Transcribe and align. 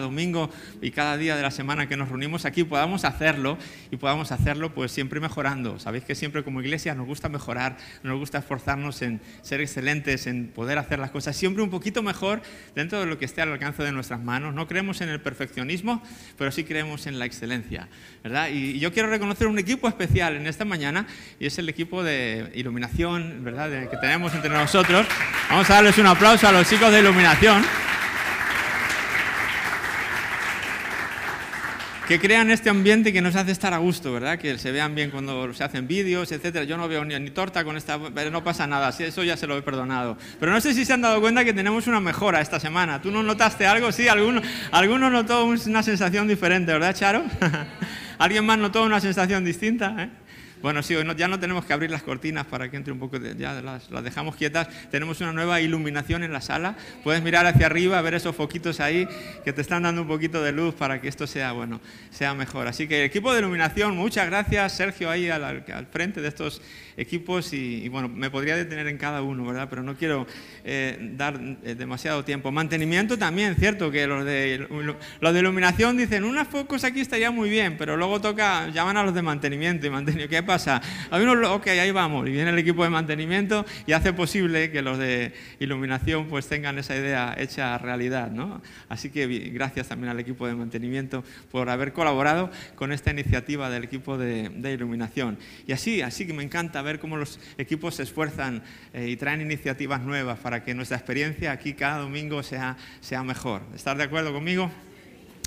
domingo 0.00 0.50
y 0.80 0.90
cada 0.90 1.16
día 1.16 1.36
de 1.36 1.42
la 1.42 1.50
semana 1.50 1.88
que 1.88 1.96
nos 1.96 2.08
reunimos 2.08 2.44
aquí 2.44 2.64
podamos 2.64 3.04
hacerlo 3.04 3.58
y 3.90 3.96
podamos 3.96 4.32
hacerlo 4.32 4.74
pues 4.74 4.92
siempre 4.92 5.20
mejorando. 5.20 5.78
Sabéis 5.78 6.04
que 6.04 6.14
siempre 6.14 6.44
como 6.44 6.60
iglesia 6.60 6.94
nos 6.94 7.06
gusta 7.06 7.28
mejorar, 7.28 7.76
nos 8.02 8.18
gusta 8.18 8.38
esforzarnos 8.38 9.02
en 9.02 9.20
ser 9.42 9.60
excelentes, 9.60 10.26
en 10.26 10.48
poder 10.48 10.78
hacer 10.78 10.98
las 10.98 11.10
cosas 11.10 11.36
siempre 11.36 11.62
un 11.62 11.70
poquito 11.70 12.02
mejor 12.02 12.42
dentro 12.74 13.00
de 13.00 13.06
lo 13.06 13.18
que 13.18 13.24
esté 13.24 13.42
al 13.42 13.52
alcance 13.52 13.82
de 13.82 13.92
nuestras 13.92 14.20
manos. 14.20 14.54
No 14.54 14.66
creemos 14.66 15.00
en 15.00 15.08
el 15.08 15.20
perfeccionismo, 15.20 16.02
pero 16.38 16.50
sí 16.50 16.64
creemos 16.64 17.06
en 17.06 17.18
la 17.18 17.26
excelencia, 17.26 17.88
¿verdad? 18.22 18.48
Y 18.50 18.78
yo 18.78 18.92
quiero 18.92 19.08
reconocer 19.08 19.46
un 19.46 19.58
equipo 19.58 19.88
especial 19.88 20.36
en 20.36 20.46
esta 20.46 20.64
mañana 20.64 21.06
y 21.38 21.46
es 21.46 21.58
el 21.58 21.68
equipo 21.68 22.02
de 22.02 22.50
iluminación, 22.54 23.44
¿verdad? 23.44 23.88
que 23.88 23.96
tenemos 23.96 24.34
entre 24.34 24.50
nosotros. 24.50 25.06
Vamos 25.50 25.68
a 25.70 25.74
darles 25.74 25.98
un 25.98 26.06
aplauso 26.06 26.48
a 26.48 26.52
los 26.52 26.68
chicos 26.68 26.90
de 26.92 27.00
iluminación. 27.00 27.64
Que 32.06 32.20
crean 32.20 32.50
este 32.50 32.70
ambiente 32.70 33.12
que 33.12 33.20
nos 33.20 33.34
hace 33.34 33.50
estar 33.50 33.74
a 33.74 33.78
gusto, 33.78 34.12
¿verdad? 34.12 34.38
Que 34.38 34.58
se 34.58 34.70
vean 34.70 34.94
bien 34.94 35.10
cuando 35.10 35.52
se 35.52 35.64
hacen 35.64 35.88
vídeos, 35.88 36.30
etcétera. 36.30 36.64
Yo 36.64 36.76
no 36.76 36.86
veo 36.86 37.04
ni, 37.04 37.30
torta 37.30 37.64
con 37.64 37.76
esta, 37.76 37.98
pero 38.14 38.30
no 38.30 38.44
pasa 38.44 38.66
nada, 38.66 38.90
eso 38.90 39.24
ya 39.24 39.36
se 39.36 39.46
lo 39.46 39.58
he 39.58 39.62
perdonado. 39.62 40.16
Pero 40.38 40.52
no 40.52 40.60
sé 40.60 40.72
si 40.72 40.84
se 40.84 40.92
han 40.92 41.00
dado 41.00 41.20
cuenta 41.20 41.44
que 41.44 41.52
tenemos 41.52 41.86
una 41.88 41.98
mejora 41.98 42.40
esta 42.40 42.60
semana. 42.60 43.02
¿Tú 43.02 43.10
no 43.10 43.22
notaste 43.22 43.66
algo? 43.66 43.90
Sí, 43.90 44.06
alguno, 44.06 44.40
alguno 44.70 45.10
notó 45.10 45.44
una 45.44 45.82
sensación 45.82 46.28
diferente, 46.28 46.72
¿verdad, 46.72 46.94
Charo? 46.94 47.24
¿Alguien 48.18 48.46
más 48.46 48.58
notó 48.58 48.84
una 48.84 49.00
sensación 49.00 49.44
distinta? 49.44 49.94
¿eh? 49.98 50.10
Bueno, 50.66 50.82
sí, 50.82 50.96
ya 51.16 51.28
no 51.28 51.38
tenemos 51.38 51.64
que 51.64 51.72
abrir 51.72 51.92
las 51.92 52.02
cortinas 52.02 52.44
para 52.44 52.68
que 52.68 52.76
entre 52.76 52.92
un 52.92 52.98
poco, 52.98 53.20
de, 53.20 53.36
ya 53.36 53.62
las, 53.62 53.88
dejamos 54.02 54.34
quietas. 54.34 54.66
Tenemos 54.90 55.20
una 55.20 55.32
nueva 55.32 55.60
iluminación 55.60 56.24
en 56.24 56.32
la 56.32 56.40
sala. 56.40 56.74
Puedes 57.04 57.22
mirar 57.22 57.46
hacia 57.46 57.66
arriba, 57.66 58.02
ver 58.02 58.14
esos 58.14 58.34
foquitos 58.34 58.80
ahí 58.80 59.06
que 59.44 59.52
te 59.52 59.60
están 59.60 59.84
dando 59.84 60.02
un 60.02 60.08
poquito 60.08 60.42
de 60.42 60.50
luz 60.50 60.74
para 60.74 61.00
que 61.00 61.06
esto 61.06 61.28
sea, 61.28 61.52
bueno, 61.52 61.80
sea 62.10 62.34
mejor. 62.34 62.66
Así 62.66 62.88
que 62.88 63.04
equipo 63.04 63.32
de 63.32 63.38
iluminación, 63.38 63.96
muchas 63.96 64.26
gracias, 64.26 64.72
Sergio, 64.72 65.08
ahí 65.08 65.30
al, 65.30 65.62
frente 65.92 66.20
de 66.20 66.26
estos 66.26 66.60
equipos 66.96 67.52
y, 67.52 67.88
bueno, 67.88 68.08
me 68.08 68.30
podría 68.30 68.56
detener 68.56 68.86
en 68.88 68.98
cada 68.98 69.22
uno, 69.22 69.44
¿verdad? 69.44 69.68
Pero 69.68 69.82
no 69.82 69.96
quiero 69.96 70.26
eh, 70.64 71.12
dar 71.16 71.38
eh, 71.64 71.74
demasiado 71.74 72.24
tiempo. 72.24 72.50
Mantenimiento 72.50 73.18
también, 73.18 73.54
cierto, 73.56 73.90
que 73.90 74.06
los 74.06 74.24
de, 74.24 74.66
los 75.20 75.34
de 75.34 75.40
iluminación 75.40 75.96
dicen, 75.96 76.24
unas 76.24 76.48
focos 76.48 76.84
aquí 76.84 77.00
estaría 77.00 77.30
muy 77.30 77.50
bien, 77.50 77.76
pero 77.76 77.96
luego 77.96 78.20
toca, 78.20 78.68
llaman 78.68 78.96
a 78.96 79.04
los 79.04 79.14
de 79.14 79.22
mantenimiento 79.22 79.86
y 79.86 79.90
mantenimiento. 79.90 80.30
¿Qué 80.30 80.42
pasa? 80.42 80.80
Hay 81.10 81.22
unos, 81.22 81.50
ok, 81.50 81.66
ahí 81.68 81.90
vamos, 81.90 82.26
y 82.28 82.32
viene 82.32 82.50
el 82.50 82.58
equipo 82.58 82.82
de 82.84 82.90
mantenimiento 82.90 83.66
y 83.86 83.92
hace 83.92 84.12
posible 84.12 84.70
que 84.70 84.82
los 84.82 84.98
de 84.98 85.32
iluminación 85.60 86.26
pues 86.28 86.48
tengan 86.48 86.78
esa 86.78 86.96
idea 86.96 87.34
hecha 87.38 87.76
realidad, 87.78 88.30
¿no? 88.30 88.62
Así 88.88 89.10
que 89.10 89.26
gracias 89.52 89.88
también 89.88 90.10
al 90.10 90.20
equipo 90.20 90.46
de 90.46 90.54
mantenimiento 90.54 91.24
por 91.50 91.68
haber 91.68 91.92
colaborado 91.92 92.50
con 92.74 92.92
esta 92.92 93.10
iniciativa 93.10 93.70
del 93.70 93.84
equipo 93.84 94.16
de, 94.16 94.48
de 94.48 94.72
iluminación. 94.72 95.38
Y 95.66 95.72
así, 95.72 96.02
así 96.02 96.26
que 96.26 96.32
me 96.32 96.42
encanta 96.42 96.82
ver 96.86 96.98
cómo 96.98 97.16
los 97.16 97.38
equipos 97.58 97.96
se 97.96 98.04
esfuerzan 98.04 98.62
eh, 98.94 99.08
y 99.08 99.16
traen 99.16 99.40
iniciativas 99.42 100.00
nuevas 100.00 100.38
para 100.38 100.62
que 100.64 100.72
nuestra 100.74 100.96
experiencia 100.96 101.52
aquí 101.52 101.74
cada 101.74 101.98
domingo 101.98 102.42
sea, 102.42 102.76
sea 103.00 103.22
mejor. 103.22 103.62
¿Estás 103.74 103.98
de 103.98 104.04
acuerdo 104.04 104.32
conmigo? 104.32 104.70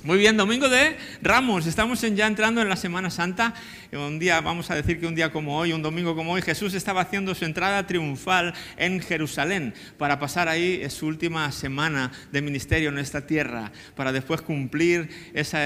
Muy 0.01 0.17
bien, 0.17 0.37
domingo 0.37 0.69
de 0.69 0.95
Ramos, 1.21 1.67
estamos 1.67 1.99
ya 1.99 2.25
entrando 2.25 2.61
en 2.61 2.69
la 2.69 2.77
Semana 2.77 3.09
Santa. 3.09 3.53
Un 3.91 4.17
día, 4.17 4.39
vamos 4.39 4.71
a 4.71 4.75
decir 4.75 4.97
que 4.97 5.05
un 5.05 5.13
día 5.13 5.29
como 5.29 5.57
hoy, 5.57 5.73
un 5.73 5.81
domingo 5.81 6.15
como 6.15 6.31
hoy, 6.31 6.41
Jesús 6.41 6.73
estaba 6.73 7.01
haciendo 7.01 7.35
su 7.35 7.43
entrada 7.43 7.85
triunfal 7.85 8.53
en 8.77 9.01
Jerusalén 9.01 9.73
para 9.97 10.17
pasar 10.17 10.47
ahí 10.47 10.89
su 10.89 11.05
última 11.05 11.51
semana 11.51 12.13
de 12.31 12.41
ministerio 12.41 12.87
en 12.87 12.97
esta 12.97 13.27
tierra, 13.27 13.73
para 13.93 14.13
después 14.13 14.41
cumplir, 14.41 15.09
esa, 15.33 15.59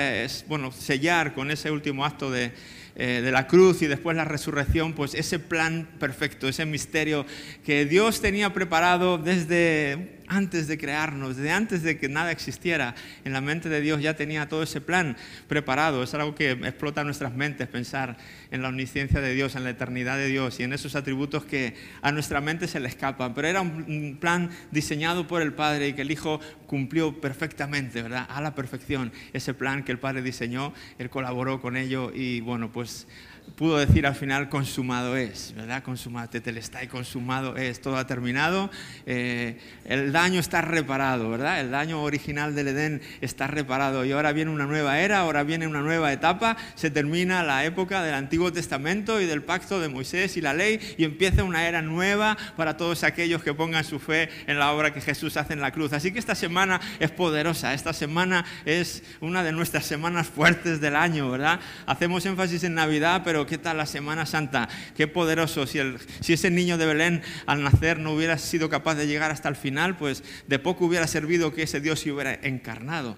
bueno, 0.47 0.71
sellar 0.71 1.35
con 1.35 1.51
ese 1.51 1.69
último 1.69 2.03
acto 2.03 2.31
de, 2.31 2.53
eh, 2.95 3.21
de 3.23 3.31
la 3.31 3.45
cruz 3.45 3.83
y 3.83 3.87
después 3.87 4.17
la 4.17 4.25
resurrección, 4.25 4.93
pues 4.93 5.13
ese 5.13 5.37
plan 5.37 5.87
perfecto, 5.99 6.47
ese 6.47 6.65
misterio 6.65 7.27
que 7.63 7.85
Dios 7.85 8.19
tenía 8.19 8.51
preparado 8.51 9.19
desde 9.19 10.22
antes 10.33 10.67
de 10.67 10.77
crearnos, 10.77 11.37
desde 11.37 11.51
antes 11.51 11.83
de 11.83 11.97
que 11.97 12.09
nada 12.09 12.31
existiera, 12.31 12.95
en 13.23 13.33
la 13.33 13.41
mente 13.41 13.69
de 13.69 13.81
Dios 13.81 14.01
ya 14.01 14.15
tenía 14.15 14.49
todo 14.49 14.63
ese 14.63 14.81
plan 14.81 15.15
preparado. 15.47 16.03
Es 16.03 16.13
algo 16.13 16.33
que 16.33 16.51
explota 16.51 17.03
nuestras 17.03 17.33
mentes 17.33 17.67
pensar 17.67 18.17
en 18.51 18.61
la 18.61 18.69
omnisciencia 18.69 19.21
de 19.21 19.33
Dios, 19.33 19.55
en 19.55 19.63
la 19.63 19.69
eternidad 19.69 20.17
de 20.17 20.27
Dios 20.27 20.59
y 20.59 20.63
en 20.63 20.73
esos 20.73 20.95
atributos 20.95 21.45
que 21.45 21.75
a 22.01 22.11
nuestra 22.11 22.41
mente 22.41 22.67
se 22.67 22.79
le 22.79 22.87
escapan. 22.87 23.33
Pero 23.33 23.47
era 23.47 23.61
un 23.61 24.17
plan 24.19 24.49
diseñado 24.71 25.27
por 25.27 25.41
el 25.41 25.53
Padre 25.53 25.89
y 25.89 25.93
que 25.93 26.01
el 26.01 26.11
Hijo 26.11 26.39
cumplió 26.65 27.21
perfectamente, 27.21 28.01
¿verdad? 28.01 28.25
A 28.29 28.41
la 28.41 28.55
perfección. 28.55 29.11
Ese 29.33 29.53
plan 29.53 29.83
que 29.83 29.91
el 29.91 29.99
Padre 29.99 30.21
diseñó, 30.21 30.73
Él 30.97 31.09
colaboró 31.09 31.61
con 31.61 31.77
ello 31.77 32.11
y 32.13 32.41
bueno, 32.41 32.71
pues 32.71 33.07
pudo 33.55 33.77
decir 33.77 34.07
al 34.07 34.15
final 34.15 34.49
consumado 34.49 35.15
es, 35.15 35.53
¿verdad? 35.55 35.83
Consumado, 35.83 36.29
tetelestai, 36.29 36.87
consumado 36.87 37.55
es, 37.55 37.81
todo 37.81 37.97
ha 37.97 38.07
terminado, 38.07 38.71
eh, 39.05 39.59
el 39.85 40.11
daño 40.11 40.39
está 40.39 40.61
reparado, 40.61 41.29
¿verdad? 41.29 41.59
El 41.59 41.69
daño 41.69 42.01
original 42.01 42.55
del 42.55 42.69
Edén 42.69 43.01
está 43.21 43.47
reparado 43.47 44.05
y 44.05 44.11
ahora 44.11 44.33
viene 44.33 44.49
una 44.49 44.65
nueva 44.65 44.99
era, 44.99 45.19
ahora 45.19 45.43
viene 45.43 45.67
una 45.67 45.81
nueva 45.81 46.11
etapa, 46.11 46.57
se 46.75 46.89
termina 46.89 47.43
la 47.43 47.63
época 47.65 48.01
del 48.03 48.15
Antiguo 48.15 48.51
Testamento 48.51 49.21
y 49.21 49.25
del 49.25 49.43
pacto 49.43 49.79
de 49.79 49.89
Moisés 49.89 50.35
y 50.37 50.41
la 50.41 50.53
ley 50.53 50.79
y 50.97 51.03
empieza 51.03 51.43
una 51.43 51.67
era 51.67 51.81
nueva 51.81 52.37
para 52.57 52.75
todos 52.75 53.03
aquellos 53.03 53.43
que 53.43 53.53
pongan 53.53 53.83
su 53.83 53.99
fe 53.99 54.29
en 54.47 54.57
la 54.57 54.71
obra 54.71 54.93
que 54.93 55.01
Jesús 55.01 55.37
hace 55.37 55.53
en 55.53 55.61
la 55.61 55.71
cruz. 55.71 55.93
Así 55.93 56.11
que 56.11 56.19
esta 56.19 56.35
semana 56.35 56.81
es 56.99 57.11
poderosa, 57.11 57.73
esta 57.73 57.93
semana 57.93 58.45
es 58.65 59.03
una 59.21 59.43
de 59.43 59.51
nuestras 59.51 59.85
semanas 59.85 60.27
fuertes 60.27 60.81
del 60.81 60.95
año, 60.95 61.29
¿verdad? 61.29 61.59
Hacemos 61.85 62.25
énfasis 62.25 62.63
en 62.63 62.73
Navidad, 62.73 63.21
pero 63.23 63.42
¿qué 63.45 63.57
tal 63.57 63.77
la 63.77 63.85
Semana 63.85 64.25
Santa? 64.25 64.69
Qué 64.95 65.07
poderoso. 65.07 65.67
Si, 65.67 65.79
si 66.21 66.33
ese 66.33 66.49
niño 66.49 66.77
de 66.77 66.85
Belén 66.85 67.21
al 67.45 67.63
nacer 67.63 67.99
no 67.99 68.13
hubiera 68.13 68.37
sido 68.37 68.69
capaz 68.69 68.95
de 68.95 69.07
llegar 69.07 69.31
hasta 69.31 69.49
el 69.49 69.55
final, 69.55 69.97
pues 69.97 70.23
de 70.47 70.59
poco 70.59 70.85
hubiera 70.85 71.07
servido 71.07 71.53
que 71.53 71.63
ese 71.63 71.81
Dios 71.81 71.99
se 71.99 72.11
hubiera 72.11 72.33
encarnado. 72.33 73.17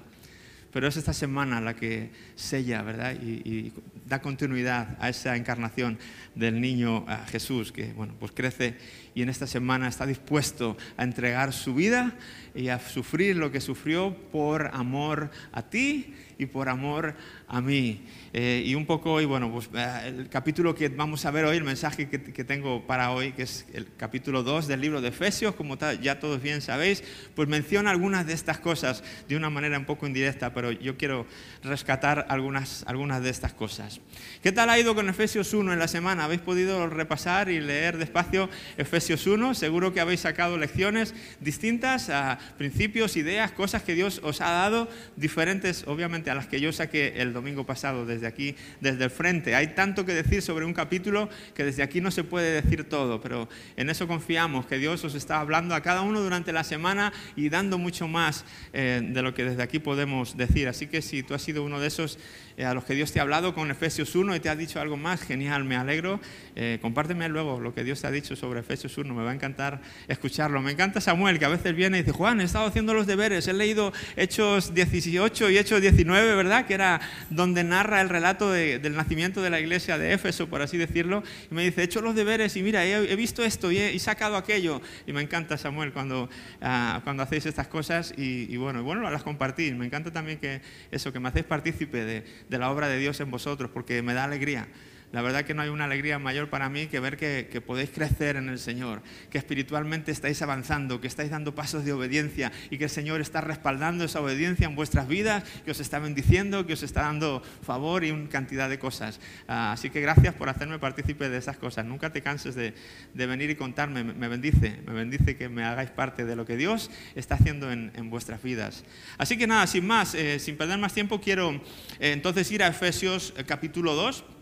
Pero 0.75 0.89
es 0.89 0.97
esta 0.97 1.13
semana 1.13 1.61
la 1.61 1.73
que 1.73 2.09
sella, 2.35 2.81
¿verdad? 2.81 3.13
Y, 3.13 3.71
da 4.05 4.21
continuidad 4.21 4.97
a 4.99 5.07
esa 5.07 5.37
encarnación 5.37 5.97
del 6.35 6.59
niño 6.59 7.05
Jesús, 7.27 7.71
que, 7.71 7.93
bueno, 7.93 8.13
pues 8.19 8.33
crece 8.33 8.75
y 9.15 9.21
en 9.21 9.29
esta 9.29 9.47
semana 9.47 9.87
está 9.87 10.05
dispuesto 10.05 10.75
a 10.97 11.03
entregar 11.05 11.53
su 11.53 11.73
vida 11.73 12.13
y 12.53 12.67
a 12.67 12.77
sufrir 12.77 13.37
lo 13.37 13.53
que 13.53 13.61
sufrió 13.61 14.15
por 14.33 14.69
amor 14.73 15.31
a 15.53 15.61
ti 15.63 16.13
y 16.37 16.45
por 16.45 16.69
amor 16.69 17.15
a 17.47 17.61
mí. 17.61 18.05
Eh, 18.33 18.63
y 18.65 18.75
un 18.75 18.85
poco 18.85 19.13
hoy, 19.13 19.25
bueno, 19.25 19.51
pues 19.51 19.69
eh, 19.73 20.01
el 20.07 20.29
capítulo 20.29 20.75
que 20.75 20.89
vamos 20.89 21.25
a 21.25 21.31
ver 21.31 21.45
hoy, 21.45 21.57
el 21.57 21.63
mensaje 21.63 22.09
que, 22.09 22.43
tengo 22.43 22.85
para 22.85 23.11
hoy, 23.11 23.31
que 23.31 23.43
es 23.43 23.65
el 23.73 23.87
capítulo 23.95 24.43
2 24.43 24.67
del 24.67 24.81
libro 24.81 25.01
de 25.01 25.09
Efesios, 25.09 25.55
como 25.55 25.77
ya 26.01 26.19
todos 26.19 26.41
bien 26.41 26.61
sabéis, 26.61 27.03
pues 27.33 27.47
menciona 27.47 27.91
algunas 27.91 28.27
de 28.27 28.33
estas 28.33 28.59
cosas 28.59 29.03
de 29.27 29.35
una 29.37 29.49
manera 29.49 29.79
un 29.79 29.85
poco 29.85 30.05
indirecta, 30.05 30.53
pero 30.53 30.71
yo 30.71 30.97
quiero 30.97 31.25
rescatar 31.63 32.25
algunas, 32.29 32.83
algunas 32.87 33.23
de 33.23 33.29
estas 33.29 33.53
cosas. 33.53 34.01
¿Qué 34.43 34.51
tal 34.51 34.69
ha 34.69 34.77
ido 34.77 34.95
con 34.95 35.07
Efesios 35.09 35.53
1 35.53 35.73
en 35.73 35.79
la 35.79 35.87
semana? 35.87 36.25
¿Habéis 36.25 36.41
podido 36.41 36.87
repasar 36.87 37.49
y 37.49 37.59
leer 37.59 37.97
despacio 37.97 38.49
Efesios 38.77 39.25
1? 39.27 39.53
Seguro 39.53 39.93
que 39.93 40.01
habéis 40.01 40.21
sacado 40.21 40.57
lecciones 40.57 41.13
distintas 41.39 42.09
a 42.09 42.37
principios, 42.57 43.15
ideas, 43.15 43.51
cosas 43.51 43.83
que 43.83 43.95
Dios 43.95 44.19
os 44.23 44.41
ha 44.41 44.49
dado, 44.49 44.89
diferentes 45.15 45.85
obviamente 45.87 46.24
a 46.29 46.35
las 46.35 46.47
que 46.47 46.59
yo 46.59 46.71
saqué 46.71 47.13
el 47.17 47.33
domingo 47.33 47.65
pasado 47.65 48.05
desde 48.05 48.27
aquí, 48.27 48.55
desde 48.81 49.03
el 49.03 49.09
frente. 49.09 49.55
Hay 49.55 49.67
tanto 49.67 50.05
que 50.05 50.13
decir 50.13 50.41
sobre 50.41 50.65
un 50.65 50.73
capítulo 50.73 51.29
que 51.53 51.63
desde 51.63 51.83
aquí 51.83 52.01
no 52.01 52.11
se 52.11 52.23
puede 52.23 52.61
decir 52.61 52.87
todo, 52.89 53.21
pero 53.21 53.47
en 53.77 53.89
eso 53.89 54.07
confiamos, 54.07 54.65
que 54.65 54.77
Dios 54.77 55.03
os 55.03 55.15
está 55.15 55.39
hablando 55.39 55.75
a 55.75 55.81
cada 55.81 56.01
uno 56.01 56.21
durante 56.21 56.53
la 56.53 56.63
semana 56.63 57.13
y 57.35 57.49
dando 57.49 57.77
mucho 57.77 58.07
más 58.07 58.45
eh, 58.73 59.01
de 59.03 59.21
lo 59.21 59.33
que 59.33 59.45
desde 59.45 59.63
aquí 59.63 59.79
podemos 59.79 60.37
decir. 60.37 60.67
Así 60.67 60.87
que 60.87 61.01
si 61.01 61.23
tú 61.23 61.33
has 61.33 61.41
sido 61.41 61.63
uno 61.63 61.79
de 61.79 61.87
esos 61.87 62.17
eh, 62.57 62.63
a 62.63 62.73
los 62.73 62.85
que 62.85 62.95
Dios 62.95 63.11
te 63.11 63.19
ha 63.19 63.23
hablado 63.23 63.53
con 63.53 63.69
Efesios 63.69 64.15
1 64.15 64.35
y 64.35 64.39
te 64.39 64.49
ha 64.49 64.55
dicho 64.55 64.79
algo 64.79 64.95
más, 64.95 65.21
genial, 65.21 65.65
me 65.65 65.75
alegro. 65.75 66.21
Eh, 66.55 66.79
compárteme 66.81 67.27
luego 67.27 67.59
lo 67.59 67.73
que 67.73 67.83
Dios 67.83 67.99
te 68.01 68.07
ha 68.07 68.11
dicho 68.11 68.35
sobre 68.35 68.61
Efesios 68.61 68.97
1, 68.97 69.13
me 69.13 69.23
va 69.23 69.31
a 69.31 69.33
encantar 69.33 69.81
escucharlo. 70.07 70.61
Me 70.61 70.71
encanta 70.71 71.01
Samuel, 71.01 71.37
que 71.37 71.45
a 71.45 71.49
veces 71.49 71.75
viene 71.75 71.97
y 71.97 72.01
dice, 72.01 72.13
Juan, 72.13 72.39
he 72.39 72.45
estado 72.45 72.65
haciendo 72.65 72.93
los 72.93 73.07
deberes, 73.07 73.47
he 73.47 73.53
leído 73.53 73.91
Hechos 74.15 74.73
18 74.73 75.49
y 75.49 75.57
Hechos 75.57 75.81
19, 75.81 76.14
¿verdad? 76.21 76.65
Que 76.65 76.73
era 76.73 77.01
donde 77.29 77.63
narra 77.63 78.01
el 78.01 78.09
relato 78.09 78.51
del 78.51 78.95
nacimiento 78.95 79.41
de 79.41 79.49
la 79.49 79.59
iglesia 79.59 79.97
de 79.97 80.13
Éfeso, 80.13 80.47
por 80.47 80.61
así 80.61 80.77
decirlo. 80.77 81.23
Y 81.51 81.53
me 81.53 81.63
dice, 81.63 81.81
he 81.81 81.83
hecho 81.85 82.01
los 82.01 82.15
deberes 82.15 82.55
y 82.55 82.63
mira, 82.63 82.85
he, 82.85 83.15
visto 83.15 83.43
esto 83.43 83.71
y 83.71 83.77
he 83.77 83.99
sacado 83.99 84.37
aquello. 84.37 84.81
Y 85.07 85.13
me 85.13 85.21
encanta 85.21 85.57
Samuel 85.57 85.93
cuando, 85.93 86.29
ah, 86.61 87.01
cuando 87.03 87.23
hacéis 87.23 87.45
estas 87.45 87.67
cosas 87.67 88.13
y, 88.17 88.51
y 88.53 88.57
bueno, 88.57 88.83
bueno, 88.83 89.09
las 89.09 89.23
compartís. 89.23 89.73
Me 89.73 89.85
encanta 89.85 90.11
también 90.11 90.39
que 90.39 90.61
eso, 90.91 91.11
que 91.11 91.19
me 91.19 91.29
hacéis 91.29 91.45
partícipe 91.45 92.03
de 92.05 92.15
de 92.49 92.57
la 92.57 92.71
obra 92.71 92.87
de 92.87 92.97
Dios 92.97 93.19
en 93.19 93.31
vosotros, 93.31 93.69
porque 93.73 94.01
me 94.01 94.13
da 94.13 94.23
alegría 94.23 94.67
La 95.11 95.21
verdad 95.21 95.45
que 95.45 95.53
no 95.53 95.61
hay 95.61 95.69
una 95.69 95.85
alegría 95.85 96.19
mayor 96.19 96.49
para 96.49 96.69
mí 96.69 96.87
que 96.87 96.99
ver 96.99 97.17
que, 97.17 97.61
podéis 97.65 97.89
crecer 97.89 98.35
en 98.35 98.49
el 98.49 98.59
Señor, 98.59 99.01
que 99.29 99.37
espiritualmente 99.37 100.11
estáis 100.11 100.41
avanzando, 100.41 100.99
que 100.99 101.07
estáis 101.07 101.29
dando 101.29 101.55
pasos 101.55 101.85
de 101.85 101.93
obediencia 101.93 102.51
y 102.69 102.77
que 102.77 102.85
el 102.85 102.89
Señor 102.89 103.21
está 103.21 103.41
respaldando 103.41 104.03
esa 104.03 104.19
obediencia 104.21 104.67
en 104.67 104.75
vuestras 104.75 105.07
vidas, 105.07 105.43
que 105.63 105.71
os 105.71 105.79
está 105.79 105.99
bendiciendo, 105.99 106.65
que 106.65 106.73
os 106.73 106.83
está 106.83 107.03
dando 107.03 107.41
favor 107.61 108.03
y 108.03 108.11
una 108.11 108.29
cantidad 108.29 108.69
de 108.69 108.77
cosas. 108.77 109.19
Ah, 109.47 109.71
así 109.71 109.89
que 109.89 110.01
gracias 110.01 110.33
por 110.33 110.49
hacerme 110.49 110.79
partícipe 110.79 111.29
de 111.29 111.37
esas 111.37 111.57
cosas. 111.57 111.85
Nunca 111.85 112.11
te 112.11 112.21
canses 112.21 112.55
de, 112.55 112.73
venir 113.13 113.49
y 113.49 113.55
contarme. 113.55 114.03
Me 114.03 114.27
bendice, 114.27 114.81
me 114.85 114.93
bendice 114.93 115.37
que 115.37 115.49
me 115.49 115.63
hagáis 115.63 115.91
parte 115.91 116.25
de 116.25 116.35
lo 116.35 116.45
que 116.45 116.57
Dios 116.57 116.91
está 117.15 117.35
haciendo 117.35 117.71
en, 117.71 118.09
vuestras 118.09 118.43
vidas. 118.43 118.83
Así 119.17 119.37
que 119.37 119.47
nada, 119.47 119.65
sin 119.67 119.87
más, 119.87 120.13
eh, 120.13 120.39
sin 120.39 120.57
perder 120.57 120.77
más 120.77 120.93
tiempo, 120.93 121.19
quiero 121.19 121.51
eh, 121.99 122.11
entonces 122.11 122.51
ir 122.51 122.63
a 122.63 122.67
Efesios 122.67 123.33
eh, 123.37 123.43
capítulo 123.45 123.95
2 123.95 124.34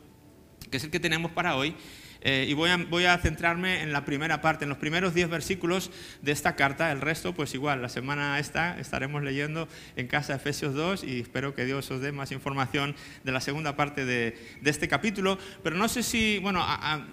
que 0.74 0.78
es 0.78 0.84
el 0.84 0.90
que 0.90 1.00
tenemos 1.00 1.30
para 1.30 1.56
hoy. 1.56 1.76
Eh, 2.22 2.48
y 2.50 2.54
voy 2.56 2.72
a, 2.72 2.78
voy 2.78 3.06
a, 3.06 3.16
centrarme 3.20 3.84
en 3.84 3.94
la 3.94 4.06
primera 4.06 4.42
parte, 4.42 4.66
en 4.66 4.70
los 4.70 4.80
primeros 4.80 5.14
10 5.14 5.30
versículos 5.30 5.92
de 6.24 6.32
esta 6.32 6.56
carta. 6.56 6.92
El 6.92 7.00
resto, 7.00 7.36
pues 7.36 7.54
igual, 7.54 7.84
la 7.84 7.90
semana 7.90 8.40
esta 8.40 8.80
estaremos 8.80 9.22
leyendo 9.22 9.68
en 9.96 10.08
casa 10.08 10.34
Efesios 10.34 10.74
2 10.74 11.04
y 11.04 11.20
espero 11.20 11.54
que 11.54 11.66
Dios 11.66 11.92
os 11.92 12.02
dé 12.02 12.12
más 12.12 12.32
información 12.32 12.96
de 13.24 13.32
la 13.32 13.40
segunda 13.40 13.76
parte 13.76 14.04
de, 14.04 14.36
de 14.62 14.70
este 14.72 14.88
capítulo. 14.88 15.38
Pero 15.62 15.76
no 15.76 15.88
sé 15.88 16.02
si, 16.02 16.40
bueno, 16.40 16.64
a, 16.64 16.96
a 16.96 17.06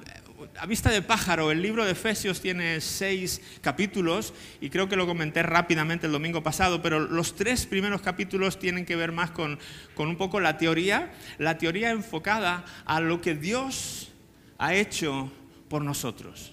vista 0.67 0.91
de 0.91 1.03
pájaro, 1.03 1.51
el 1.51 1.63
libro 1.63 1.85
de 1.85 1.93
Efesios 1.93 2.41
tiene 2.41 2.81
seis 2.81 3.41
capítulos 3.61 4.33
y 4.61 4.71
creo 4.71 4.89
que 4.89 4.97
lo 4.97 5.07
comenté 5.07 5.43
rápidamente 5.43 6.07
el 6.07 6.13
domingo 6.13 6.43
pasado, 6.43 6.83
pero 6.83 7.01
los 7.01 7.35
tres 7.35 7.67
primeros 7.67 8.03
capítulos 8.03 8.59
tienen 8.59 8.85
que 8.87 8.97
ver 8.97 9.13
más 9.13 9.31
con, 9.31 9.59
con 9.95 10.09
un 10.09 10.17
poco 10.17 10.41
la 10.41 10.59
teoría, 10.59 11.13
la 11.39 11.59
teoría 11.59 11.91
enfocada 11.91 12.65
a 12.85 13.01
lo 13.01 13.21
que 13.21 13.35
Dios 13.35 14.13
ha 14.59 14.75
hecho 14.75 15.33
por 15.69 15.83
nosotros 15.83 16.53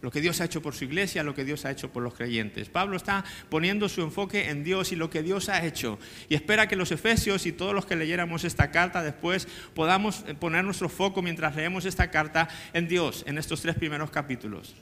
lo 0.00 0.10
que 0.10 0.20
Dios 0.20 0.40
ha 0.40 0.44
hecho 0.44 0.62
por 0.62 0.74
su 0.74 0.84
iglesia, 0.84 1.22
lo 1.22 1.34
que 1.34 1.44
Dios 1.44 1.64
ha 1.64 1.70
hecho 1.70 1.90
por 1.90 2.02
los 2.02 2.14
creyentes. 2.14 2.68
Pablo 2.68 2.96
está 2.96 3.24
poniendo 3.48 3.88
su 3.88 4.02
enfoque 4.02 4.48
en 4.50 4.64
Dios 4.64 4.92
y 4.92 4.96
lo 4.96 5.10
que 5.10 5.22
Dios 5.22 5.48
ha 5.48 5.64
hecho. 5.64 5.98
Y 6.28 6.34
espera 6.34 6.68
que 6.68 6.76
los 6.76 6.92
efesios 6.92 7.46
y 7.46 7.52
todos 7.52 7.74
los 7.74 7.86
que 7.86 7.96
leyéramos 7.96 8.44
esta 8.44 8.70
carta 8.70 9.02
después 9.02 9.48
podamos 9.74 10.24
poner 10.38 10.64
nuestro 10.64 10.88
foco 10.88 11.22
mientras 11.22 11.56
leemos 11.56 11.84
esta 11.84 12.10
carta 12.10 12.48
en 12.72 12.88
Dios, 12.88 13.24
en 13.26 13.38
estos 13.38 13.60
tres 13.60 13.74
primeros 13.74 14.10
capítulos 14.10 14.74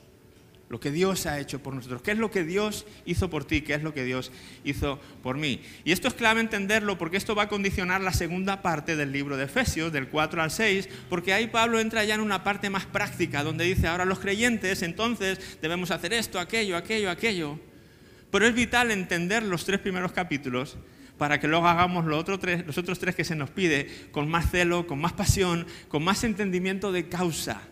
lo 0.69 0.81
que 0.81 0.91
Dios 0.91 1.27
ha 1.27 1.39
hecho 1.39 1.63
por 1.63 1.75
nosotros. 1.75 2.03
¿Qué 2.03 2.11
es 2.11 2.19
lo 2.19 2.31
que 2.31 2.45
Dios 2.45 2.87
hizo 3.05 3.31
por 3.31 3.45
ti? 3.45 3.63
¿Qué 3.63 3.75
es 3.75 3.83
lo 3.83 3.95
que 3.95 4.05
Dios 4.05 4.33
hizo 4.65 4.99
por 5.23 5.37
mí? 5.37 5.61
Y 5.85 5.93
esto 5.93 6.09
es 6.09 6.15
clave 6.15 6.41
entenderlo 6.41 6.99
porque 6.99 7.17
esto 7.17 7.35
va 7.35 7.45
a 7.45 7.49
condicionar 7.49 8.01
la 8.01 8.13
segunda 8.13 8.63
parte 8.63 8.97
del 8.97 9.13
libro 9.13 9.37
de 9.37 9.45
Efesios, 9.45 9.93
del 9.93 10.09
4 10.09 10.43
al 10.43 10.51
6, 10.51 10.89
porque 11.09 11.33
ahí 11.33 11.47
Pablo 11.47 11.79
entra 11.79 12.05
ya 12.05 12.17
en 12.17 12.21
una 12.21 12.43
parte 12.43 12.69
más 12.71 12.85
práctica, 12.87 13.45
donde 13.45 13.65
dice, 13.65 13.87
ahora 13.87 14.05
los 14.05 14.19
creyentes, 14.19 14.83
entonces 14.83 15.59
debemos 15.63 15.91
hacer 15.91 16.13
esto, 16.13 16.41
aquello, 16.41 16.77
aquello, 16.77 17.11
aquello. 17.11 17.61
Pero 18.33 18.47
es 18.47 18.55
vital 18.55 18.91
entender 18.91 19.45
los 19.45 19.65
tres 19.65 19.79
primeros 19.79 20.11
capítulos 20.13 20.77
para 21.17 21.41
que 21.41 21.49
luego 21.49 21.67
hagamos 21.69 22.05
los 22.05 22.19
otros, 22.19 22.41
tres, 22.41 22.67
los 22.67 22.77
otros 22.77 22.99
tres 22.99 23.15
que 23.15 23.25
se 23.25 23.37
nos 23.37 23.51
pide 23.51 23.89
con 24.11 24.29
más 24.29 24.51
celo, 24.51 24.87
con 24.87 25.01
más 25.01 25.13
pasión, 25.13 25.67
con 25.89 26.03
más 26.03 26.25
entendimiento 26.25 26.91
de 26.93 27.09
causa 27.09 27.63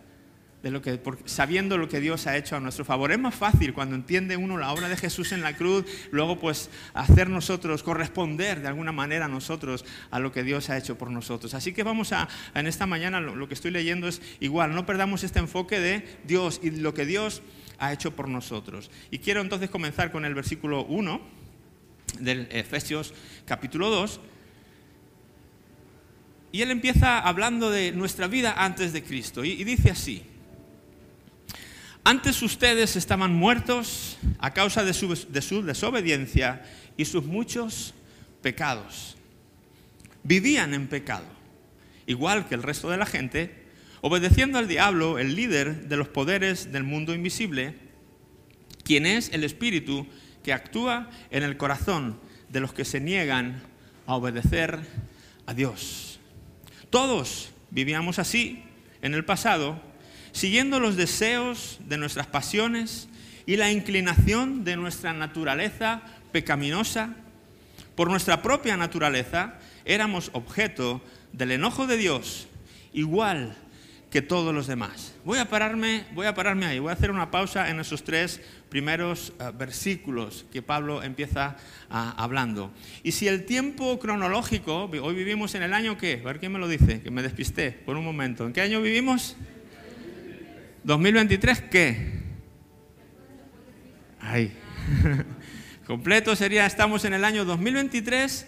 lo 0.70 0.80
que, 0.80 1.00
sabiendo 1.26 1.76
lo 1.76 1.88
que 1.88 2.00
Dios 2.00 2.26
ha 2.26 2.36
hecho 2.36 2.56
a 2.56 2.60
nuestro 2.60 2.84
favor. 2.84 3.12
Es 3.12 3.18
más 3.18 3.34
fácil 3.34 3.74
cuando 3.74 3.94
entiende 3.94 4.36
uno 4.36 4.56
la 4.56 4.72
obra 4.72 4.88
de 4.88 4.96
Jesús 4.96 5.32
en 5.32 5.42
la 5.42 5.56
cruz, 5.56 5.84
luego 6.10 6.38
pues 6.38 6.70
hacer 6.94 7.28
nosotros, 7.28 7.82
corresponder 7.82 8.60
de 8.60 8.68
alguna 8.68 8.92
manera 8.92 9.26
a 9.26 9.28
nosotros 9.28 9.84
a 10.10 10.18
lo 10.18 10.32
que 10.32 10.42
Dios 10.42 10.70
ha 10.70 10.78
hecho 10.78 10.96
por 10.96 11.10
nosotros. 11.10 11.54
Así 11.54 11.72
que 11.72 11.82
vamos 11.82 12.12
a, 12.12 12.28
en 12.54 12.66
esta 12.66 12.86
mañana, 12.86 13.20
lo, 13.20 13.48
que 13.48 13.54
estoy 13.54 13.70
leyendo 13.70 14.08
es 14.08 14.22
igual, 14.40 14.74
no 14.74 14.86
perdamos 14.86 15.22
este 15.22 15.38
enfoque 15.38 15.80
de 15.80 16.18
Dios 16.24 16.60
y 16.62 16.70
lo 16.70 16.94
que 16.94 17.06
Dios 17.06 17.42
ha 17.78 17.92
hecho 17.92 18.16
por 18.16 18.28
nosotros. 18.28 18.90
Y 19.10 19.18
quiero 19.18 19.40
entonces 19.40 19.70
comenzar 19.70 20.10
con 20.12 20.24
el 20.24 20.34
versículo 20.34 20.84
1 20.86 21.20
del 22.20 22.48
Efesios 22.50 23.12
capítulo 23.44 23.90
2. 23.90 24.20
Y 26.52 26.62
él 26.62 26.70
empieza 26.70 27.18
hablando 27.18 27.70
de 27.70 27.90
nuestra 27.90 28.28
vida 28.28 28.54
antes 28.56 28.92
de 28.92 29.02
Cristo. 29.02 29.44
y 29.44 29.64
dice 29.64 29.90
así, 29.90 30.22
antes 32.04 32.42
ustedes 32.42 32.96
estaban 32.96 33.34
muertos 33.34 34.18
a 34.38 34.52
causa 34.52 34.84
de 34.84 34.92
su, 34.92 35.62
desobediencia 35.62 36.62
y 36.98 37.06
sus 37.06 37.24
muchos 37.24 37.94
pecados. 38.42 39.16
Vivían 40.22 40.74
en 40.74 40.86
pecado, 40.86 41.24
igual 42.06 42.46
que 42.46 42.54
el 42.54 42.62
resto 42.62 42.90
de 42.90 42.98
la 42.98 43.06
gente, 43.06 43.64
obedeciendo 44.02 44.58
al 44.58 44.68
diablo, 44.68 45.18
el 45.18 45.34
líder 45.34 45.88
de 45.88 45.96
los 45.96 46.08
poderes 46.08 46.70
del 46.72 46.84
mundo 46.84 47.14
invisible, 47.14 47.74
quien 48.84 49.06
es 49.06 49.30
el 49.32 49.42
espíritu 49.42 50.06
que 50.42 50.52
actúa 50.52 51.08
en 51.30 51.42
el 51.42 51.56
corazón 51.56 52.20
de 52.50 52.60
los 52.60 52.74
que 52.74 52.84
se 52.84 53.00
niegan 53.00 53.62
a 54.06 54.14
obedecer 54.14 54.78
a 55.46 55.54
Dios. 55.54 56.20
Todos 56.90 57.50
vivíamos 57.70 58.18
así 58.18 58.62
en 59.00 59.14
el 59.14 59.24
pasado 59.24 59.93
siguiendo 60.34 60.80
los 60.80 60.96
deseos 60.96 61.78
de 61.86 61.96
nuestras 61.96 62.26
pasiones 62.26 63.08
y 63.46 63.56
la 63.56 63.70
inclinación 63.70 64.64
de 64.64 64.76
nuestra 64.76 65.12
naturaleza 65.12 66.02
pecaminosa. 66.32 67.14
Por 67.94 68.10
nuestra 68.10 68.42
propia 68.42 68.76
naturaleza 68.76 69.54
éramos 69.84 70.30
objeto 70.32 71.00
del 71.32 71.52
enojo 71.52 71.86
de 71.86 71.96
Dios, 71.96 72.48
igual 72.92 73.56
que 74.10 74.22
todos 74.22 74.52
los 74.52 74.66
demás. 74.66 75.14
Voy 75.24 75.38
a 75.38 75.48
pararme, 75.48 76.04
voy 76.14 76.26
a 76.26 76.34
pararme 76.34 76.66
ahí, 76.66 76.80
voy 76.80 76.90
a 76.90 76.94
hacer 76.94 77.12
una 77.12 77.30
pausa 77.30 77.70
en 77.70 77.78
esos 77.78 78.02
tres 78.02 78.40
primeros 78.68 79.32
eh, 79.38 79.52
versículos 79.56 80.46
que 80.52 80.62
Pablo 80.62 81.04
empieza 81.04 81.56
ah, 81.90 82.12
hablando. 82.16 82.72
Y 83.04 83.12
si 83.12 83.28
el 83.28 83.44
tiempo 83.44 84.00
cronológico, 84.00 84.90
hoy 85.00 85.14
vivimos 85.14 85.54
en 85.54 85.62
el 85.62 85.72
año 85.72 85.96
qué, 85.96 86.20
a 86.20 86.26
ver 86.26 86.40
quién 86.40 86.50
me 86.50 86.58
lo 86.58 86.66
dice, 86.66 87.02
que 87.02 87.10
me 87.12 87.22
despisté 87.22 87.70
por 87.70 87.96
un 87.96 88.04
momento. 88.04 88.46
¿En 88.46 88.52
qué 88.52 88.62
año 88.62 88.82
vivimos? 88.82 89.36
2023, 90.84 91.62
¿qué? 91.70 92.12
Ahí. 94.20 94.52
Completo 95.86 96.36
sería, 96.36 96.66
estamos 96.66 97.04
en 97.06 97.14
el 97.14 97.24
año 97.24 97.46
2023 97.46 98.46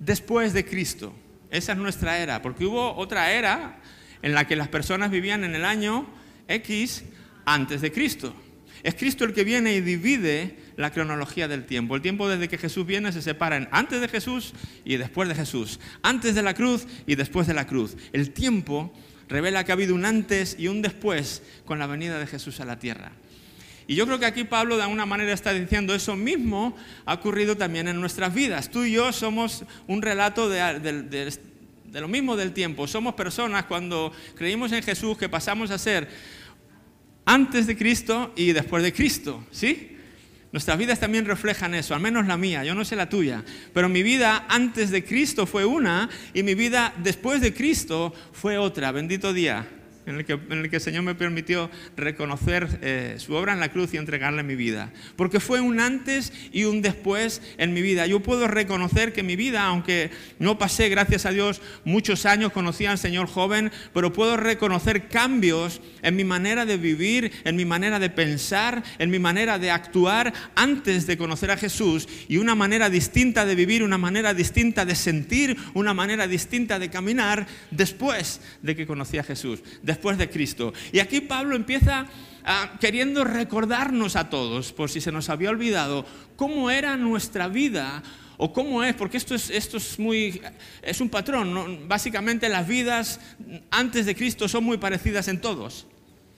después 0.00 0.52
de 0.52 0.64
Cristo. 0.64 1.14
Esa 1.50 1.72
es 1.72 1.78
nuestra 1.78 2.18
era, 2.18 2.42
porque 2.42 2.64
hubo 2.64 2.94
otra 2.96 3.30
era 3.32 3.80
en 4.22 4.34
la 4.34 4.48
que 4.48 4.56
las 4.56 4.66
personas 4.66 5.12
vivían 5.12 5.44
en 5.44 5.54
el 5.54 5.64
año 5.64 6.08
X 6.48 7.04
antes 7.44 7.80
de 7.80 7.92
Cristo. 7.92 8.34
Es 8.82 8.96
Cristo 8.96 9.24
el 9.24 9.32
que 9.32 9.44
viene 9.44 9.74
y 9.74 9.80
divide 9.80 10.56
la 10.76 10.90
cronología 10.90 11.46
del 11.46 11.66
tiempo. 11.66 11.94
El 11.94 12.02
tiempo 12.02 12.28
desde 12.28 12.48
que 12.48 12.58
Jesús 12.58 12.84
viene 12.84 13.12
se 13.12 13.22
separa 13.22 13.56
en 13.56 13.68
antes 13.70 14.00
de 14.00 14.08
Jesús 14.08 14.54
y 14.84 14.96
después 14.96 15.28
de 15.28 15.36
Jesús. 15.36 15.78
Antes 16.02 16.34
de 16.34 16.42
la 16.42 16.54
cruz 16.54 16.86
y 17.06 17.14
después 17.14 17.46
de 17.46 17.54
la 17.54 17.66
cruz. 17.66 17.96
El 18.12 18.32
tiempo 18.32 18.92
revela 19.28 19.64
que 19.64 19.72
ha 19.72 19.74
habido 19.74 19.94
un 19.94 20.04
antes 20.04 20.56
y 20.58 20.68
un 20.68 20.82
después 20.82 21.42
con 21.64 21.78
la 21.78 21.86
venida 21.86 22.18
de 22.18 22.26
Jesús 22.26 22.60
a 22.60 22.64
la 22.64 22.78
tierra. 22.78 23.12
Y 23.88 23.94
yo 23.94 24.06
creo 24.06 24.18
que 24.18 24.26
aquí 24.26 24.44
Pablo 24.44 24.76
de 24.76 24.82
alguna 24.82 25.06
manera 25.06 25.32
está 25.32 25.52
diciendo 25.52 25.94
eso 25.94 26.16
mismo 26.16 26.76
ha 27.04 27.14
ocurrido 27.14 27.56
también 27.56 27.86
en 27.86 28.00
nuestras 28.00 28.34
vidas. 28.34 28.70
Tú 28.70 28.82
y 28.84 28.92
yo 28.92 29.12
somos 29.12 29.64
un 29.86 30.02
relato 30.02 30.48
de, 30.48 31.30
lo 31.92 32.08
mismo 32.08 32.36
del 32.36 32.52
tiempo. 32.52 32.88
Somos 32.88 33.14
personas 33.14 33.66
cuando 33.66 34.12
creímos 34.34 34.72
en 34.72 34.82
Jesús 34.82 35.16
que 35.16 35.28
pasamos 35.28 35.70
a 35.70 35.78
ser 35.78 36.08
antes 37.24 37.66
de 37.66 37.76
Cristo 37.76 38.32
y 38.36 38.52
después 38.52 38.82
de 38.82 38.92
Cristo. 38.92 39.44
¿Sí? 39.52 39.95
Nuestras 40.56 40.78
vidas 40.78 40.98
también 40.98 41.26
reflejan 41.26 41.74
eso, 41.74 41.94
al 41.94 42.00
menos 42.00 42.26
la 42.26 42.38
mía, 42.38 42.64
yo 42.64 42.74
no 42.74 42.82
sé 42.82 42.96
la 42.96 43.10
tuya, 43.10 43.44
pero 43.74 43.90
mi 43.90 44.02
vida 44.02 44.46
antes 44.48 44.88
de 44.88 45.04
Cristo 45.04 45.44
fue 45.44 45.66
una 45.66 46.08
y 46.32 46.42
mi 46.42 46.54
vida 46.54 46.94
después 46.96 47.42
de 47.42 47.52
Cristo 47.52 48.14
fue 48.32 48.56
otra. 48.56 48.90
Bendito 48.90 49.34
día 49.34 49.68
en 50.06 50.14
el 50.16 50.24
que, 50.24 50.76
el, 50.76 50.80
Señor 50.80 51.02
me 51.02 51.14
permitió 51.16 51.68
reconocer 51.96 52.78
eh, 52.82 53.16
su 53.18 53.34
obra 53.34 53.52
en 53.52 53.60
la 53.60 53.70
cruz 53.70 53.92
y 53.92 53.96
entregarle 53.96 54.44
mi 54.44 54.54
vida. 54.54 54.92
Porque 55.16 55.40
fue 55.40 55.60
un 55.60 55.80
antes 55.80 56.32
y 56.52 56.64
un 56.64 56.80
después 56.80 57.42
en 57.58 57.74
mi 57.74 57.82
vida. 57.82 58.06
Yo 58.06 58.20
puedo 58.20 58.46
reconocer 58.46 59.12
que 59.12 59.24
mi 59.24 59.34
vida, 59.34 59.64
aunque 59.64 60.10
no 60.38 60.58
pasé, 60.58 60.88
gracias 60.88 61.26
a 61.26 61.32
Dios, 61.32 61.60
muchos 61.84 62.24
años, 62.24 62.52
conocí 62.52 62.86
al 62.86 62.98
Señor 62.98 63.26
joven, 63.26 63.72
pero 63.92 64.12
puedo 64.12 64.36
reconocer 64.36 65.08
cambios 65.08 65.80
en 66.02 66.14
mi 66.14 66.22
manera 66.22 66.64
de 66.64 66.76
vivir, 66.76 67.32
en 67.44 67.56
mi 67.56 67.64
manera 67.64 67.98
de 67.98 68.10
pensar, 68.10 68.84
en 68.98 69.10
mi 69.10 69.18
manera 69.18 69.58
de 69.58 69.72
actuar 69.72 70.32
antes 70.54 71.06
de 71.08 71.18
conocer 71.18 71.50
a 71.50 71.56
Jesús 71.56 72.08
y 72.28 72.36
una 72.36 72.54
manera 72.54 72.88
distinta 72.90 73.44
de 73.44 73.56
vivir, 73.56 73.82
una 73.82 73.98
manera 73.98 74.34
distinta 74.34 74.84
de 74.84 74.94
sentir, 74.94 75.56
una 75.74 75.94
manera 75.94 76.28
distinta 76.28 76.78
de 76.78 76.90
caminar 76.90 77.46
después 77.72 78.40
de 78.62 78.76
que 78.76 78.86
conocí 78.86 79.18
a 79.18 79.24
Jesús 79.24 79.62
después 79.96 80.18
de 80.18 80.28
Cristo. 80.28 80.72
Y 80.92 80.98
aquí 80.98 81.22
Pablo 81.22 81.56
empieza 81.56 82.06
ah, 82.44 82.72
queriendo 82.80 83.24
recordarnos 83.24 84.14
a 84.14 84.28
todos, 84.28 84.72
por 84.72 84.90
si 84.90 85.00
se 85.00 85.10
nos 85.10 85.30
había 85.30 85.50
olvidado, 85.50 86.04
cómo 86.36 86.70
era 86.70 86.96
nuestra 86.96 87.48
vida 87.48 88.02
¿O 88.38 88.52
cómo 88.52 88.84
es? 88.84 88.94
Porque 88.94 89.16
esto 89.16 89.34
es, 89.34 89.48
esto 89.48 89.78
es 89.78 89.98
muy, 89.98 90.42
es 90.82 91.00
un 91.00 91.08
patrón. 91.08 91.88
Básicamente 91.88 92.48
las 92.48 92.68
vidas 92.68 93.18
antes 93.70 94.04
de 94.04 94.14
Cristo 94.14 94.46
son 94.46 94.64
muy 94.64 94.76
parecidas 94.76 95.28
en 95.28 95.40
todos. 95.40 95.86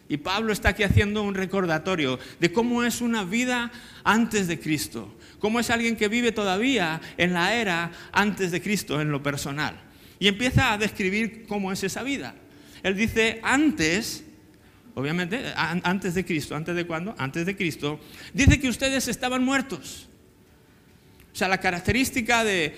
Y 0.08 0.16
Pablo 0.18 0.52
está 0.52 0.70
aquí 0.70 0.84
haciendo 0.84 1.22
un 1.22 1.34
recordatorio 1.34 2.18
de 2.40 2.52
cómo 2.52 2.84
es 2.84 3.00
una 3.00 3.24
vida 3.24 3.70
antes 4.04 4.46
de 4.46 4.60
Cristo. 4.60 5.12
Cómo 5.38 5.60
es 5.60 5.70
alguien 5.70 5.96
que 5.96 6.08
vive 6.08 6.32
todavía 6.32 7.00
en 7.16 7.34
la 7.34 7.54
era 7.54 7.90
antes 8.12 8.52
de 8.52 8.62
Cristo, 8.62 9.00
en 9.00 9.10
lo 9.10 9.22
personal. 9.22 9.78
Y 10.20 10.28
empieza 10.28 10.72
a 10.72 10.78
describir 10.78 11.46
cómo 11.46 11.72
es 11.72 11.82
esa 11.84 12.02
vida. 12.02 12.34
Él 12.82 12.96
dice, 12.96 13.40
antes, 13.42 14.24
obviamente, 14.94 15.40
antes 15.56 16.14
de 16.14 16.24
Cristo, 16.24 16.56
¿antes 16.56 16.74
de 16.74 16.86
cuándo? 16.86 17.14
Antes 17.18 17.46
de 17.46 17.56
Cristo, 17.56 18.00
dice 18.34 18.60
que 18.60 18.68
ustedes 18.68 19.08
estaban 19.08 19.44
muertos 19.44 20.08
o 21.32 21.36
sea, 21.38 21.46
la 21.46 21.60
característica 21.60 22.42
de, 22.42 22.74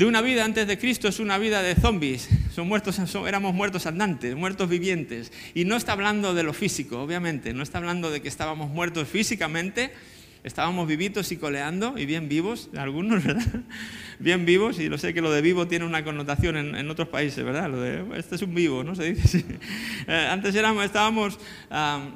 una 0.00 0.20
vida 0.20 0.44
antes 0.44 0.66
de 0.66 0.78
Cristo 0.78 1.06
es 1.06 1.20
una 1.20 1.38
vida 1.38 1.62
de 1.62 1.76
zombies. 1.76 2.28
Son 2.52 2.66
muertos, 2.66 2.98
éramos 3.24 3.54
muertos 3.54 3.86
andantes, 3.86 4.34
muertos 4.34 4.68
vivientes. 4.68 5.30
Y 5.54 5.64
no 5.64 5.76
está 5.76 5.92
hablando 5.92 6.34
de 6.34 6.42
lo 6.42 6.54
físico, 6.54 7.00
obviamente. 7.00 7.54
No 7.54 7.62
está 7.62 7.78
hablando 7.78 8.10
de 8.10 8.20
que 8.20 8.26
estábamos 8.26 8.68
muertos 8.68 9.06
físicamente. 9.06 9.92
Estábamos 10.44 10.88
vivitos 10.88 11.30
y 11.30 11.36
coleando 11.36 11.96
y 11.96 12.04
bien 12.04 12.28
vivos, 12.28 12.68
algunos, 12.76 13.24
¿verdad? 13.26 13.60
Bien 14.18 14.44
vivos, 14.44 14.78
y 14.78 14.88
lo 14.88 14.98
sé 14.98 15.14
que 15.14 15.20
lo 15.20 15.30
de 15.30 15.40
vivo 15.40 15.68
tiene 15.68 15.84
una 15.84 16.02
connotación 16.04 16.56
en, 16.56 16.90
otros 16.90 17.08
países, 17.08 17.44
¿verdad? 17.44 17.70
Lo 17.70 17.80
de, 17.80 18.04
este 18.16 18.34
es 18.34 18.42
un 18.42 18.54
vivo, 18.54 18.82
¿no? 18.84 18.94
Se 18.94 19.14
dice 19.14 19.44
eh, 20.06 20.28
antes 20.30 20.54
éramos, 20.54 20.84
estábamos, 20.84 21.38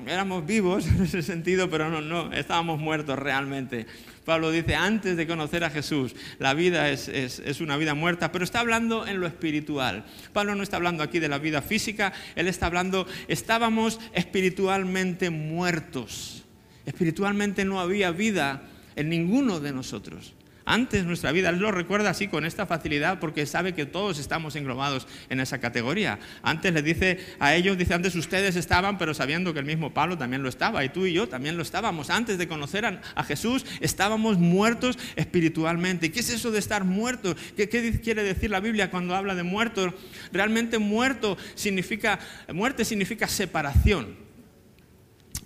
éramos 0.06 0.47
vivos 0.47 0.87
en 0.88 1.04
ese 1.04 1.23
sentido, 1.23 1.71
pero 1.71 1.88
no, 1.88 2.00
no, 2.00 2.33
estábamos 2.33 2.80
muertos 2.80 3.18
realmente. 3.18 3.87
Pablo 4.26 4.50
dice, 4.50 4.75
antes 4.75 5.16
de 5.16 5.26
conocer 5.28 5.62
a 5.62 5.71
Jesús, 5.71 6.16
la 6.40 6.52
vida 6.52 6.90
es, 6.90 7.61
una 7.61 7.76
vida 7.76 7.95
muerta, 7.95 8.33
pero 8.33 8.45
está 8.45 8.59
hablando 8.59 9.06
en 9.06 9.21
lo 9.21 9.28
espiritual. 9.28 10.04
Pablo 10.33 10.56
no 10.56 10.64
está 10.64 10.76
hablando 10.76 11.04
aquí 11.04 11.21
de 11.21 11.28
la 11.28 11.38
vida 11.38 11.62
física, 11.62 12.12
él 12.35 12.49
está 12.49 12.66
hablando, 12.66 13.06
estábamos 13.28 14.00
espiritualmente 14.14 15.30
muertos. 15.30 16.45
Espiritualmente 16.86 17.64
no 17.64 17.80
había 17.80 18.10
vida 18.12 18.62
en 18.94 19.10
ninguno 19.10 19.60
de 19.60 19.72
nosotros. 19.72 20.34
Antes 20.68 21.04
nuestra 21.04 21.30
vida, 21.30 21.50
Él 21.50 21.60
lo 21.60 21.70
recuerda 21.70 22.10
así 22.10 22.26
con 22.26 22.44
esta 22.44 22.66
facilidad 22.66 23.20
porque 23.20 23.46
sabe 23.46 23.72
que 23.72 23.86
todos 23.86 24.18
estamos 24.18 24.56
englobados 24.56 25.06
en 25.30 25.38
esa 25.38 25.60
categoría. 25.60 26.18
Antes 26.42 26.74
le 26.74 26.82
dice 26.82 27.24
a 27.38 27.54
ellos, 27.54 27.78
dice 27.78 27.94
antes 27.94 28.16
ustedes 28.16 28.56
estaban, 28.56 28.98
pero 28.98 29.14
sabiendo 29.14 29.52
que 29.52 29.60
el 29.60 29.64
mismo 29.64 29.94
Pablo 29.94 30.18
también 30.18 30.42
lo 30.42 30.48
estaba 30.48 30.84
y 30.84 30.88
tú 30.88 31.06
y 31.06 31.12
yo 31.12 31.28
también 31.28 31.56
lo 31.56 31.62
estábamos. 31.62 32.10
Antes 32.10 32.36
de 32.36 32.48
conocer 32.48 32.84
a, 32.84 33.22
Jesús 33.22 33.64
estábamos 33.80 34.38
muertos 34.38 34.98
espiritualmente. 35.14 36.10
¿Qué 36.10 36.18
es 36.18 36.30
eso 36.30 36.50
de 36.50 36.58
estar 36.58 36.82
muerto? 36.82 37.36
¿Qué, 37.56 37.68
¿Qué, 37.68 38.00
quiere 38.00 38.24
decir 38.24 38.50
la 38.50 38.58
Biblia 38.58 38.90
cuando 38.90 39.14
habla 39.14 39.36
de 39.36 39.44
muerto? 39.44 39.94
Realmente 40.32 40.80
muerto 40.80 41.38
significa, 41.54 42.18
muerte 42.52 42.84
significa 42.84 43.28
separación. 43.28 44.25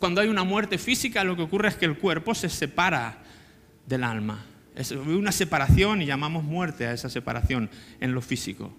Cuando 0.00 0.22
hay 0.22 0.28
una 0.28 0.44
muerte 0.44 0.78
física 0.78 1.22
lo 1.24 1.36
que 1.36 1.42
ocurre 1.42 1.68
es 1.68 1.76
que 1.76 1.84
el 1.84 1.98
cuerpo 1.98 2.34
se 2.34 2.48
separa 2.48 3.18
del 3.86 4.02
alma. 4.02 4.46
Es 4.74 4.92
una 4.92 5.30
separación 5.30 6.00
y 6.00 6.06
llamamos 6.06 6.42
muerte 6.42 6.86
a 6.86 6.94
esa 6.94 7.10
separación 7.10 7.68
en 8.00 8.14
lo 8.14 8.22
físico. 8.22 8.72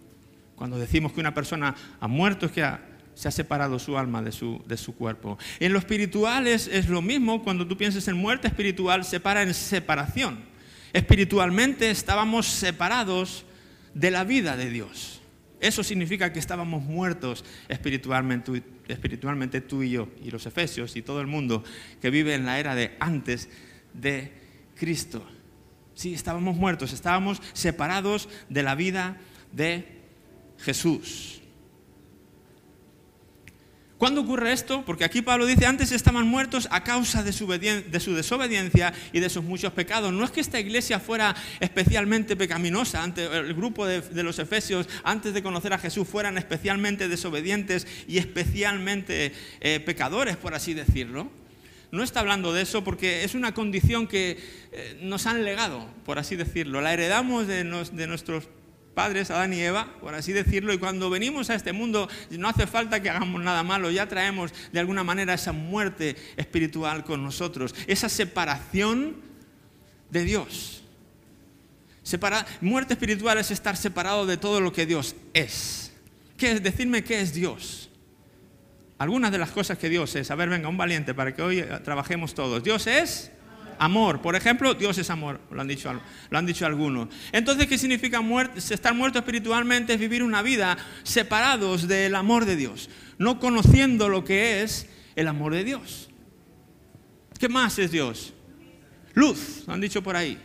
Cuando 0.56 0.80
decimos 0.80 1.12
que 1.12 1.20
una 1.20 1.36
persona 1.36 1.76
ha 2.00 2.08
muerto 2.08 2.48
es 2.48 2.52
que 2.52 2.68
se 3.14 3.28
ha 3.28 3.32
separado 3.32 3.78
su 3.78 4.00
alma 4.00 4.24
de 4.24 4.32
su, 4.32 4.96
cuerpo. 4.98 5.38
En 5.60 5.74
lo 5.74 5.80
espiritual 5.80 6.48
es, 6.48 6.68
es, 6.68 6.90
lo 6.90 7.04
mismo, 7.04 7.44
cuando 7.44 7.68
tú 7.68 7.78
piensas 7.78 8.08
en 8.08 8.18
muerte 8.18 8.48
espiritual, 8.48 9.06
separa 9.06 9.44
en 9.44 9.54
separación. 9.54 10.40
Espiritualmente 10.92 11.92
estábamos 11.92 12.48
separados 12.48 13.46
de 13.94 14.10
la 14.10 14.24
vida 14.24 14.58
de 14.58 14.72
Dios. 14.72 15.21
Eso 15.62 15.84
significa 15.84 16.34
que 16.34 16.40
estábamos 16.40 16.84
muertos 16.84 17.46
espiritualmente, 17.68 19.62
tú 19.62 19.84
y 19.84 19.92
yo, 19.92 20.10
y 20.24 20.32
los 20.32 20.48
efesios 20.48 20.96
y 20.96 21.04
todo 21.04 21.22
el 21.22 21.28
mundo 21.28 21.64
que 22.02 22.10
vive 22.10 22.34
en 22.34 22.46
la 22.46 22.60
era 22.60 22.74
de 22.74 22.98
antes 23.00 23.48
de 23.94 24.34
Cristo. 24.76 25.24
Sí, 25.94 26.16
estábamos 26.16 26.58
muertos, 26.58 26.94
estábamos 26.94 27.42
separados 27.54 28.28
de 28.50 28.64
la 28.64 28.74
vida 28.74 29.18
de 29.52 30.00
Jesús. 30.58 31.41
¿Cuándo 34.02 34.22
ocurre 34.22 34.52
esto? 34.52 34.84
Porque 34.84 35.04
aquí 35.04 35.22
Pablo 35.22 35.46
dice, 35.46 35.68
antes 35.68 35.92
estaban 35.92 36.28
muertos 36.28 36.68
a 36.72 36.84
causa 36.84 37.22
de 37.22 37.32
su, 37.32 37.46
desobediencia 37.46 38.94
y 39.14 39.20
de 39.20 39.30
sus 39.30 39.44
muchos 39.44 39.74
pecados. 39.74 40.12
No 40.12 40.26
es 40.26 40.32
que 40.32 40.40
esta 40.40 40.60
iglesia 40.60 41.00
fuera 41.00 41.36
especialmente 41.60 42.36
pecaminosa, 42.36 43.06
el 43.06 43.54
grupo 43.54 43.86
de, 43.86 44.24
los 44.24 44.40
efesios, 44.40 44.90
antes 45.04 45.36
de 45.36 45.44
conocer 45.44 45.74
a 45.74 45.78
Jesús, 45.78 46.08
fueran 46.08 46.40
especialmente 46.40 47.08
desobedientes 47.10 47.86
y 48.08 48.18
especialmente 48.18 49.34
eh, 49.60 49.80
pecadores, 49.80 50.36
por 50.36 50.56
así 50.56 50.74
decirlo 50.74 51.30
no 51.92 52.04
está 52.04 52.22
hablando 52.22 52.54
de 52.54 52.62
eso 52.62 52.84
porque 52.86 53.26
es 53.26 53.36
una 53.36 53.54
condición 53.54 54.08
que 54.08 54.40
eh, 54.72 54.98
nos 55.02 55.28
han 55.28 55.44
legado, 55.44 55.86
por 56.06 56.20
así 56.20 56.38
decirlo. 56.38 56.80
La 56.80 56.94
heredamos 56.94 57.48
de, 57.48 57.66
nuestros 57.66 58.48
padres, 58.94 59.32
Adán 59.32 59.54
y 59.54 59.62
Eva, 59.62 59.88
por 60.00 60.14
así 60.14 60.34
decirlo, 60.34 60.74
y 60.74 60.78
cuando 60.78 61.10
venimos 61.10 61.50
a 61.50 61.56
este 61.56 61.74
mundo 61.74 62.10
no 62.32 62.50
hace 62.50 62.68
falta 62.68 63.02
que 63.02 63.10
hagamos 63.10 63.42
nada 63.42 63.64
malo, 63.64 63.90
ya 63.90 64.08
traemos 64.08 64.54
de 64.72 64.80
alguna 64.80 65.04
manera 65.04 65.34
esa 65.34 65.52
muerte 65.52 66.16
espiritual 66.38 67.04
con 67.04 67.24
nosotros, 67.24 67.74
esa 67.88 68.10
separación 68.10 69.16
de 70.10 70.24
Dios. 70.24 70.84
muerte 72.60 72.94
espiritual 72.94 73.38
es 73.38 73.52
estar 73.52 73.78
separado 73.78 74.26
de 74.26 74.38
todo 74.38 74.62
lo 74.62 74.74
que 74.74 74.86
Dios 74.86 75.16
es. 75.34 75.94
¿Qué 76.38 76.52
es? 76.52 76.64
Decirme 76.64 77.04
qué 77.04 77.22
es 77.22 77.34
Dios. 77.34 77.90
Algunas 78.98 79.32
de 79.32 79.38
las 79.38 79.52
cosas 79.52 79.78
que 79.78 79.90
Dios 79.90 80.16
es. 80.16 80.30
A 80.30 80.36
ver, 80.36 80.50
venga, 80.50 80.68
un 80.68 80.78
valiente 80.78 81.14
para 81.14 81.34
que 81.34 81.42
hoy 81.42 81.66
trabajemos 81.84 82.36
todos. 82.36 82.64
Dios 82.64 82.86
es 82.88 83.32
amor. 83.82 84.22
Por 84.22 84.36
ejemplo, 84.36 84.76
Dios 84.76 84.98
es 85.00 85.10
amor, 85.10 85.42
lo 85.50 85.60
han 85.60 85.68
dicho, 85.68 85.92
lo 86.30 86.38
han 86.38 86.46
dicho 86.46 86.68
algunos. 86.68 87.10
Entonces, 87.32 87.66
¿qué 87.66 87.80
significa 87.80 88.22
estar 88.56 88.94
muerto 88.94 89.18
espiritualmente? 89.18 89.94
Es 89.94 90.00
vivir 90.00 90.22
una 90.22 90.44
vida 90.44 90.78
separados 91.02 91.88
del 91.88 92.14
amor 92.14 92.46
de 92.46 92.56
Dios, 92.56 92.90
no 93.18 93.40
conociendo 93.40 94.08
lo 94.08 94.24
que 94.24 94.62
es 94.62 94.88
el 95.16 95.28
amor 95.28 95.56
de 95.56 95.64
Dios. 95.64 96.10
¿Qué 97.40 97.50
más 97.50 97.80
es 97.80 97.92
Dios? 97.92 98.34
Luz, 99.16 99.64
lo 99.66 99.74
han 99.74 99.82
dicho 99.82 100.04
por 100.04 100.16
ahí. 100.16 100.38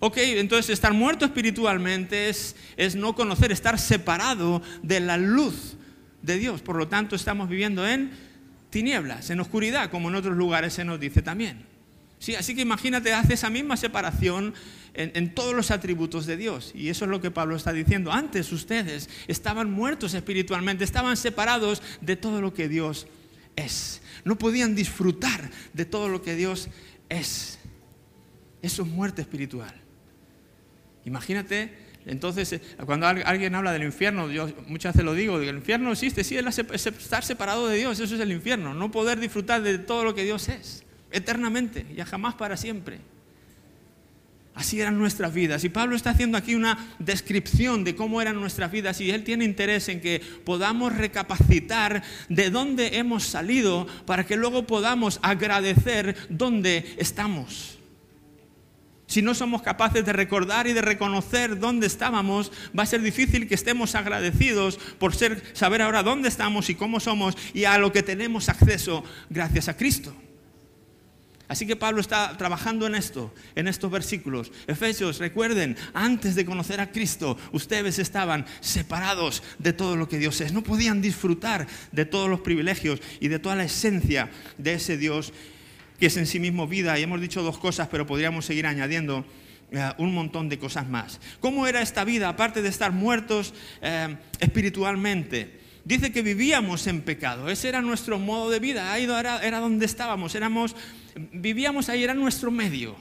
Ok, 0.00 0.16
entonces 0.16 0.70
estar 0.70 0.92
muerto 0.92 1.24
espiritualmente 1.24 2.28
es, 2.28 2.56
es 2.76 2.96
no 2.96 3.14
conocer, 3.14 3.52
estar 3.52 3.78
separado 3.78 4.62
de 4.82 4.98
la 4.98 5.16
luz 5.16 5.76
de 6.22 6.38
Dios. 6.38 6.60
Por 6.60 6.74
lo 6.74 6.88
tanto, 6.88 7.14
estamos 7.14 7.48
viviendo 7.48 7.86
en 7.86 8.10
tinieblas, 8.70 9.30
en 9.30 9.38
oscuridad, 9.38 9.92
como 9.92 10.08
en 10.08 10.16
otros 10.16 10.36
lugares 10.36 10.72
se 10.72 10.84
nos 10.84 10.98
dice 10.98 11.22
también. 11.22 11.73
Sí, 12.24 12.34
así 12.34 12.54
que 12.54 12.62
imagínate, 12.62 13.12
hace 13.12 13.34
esa 13.34 13.50
misma 13.50 13.76
separación 13.76 14.54
en, 14.94 15.12
en, 15.12 15.34
todos 15.34 15.52
los 15.52 15.70
atributos 15.70 16.24
de 16.24 16.38
Dios. 16.38 16.72
Y 16.74 16.88
eso 16.88 17.04
es 17.04 17.10
lo 17.10 17.20
que 17.20 17.30
Pablo 17.30 17.54
está 17.54 17.70
diciendo. 17.70 18.12
Antes 18.12 18.50
ustedes 18.50 19.10
estaban 19.28 19.70
muertos 19.70 20.14
espiritualmente, 20.14 20.84
estaban 20.84 21.18
separados 21.18 21.82
de 22.00 22.16
todo 22.16 22.40
lo 22.40 22.54
que 22.54 22.66
Dios 22.66 23.08
es. 23.56 24.00
No 24.24 24.38
podían 24.38 24.74
disfrutar 24.74 25.50
de 25.74 25.84
todo 25.84 26.08
lo 26.08 26.22
que 26.22 26.34
Dios 26.34 26.70
es. 27.10 27.58
Eso 28.62 28.82
es 28.84 28.88
muerte 28.88 29.20
espiritual. 29.20 29.74
Imagínate 31.04 31.84
entonces, 32.06 32.54
eh, 32.54 32.60
cuando 32.86 33.06
alguien 33.06 33.54
habla 33.54 33.72
del 33.72 33.82
infierno, 33.82 34.30
yo 34.30 34.48
muchas 34.66 34.94
veces 34.94 35.04
lo 35.04 35.12
digo, 35.12 35.38
el 35.38 35.56
infierno 35.56 35.92
existe, 35.92 36.24
sí, 36.24 36.36
es 36.36 36.86
estar 36.86 37.22
separado 37.22 37.66
de 37.66 37.76
Dios, 37.76 37.98
eso 38.00 38.14
es 38.14 38.20
el 38.20 38.32
infierno, 38.32 38.74
no 38.74 38.90
poder 38.90 39.18
disfrutar 39.20 39.62
de 39.62 39.78
todo 39.78 40.04
lo 40.04 40.14
que 40.14 40.24
Dios 40.24 40.48
es, 40.48 40.83
eternamente, 41.14 41.86
y 41.96 42.00
jamás 42.02 42.34
para 42.34 42.56
siempre. 42.56 43.00
Así 44.54 44.80
eran 44.80 44.98
nuestras 44.98 45.34
vidas. 45.34 45.64
Y 45.64 45.68
Pablo 45.68 45.96
está 45.96 46.10
haciendo 46.10 46.38
aquí 46.38 46.54
una 46.54 46.94
descripción 47.00 47.82
de 47.82 47.96
cómo 47.96 48.22
eran 48.22 48.36
nuestras 48.36 48.70
vidas 48.70 49.00
y 49.00 49.10
él 49.10 49.24
tiene 49.24 49.44
interés 49.44 49.88
en 49.88 50.00
que 50.00 50.20
podamos 50.44 50.94
recapacitar 50.94 52.04
de 52.28 52.50
dónde 52.50 52.98
hemos 52.98 53.24
salido 53.24 53.88
para 54.06 54.24
que 54.24 54.36
luego 54.36 54.64
podamos 54.64 55.18
agradecer 55.22 56.16
dónde 56.28 56.94
estamos. 56.98 57.78
Si 59.06 59.22
no 59.22 59.34
somos 59.34 59.60
capaces 59.60 60.04
de 60.04 60.12
recordar 60.12 60.66
y 60.66 60.72
de 60.72 60.82
reconocer 60.82 61.58
dónde 61.58 61.88
estábamos, 61.88 62.52
va 62.78 62.84
a 62.84 62.86
ser 62.86 63.02
difícil 63.02 63.48
que 63.48 63.54
estemos 63.54 63.94
agradecidos 63.96 64.78
por 64.98 65.14
ser, 65.14 65.42
saber 65.52 65.82
ahora 65.82 66.04
dónde 66.04 66.28
estamos 66.28 66.70
y 66.70 66.76
cómo 66.76 67.00
somos 67.00 67.36
y 67.52 67.64
a 67.64 67.76
lo 67.76 67.92
que 67.92 68.04
tenemos 68.04 68.48
acceso 68.48 69.04
gracias 69.30 69.68
a 69.68 69.76
Cristo. 69.76 70.14
Así 71.46 71.66
que 71.66 71.76
Pablo 71.76 72.00
está 72.00 72.36
trabajando 72.38 72.86
en 72.86 72.94
esto, 72.94 73.32
en 73.54 73.68
estos 73.68 73.90
versículos. 73.90 74.50
Efesios, 74.66 75.18
recuerden, 75.18 75.76
antes 75.92 76.34
de 76.34 76.46
conocer 76.46 76.80
a 76.80 76.90
Cristo, 76.90 77.36
ustedes 77.52 77.98
estaban 77.98 78.46
separados 78.60 79.42
de 79.58 79.72
todo 79.72 79.96
lo 79.96 80.08
que 80.08 80.18
Dios 80.18 80.40
es. 80.40 80.52
No 80.52 80.62
podían 80.62 81.02
disfrutar 81.02 81.66
de 81.92 82.06
todos 82.06 82.30
los 82.30 82.40
privilegios 82.40 83.00
y 83.20 83.28
de 83.28 83.38
toda 83.38 83.56
la 83.56 83.64
esencia 83.64 84.30
de 84.56 84.74
ese 84.74 84.96
Dios 84.96 85.32
que 85.98 86.06
es 86.06 86.16
en 86.16 86.26
sí 86.26 86.40
mismo 86.40 86.66
vida. 86.66 86.98
Y 86.98 87.02
hemos 87.02 87.20
dicho 87.20 87.42
dos 87.42 87.58
cosas, 87.58 87.88
pero 87.90 88.06
podríamos 88.06 88.44
seguir 88.44 88.66
añadiendo. 88.66 89.24
eh, 89.70 89.92
un 89.98 90.14
montón 90.14 90.48
de 90.48 90.58
cosas 90.58 90.86
más. 90.88 91.20
¿Cómo 91.40 91.66
era 91.66 91.80
esta 91.82 92.04
vida, 92.04 92.28
aparte 92.28 92.62
de 92.62 92.68
estar 92.68 92.92
muertos 92.92 93.54
eh, 93.82 94.16
espiritualmente? 94.38 95.63
Dice 95.84 96.12
que 96.12 96.22
vivíamos 96.22 96.86
en 96.86 97.02
pecado, 97.02 97.50
ese 97.50 97.68
era 97.68 97.82
nuestro 97.82 98.18
modo 98.18 98.50
de 98.50 98.58
vida, 98.58 98.90
ahí 98.92 99.04
era, 99.04 99.44
era 99.44 99.60
donde 99.60 99.84
estábamos, 99.84 100.34
éramos, 100.34 100.74
vivíamos 101.32 101.90
ahí, 101.90 102.02
era 102.02 102.14
nuestro 102.14 102.50
medio. 102.50 102.96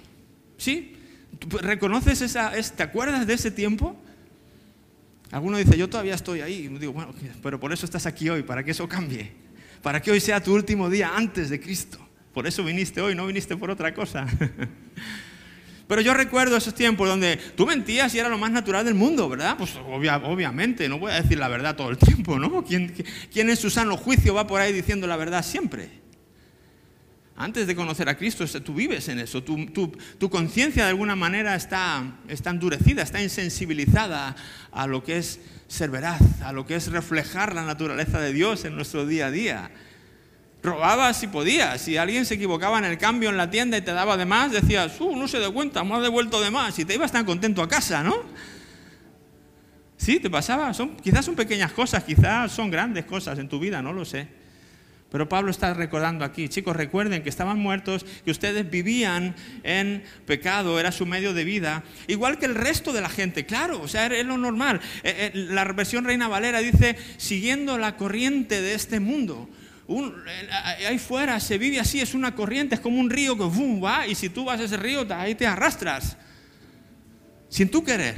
¿Sí? 0.57 0.93
¿Reconoces 1.61 2.21
esa, 2.21 2.51
te 2.51 2.83
acuerdas 2.83 3.25
de 3.25 3.33
ese 3.33 3.51
tiempo? 3.51 3.95
Alguno 5.31 5.57
dice, 5.57 5.77
yo 5.77 5.89
todavía 5.89 6.13
estoy 6.13 6.41
ahí. 6.41 6.65
Y 6.65 6.67
digo, 6.77 6.93
bueno, 6.93 7.13
pero 7.41 7.59
por 7.59 7.73
eso 7.73 7.85
estás 7.85 8.05
aquí 8.05 8.29
hoy, 8.29 8.43
para 8.43 8.63
que 8.63 8.71
eso 8.71 8.87
cambie. 8.87 9.31
Para 9.81 10.01
que 10.01 10.11
hoy 10.11 10.19
sea 10.19 10.43
tu 10.43 10.53
último 10.53 10.89
día 10.89 11.11
antes 11.15 11.49
de 11.49 11.59
Cristo. 11.59 11.97
Por 12.33 12.45
eso 12.47 12.63
viniste 12.63 13.01
hoy, 13.01 13.15
no 13.15 13.25
viniste 13.25 13.57
por 13.57 13.71
otra 13.71 13.93
cosa. 13.93 14.27
Pero 15.87 16.01
yo 16.01 16.13
recuerdo 16.13 16.55
esos 16.55 16.73
tiempos 16.73 17.07
donde 17.07 17.37
tú 17.55 17.65
mentías 17.65 18.13
y 18.15 18.19
era 18.19 18.29
lo 18.29 18.37
más 18.37 18.51
natural 18.51 18.85
del 18.85 18.95
mundo, 18.95 19.27
¿verdad? 19.27 19.57
Pues 19.57 19.75
obviamente, 19.75 20.87
no 20.87 20.97
voy 20.97 21.11
a 21.11 21.21
decir 21.21 21.37
la 21.37 21.49
verdad 21.49 21.75
todo 21.75 21.89
el 21.89 21.97
tiempo, 21.97 22.39
¿no? 22.39 22.63
¿Quién, 22.63 22.93
¿Quién, 23.31 23.49
en 23.49 23.57
su 23.57 23.69
sano 23.69 23.97
juicio 23.97 24.33
va 24.33 24.47
por 24.47 24.61
ahí 24.61 24.71
diciendo 24.71 25.07
la 25.07 25.17
verdad 25.17 25.43
siempre? 25.43 25.89
Antes 27.35 27.67
de 27.67 27.75
conocer 27.75 28.07
a 28.07 28.15
Cristo, 28.15 28.45
tú 28.61 28.75
vives 28.75 29.09
en 29.09 29.19
eso, 29.19 29.43
tu, 29.43 29.65
tu 30.19 30.29
conciencia 30.29 30.83
de 30.83 30.89
alguna 30.89 31.15
manera 31.15 31.55
está, 31.55 32.19
está 32.27 32.51
endurecida, 32.51 33.01
está 33.01 33.21
insensibilizada 33.21 34.35
a 34.71 34.87
lo 34.87 35.03
que 35.03 35.17
es 35.17 35.39
ser 35.67 35.89
veraz, 35.89 36.21
a 36.43 36.53
lo 36.53 36.65
que 36.65 36.75
es 36.75 36.91
reflejar 36.91 37.55
la 37.55 37.63
naturaleza 37.63 38.19
de 38.19 38.31
Dios 38.31 38.65
en 38.65 38.75
nuestro 38.75 39.05
día 39.07 39.27
a 39.27 39.31
día. 39.31 39.71
Robabas 40.63 41.19
si 41.19 41.27
podías. 41.27 41.81
Si 41.81 41.97
alguien 41.97 42.25
se 42.25 42.35
equivocaba 42.35 42.79
en 42.79 42.85
el 42.85 42.97
cambio 42.97 43.29
en 43.29 43.35
la 43.35 43.49
tienda 43.49 43.77
y 43.77 43.81
te 43.81 43.91
daba 43.91 44.15
de 44.15 44.25
más, 44.25 44.53
decías, 44.53 44.99
uh, 45.01 45.15
no 45.15 45.27
se 45.27 45.39
da 45.39 45.51
cuenta, 45.51 45.83
me 45.83 45.95
ha 45.95 45.99
devuelto 45.99 46.41
de 46.41 46.49
más. 46.49 46.79
Y 46.79 46.85
te 46.85 46.95
ibas 46.95 47.11
tan 47.11 47.25
contento 47.25 47.61
a 47.61 47.67
casa, 47.67 48.01
¿no? 48.01 48.15
Sí, 49.97 50.21
te 50.21 50.29
pasaba. 50.29 50.73
Son, 50.73 50.95
quizás 50.95 51.25
son 51.25 51.35
pequeñas 51.35 51.73
cosas, 51.73 52.05
quizás 52.05 52.49
son 52.51 52.71
grandes 52.71 53.03
cosas 53.03 53.37
en 53.39 53.49
tu 53.49 53.59
vida, 53.59 53.81
no 53.81 53.91
lo 53.91 54.05
sé. 54.05 54.27
Pero 55.11 55.27
Pablo 55.29 55.51
está 55.51 55.73
recordando 55.73 56.23
aquí, 56.23 56.47
chicos, 56.47 56.75
recuerden 56.75 57.23
que 57.23 57.29
estaban 57.29 57.59
muertos, 57.59 58.05
que 58.23 58.31
ustedes 58.31 58.67
vivían 58.67 59.35
en 59.63 60.03
pecado, 60.25 60.79
era 60.79 60.91
su 60.91 61.05
medio 61.05 61.33
de 61.33 61.43
vida, 61.43 61.83
igual 62.07 62.39
que 62.39 62.47
el 62.47 62.55
resto 62.55 62.93
de 62.93 63.01
la 63.01 63.09
gente, 63.09 63.45
claro, 63.45 63.79
o 63.79 63.87
sea, 63.87 64.07
es 64.07 64.25
lo 64.25 64.39
normal. 64.39 64.81
Eh, 65.03 65.31
eh, 65.35 65.37
la 65.51 65.65
versión 65.65 66.05
Reina 66.05 66.27
Valera 66.27 66.59
dice, 66.59 66.97
siguiendo 67.17 67.77
la 67.77 67.95
corriente 67.95 68.59
de 68.59 68.73
este 68.73 68.99
mundo 68.99 69.47
ahí 70.87 70.97
fuera 70.99 71.39
se 71.39 71.57
vive 71.57 71.79
así, 71.79 71.99
es 71.99 72.13
una 72.13 72.35
corriente, 72.35 72.75
es 72.75 72.81
como 72.81 72.99
un 72.99 73.09
río 73.09 73.37
que 73.37 73.43
va 73.79 74.07
y 74.07 74.15
si 74.15 74.29
tú 74.29 74.45
vas 74.45 74.59
a 74.59 74.63
ese 74.63 74.77
río, 74.77 75.05
ahí 75.13 75.35
te 75.35 75.45
arrastras. 75.45 76.17
Sin 77.49 77.69
tú 77.69 77.83
querer. 77.83 78.15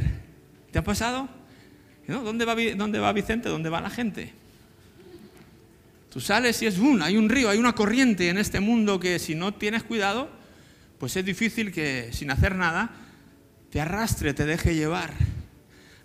¿Te 0.71 0.79
ha 0.79 0.83
pasado? 0.83 1.27
¿Dónde, 2.07 2.45
va, 2.45 2.55
¿Dónde 2.75 2.99
va 2.99 3.11
Vicente? 3.13 3.49
¿Dónde 3.49 3.69
va 3.69 3.81
la 3.81 3.89
gente? 3.89 4.33
Tú 6.11 6.21
sales 6.21 6.61
y 6.61 6.65
es 6.65 6.77
un, 6.77 7.01
hay 7.01 7.17
un 7.17 7.29
río, 7.29 7.49
hay 7.49 7.57
una 7.57 7.73
corriente 7.73 8.29
en 8.29 8.37
este 8.37 8.59
mundo 8.59 8.99
que 8.99 9.19
si 9.19 9.35
no 9.35 9.53
tienes 9.53 9.83
cuidado, 9.83 10.29
pues 10.97 11.15
es 11.17 11.25
difícil 11.25 11.71
que 11.71 12.09
sin 12.13 12.31
hacer 12.31 12.55
nada 12.55 12.91
te 13.69 13.81
arrastre, 13.81 14.33
te 14.33 14.45
deje 14.45 14.75
llevar. 14.75 15.11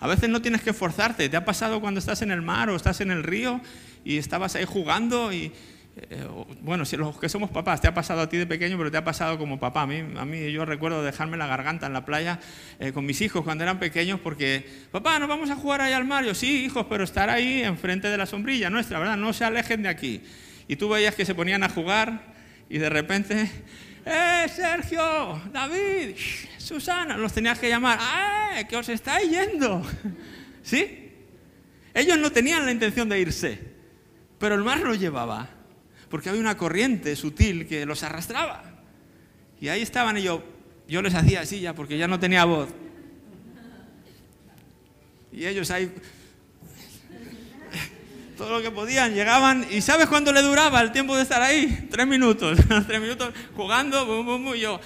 A 0.00 0.08
veces 0.08 0.28
no 0.28 0.42
tienes 0.42 0.62
que 0.62 0.72
forzarte. 0.72 1.28
¿Te 1.28 1.36
ha 1.36 1.44
pasado 1.44 1.80
cuando 1.80 2.00
estás 2.00 2.22
en 2.22 2.30
el 2.30 2.42
mar 2.42 2.70
o 2.70 2.76
estás 2.76 3.00
en 3.00 3.10
el 3.10 3.22
río 3.22 3.60
y 4.04 4.18
estabas 4.18 4.54
ahí 4.56 4.64
jugando 4.64 5.32
y, 5.32 5.52
eh, 5.96 6.26
bueno, 6.62 6.84
si 6.84 6.96
los 6.96 7.18
que 7.18 7.28
somos 7.28 7.50
papás, 7.50 7.80
te 7.80 7.88
ha 7.88 7.94
pasado 7.94 8.20
a 8.20 8.28
ti 8.28 8.36
de 8.36 8.46
pequeño, 8.46 8.78
pero 8.78 8.90
te 8.90 8.96
ha 8.96 9.04
pasado 9.04 9.38
como 9.38 9.58
papá. 9.58 9.82
A 9.82 9.86
mí, 9.86 10.02
a 10.16 10.24
mí 10.24 10.50
yo 10.52 10.64
recuerdo 10.64 11.02
dejarme 11.02 11.36
la 11.36 11.46
garganta 11.46 11.86
en 11.86 11.92
la 11.92 12.04
playa 12.04 12.38
eh, 12.78 12.92
con 12.92 13.04
mis 13.04 13.20
hijos 13.20 13.42
cuando 13.44 13.64
eran 13.64 13.78
pequeños 13.78 14.20
porque, 14.20 14.66
papá, 14.90 15.18
nos 15.18 15.28
vamos 15.28 15.50
a 15.50 15.56
jugar 15.56 15.80
ahí 15.80 15.92
al 15.92 16.04
Mario. 16.04 16.34
Sí, 16.34 16.64
hijos, 16.64 16.86
pero 16.88 17.04
estar 17.04 17.28
ahí 17.28 17.62
enfrente 17.62 18.08
de 18.08 18.16
la 18.16 18.26
sombrilla 18.26 18.70
nuestra, 18.70 18.98
¿verdad? 18.98 19.16
No 19.16 19.32
se 19.32 19.44
alejen 19.44 19.82
de 19.82 19.88
aquí. 19.88 20.22
Y 20.68 20.76
tú 20.76 20.88
veías 20.88 21.14
que 21.14 21.24
se 21.24 21.34
ponían 21.34 21.64
a 21.64 21.68
jugar 21.68 22.34
y 22.68 22.78
de 22.78 22.88
repente, 22.88 23.50
¡eh, 24.06 24.46
Sergio! 24.54 25.42
¡David! 25.52 26.14
Susana! 26.56 27.16
Los 27.16 27.32
tenías 27.32 27.58
que 27.58 27.68
llamar, 27.68 27.98
¡eh, 28.56 28.66
que 28.68 28.76
os 28.76 28.88
estáis 28.88 29.28
yendo! 29.28 29.84
¿Sí? 30.62 31.08
Ellos 31.92 32.16
no 32.18 32.30
tenían 32.30 32.64
la 32.64 32.70
intención 32.70 33.08
de 33.08 33.18
irse 33.18 33.79
pero 34.40 34.54
el 34.54 34.64
mar 34.64 34.80
lo 34.80 34.94
llevaba, 34.94 35.50
porque 36.08 36.30
había 36.30 36.40
una 36.40 36.56
corriente 36.56 37.14
sutil 37.14 37.68
que 37.68 37.84
los 37.84 38.02
arrastraba. 38.02 38.64
Y 39.60 39.68
ahí 39.68 39.82
estaban 39.82 40.16
y 40.16 40.22
yo, 40.22 40.42
les 40.88 41.14
hacía 41.14 41.42
así 41.42 41.60
ya, 41.60 41.74
porque 41.74 41.98
ya 41.98 42.08
no 42.08 42.18
tenía 42.18 42.46
voz. 42.46 42.70
Y 45.30 45.44
ellos 45.44 45.70
ahí, 45.70 45.92
todo 48.38 48.50
lo 48.50 48.62
que 48.62 48.70
podían, 48.70 49.12
llegaban. 49.12 49.66
¿Y 49.70 49.82
sabes 49.82 50.06
cuánto 50.06 50.32
le 50.32 50.40
duraba 50.40 50.80
el 50.80 50.90
tiempo 50.90 51.14
de 51.14 51.22
estar 51.22 51.42
ahí? 51.42 51.88
Tres 51.90 52.06
minutos. 52.06 52.58
Tres 52.86 53.00
minutos 53.00 53.34
jugando, 53.54 54.06
bum, 54.06 54.24
bum, 54.24 54.54
y 54.54 54.60
yo. 54.60 54.80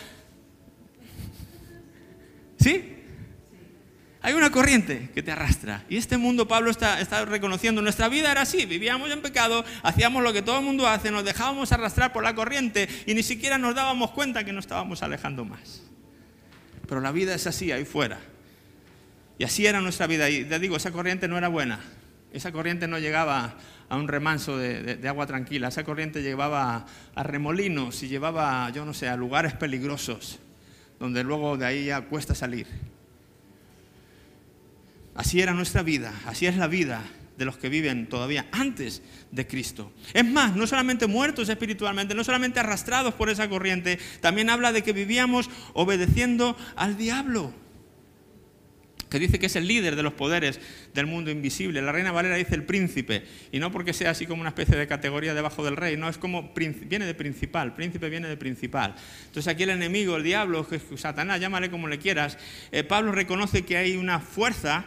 ¿Sí? 2.59 2.94
Hay 4.25 4.33
una 4.33 4.51
corriente 4.51 5.11
que 5.15 5.23
te 5.23 5.33
arrastra. 5.33 5.85
Y 5.87 5.99
este 5.99 6.17
mundo, 6.17 6.49
Pablo 6.49 6.71
está, 6.71 6.99
está, 6.99 7.27
reconociendo, 7.27 7.83
nuestra 7.83 8.09
vida 8.09 8.33
era 8.33 8.41
así, 8.41 8.65
vivíamos 8.65 9.11
en 9.11 9.21
pecado, 9.21 9.67
hacíamos 9.83 10.23
lo 10.23 10.33
que 10.33 10.41
todo 10.41 10.61
el 10.61 10.65
mundo 10.65 10.89
hace, 10.89 11.11
nos 11.11 11.27
dejábamos 11.27 11.73
arrastrar 11.73 12.11
por 12.15 12.25
la 12.25 12.35
corriente 12.35 12.89
y 13.05 13.13
ni 13.13 13.23
siquiera 13.23 13.59
nos 13.59 13.75
dábamos 13.75 14.13
cuenta 14.13 14.43
que 14.43 14.55
nos 14.55 14.65
estábamos 14.65 15.03
alejando 15.03 15.45
más. 15.45 15.83
Pero 16.89 17.03
la 17.03 17.13
vida 17.13 17.35
es 17.35 17.47
así, 17.47 17.71
ahí 17.71 17.85
fuera. 17.85 18.19
Y 19.37 19.45
así 19.45 19.67
era 19.67 19.83
nuestra 19.83 20.07
vida. 20.07 20.31
Y 20.31 20.47
te 20.47 20.59
digo, 20.59 20.79
esa 20.79 20.91
corriente 20.91 21.29
no 21.29 21.37
era 21.37 21.49
buena. 21.49 21.81
Esa 22.33 22.51
corriente 22.51 22.89
no 22.89 22.99
llegaba 22.99 23.59
a 23.91 23.97
un 23.99 24.09
remanso 24.09 24.57
de, 24.57 24.97
de 24.97 25.07
agua 25.07 25.27
tranquila. 25.27 25.69
Esa 25.69 25.85
corriente 25.85 26.23
llevaba 26.23 26.87
a 27.15 27.23
remolinos 27.25 28.03
y 28.03 28.09
llevaba, 28.09 28.71
yo 28.71 28.87
no 28.87 28.95
sé, 28.95 29.07
a 29.07 29.17
lugares 29.17 29.53
peligrosos, 29.53 30.39
donde 30.99 31.23
luego 31.23 31.59
de 31.59 31.67
ahí 31.67 31.85
ya 31.85 32.01
cuesta 32.01 32.35
salir. 32.35 32.94
Así 35.15 35.41
era 35.41 35.55
nuestra 35.55 35.83
vida, 35.83 36.13
así 36.27 36.47
es 36.47 36.57
la 36.57 36.67
vida 36.67 37.03
de 37.37 37.45
los 37.45 37.57
que 37.57 37.69
viven 37.69 38.09
todavía 38.09 38.47
antes 38.53 39.03
de 39.31 39.47
Cristo. 39.47 39.93
Es 40.13 40.25
más, 40.25 40.57
no 40.57 40.67
solamente 40.67 41.07
muertos 41.07 41.49
espiritualmente, 41.49 42.15
no 42.15 42.25
solamente 42.25 42.61
arrastrados 42.61 43.15
por 43.15 43.31
esa 43.31 43.49
corriente, 43.49 43.99
también 44.21 44.51
habla 44.51 44.73
de 44.73 44.83
que 44.83 44.93
vivíamos 44.93 45.51
obedeciendo 45.73 46.57
al 46.77 46.97
diablo, 46.97 47.53
que 49.11 49.19
dice 49.21 49.39
que 49.39 49.47
es 49.47 49.55
el 49.55 49.69
líder 49.69 49.95
de 49.95 50.03
los 50.03 50.13
poderes 50.15 50.61
del 50.93 51.07
mundo 51.07 51.31
invisible. 51.31 51.81
La 51.83 51.93
reina 51.93 52.11
Valera 52.11 52.35
dice 52.35 52.57
el 52.57 52.65
príncipe, 52.65 53.25
y 53.53 53.61
no 53.61 53.71
porque 53.71 53.93
sea 53.93 54.11
así 54.11 54.27
como 54.27 54.41
una 54.41 54.51
especie 54.51 54.77
de 54.77 54.89
categoría 54.89 55.35
debajo 55.35 55.65
del 55.65 55.77
rey, 55.77 55.97
no, 55.97 56.09
es 56.09 56.19
como, 56.19 56.53
viene 56.53 57.07
de 57.07 57.15
principal, 57.15 57.75
príncipe 57.75 58.11
viene 58.11 58.27
de 58.27 58.37
principal. 58.37 58.95
Entonces 59.27 59.47
aquí 59.53 59.63
el 59.65 59.71
enemigo, 59.71 60.17
el 60.17 60.25
diablo, 60.25 60.67
Satanás, 60.97 61.41
llámale 61.41 61.71
como 61.71 61.87
le 61.87 61.99
quieras, 61.99 62.39
eh, 62.73 62.83
Pablo 62.83 63.13
reconoce 63.13 63.65
que 63.65 63.77
hay 63.77 63.97
una 63.97 64.19
fuerza, 64.19 64.87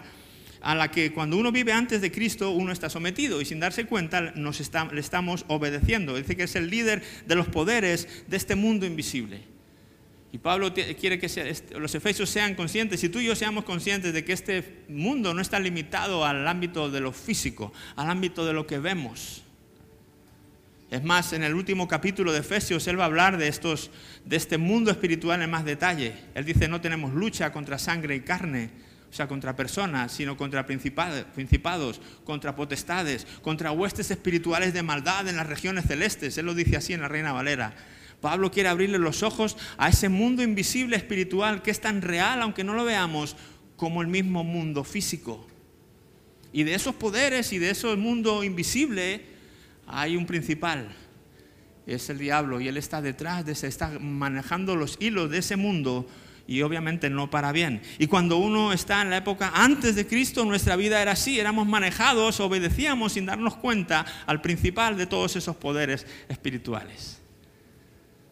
a 0.68 0.76
la 0.76 0.92
que 0.92 1.14
cuando 1.14 1.38
uno 1.38 1.54
vive 1.54 1.72
antes 1.72 2.02
de 2.02 2.12
Cristo 2.12 2.52
uno 2.52 2.74
está 2.74 2.90
sometido 2.90 3.40
y 3.40 3.46
sin 3.46 3.62
darse 3.62 3.86
cuenta 3.86 4.34
nos 4.36 4.60
le 4.92 5.00
estamos 5.00 5.46
obedeciendo. 5.48 6.18
Dice 6.18 6.36
que 6.36 6.44
es 6.44 6.58
el 6.58 6.70
líder 6.70 7.02
de 7.26 7.36
los 7.36 7.48
poderes 7.48 8.26
de 8.28 8.36
este 8.36 8.56
mundo 8.56 8.86
invisible. 8.86 9.44
Y 10.34 10.40
Pablo 10.40 10.74
quiere 10.74 11.20
que 11.20 11.56
los 11.80 11.96
efesios 11.96 12.30
sean 12.30 12.54
conscientes 12.56 13.02
y 13.02 13.08
tú 13.08 13.20
y 13.20 13.28
yo 13.28 13.36
seamos 13.38 13.64
conscientes 13.64 14.12
de 14.12 14.26
que 14.26 14.34
este 14.34 14.84
mundo 14.90 15.34
no 15.34 15.42
está 15.42 15.58
limitado 15.58 16.26
al 16.26 16.46
ámbito 16.46 16.92
de 16.92 17.00
lo 17.00 17.14
físico, 17.14 17.72
al 17.96 18.10
ámbito 18.10 18.46
de 18.46 18.52
lo 18.52 18.68
que 18.68 18.80
vemos. 18.80 19.44
Es 20.92 21.02
más, 21.02 21.32
en 21.32 21.44
el 21.44 21.56
último 21.56 21.88
capítulo 21.88 22.34
de 22.34 22.40
Efesios, 22.40 22.86
él 22.88 23.00
va 23.00 23.04
a 23.04 23.08
hablar 23.08 23.38
de, 23.38 23.48
estos, 23.48 23.90
de 24.26 24.36
este 24.36 24.58
mundo 24.58 24.92
espiritual 24.92 25.42
en 25.42 25.50
más 25.50 25.64
detalle. 25.64 26.14
Él 26.36 26.44
dice, 26.44 26.68
no 26.68 26.82
tenemos 26.82 27.14
lucha 27.14 27.54
contra 27.54 27.80
sangre 27.80 28.18
y 28.18 28.20
carne, 28.20 28.87
o 29.10 29.14
sea, 29.14 29.28
contra 29.28 29.56
personas, 29.56 30.12
sino 30.12 30.36
contra 30.36 30.66
principados, 30.66 32.02
contra 32.26 32.56
potestades, 32.56 33.26
contra 33.42 33.72
huestes 33.72 34.12
espirituales 34.12 34.74
de 34.74 34.84
maldad 34.84 35.28
en 35.28 35.38
las 35.38 35.48
regiones 35.48 35.86
celestes. 35.86 36.38
Él 36.38 36.46
lo 36.46 36.54
dice 36.54 36.78
así 36.78 36.94
en 36.94 37.02
la 37.02 37.08
Reina 37.08 37.32
Valera. 37.32 37.74
Pablo 38.22 38.52
quiere 38.52 38.70
abrirle 38.70 38.98
los 38.98 39.24
ojos 39.24 39.58
a 39.78 39.90
ese 39.90 40.10
mundo 40.10 40.44
invisible 40.44 40.98
espiritual 40.98 41.62
que 41.62 41.72
es 41.72 41.80
tan 41.80 42.02
real, 42.02 42.42
aunque 42.42 42.64
no 42.64 42.74
lo 42.74 42.84
veamos, 42.84 43.36
como 43.76 44.02
el 44.02 44.08
mismo 44.08 44.44
mundo 44.44 44.84
físico. 44.84 45.48
Y 46.52 46.64
de 46.64 46.74
esos 46.74 46.96
poderes 46.96 47.54
y 47.54 47.60
de 47.60 47.70
ese 47.70 47.96
mundo 47.96 48.44
invisible 48.44 49.24
hay 49.86 50.18
un 50.18 50.26
principal, 50.26 50.90
es 51.86 52.10
el 52.10 52.18
diablo, 52.18 52.60
y 52.60 52.68
él 52.68 52.78
está 52.78 53.02
detrás 53.02 53.46
de 53.46 53.54
ese, 53.54 53.68
está 53.68 54.00
manejando 54.00 54.76
los 54.76 54.98
hilos 55.00 55.30
de 55.30 55.38
ese 55.38 55.56
mundo 55.56 56.08
y 56.48 56.62
obviamente 56.62 57.10
no 57.10 57.30
para 57.30 57.52
bien. 57.52 57.82
Y 58.00 58.08
cuando 58.08 58.38
uno 58.38 58.72
está 58.72 59.02
en 59.02 59.10
la 59.10 59.18
época 59.18 59.52
antes 59.54 59.96
de 59.96 60.08
Cristo, 60.08 60.46
nuestra 60.46 60.76
vida 60.76 61.02
era 61.02 61.12
así, 61.12 61.40
éramos 61.40 61.68
manejados, 61.68 62.40
obedecíamos 62.40 63.14
sin 63.14 63.26
darnos 63.26 63.56
cuenta 63.56 64.06
al 64.26 64.42
principal 64.42 64.98
de 64.98 65.06
todos 65.06 65.36
esos 65.36 65.56
poderes 65.58 66.08
espirituales. 66.30 67.22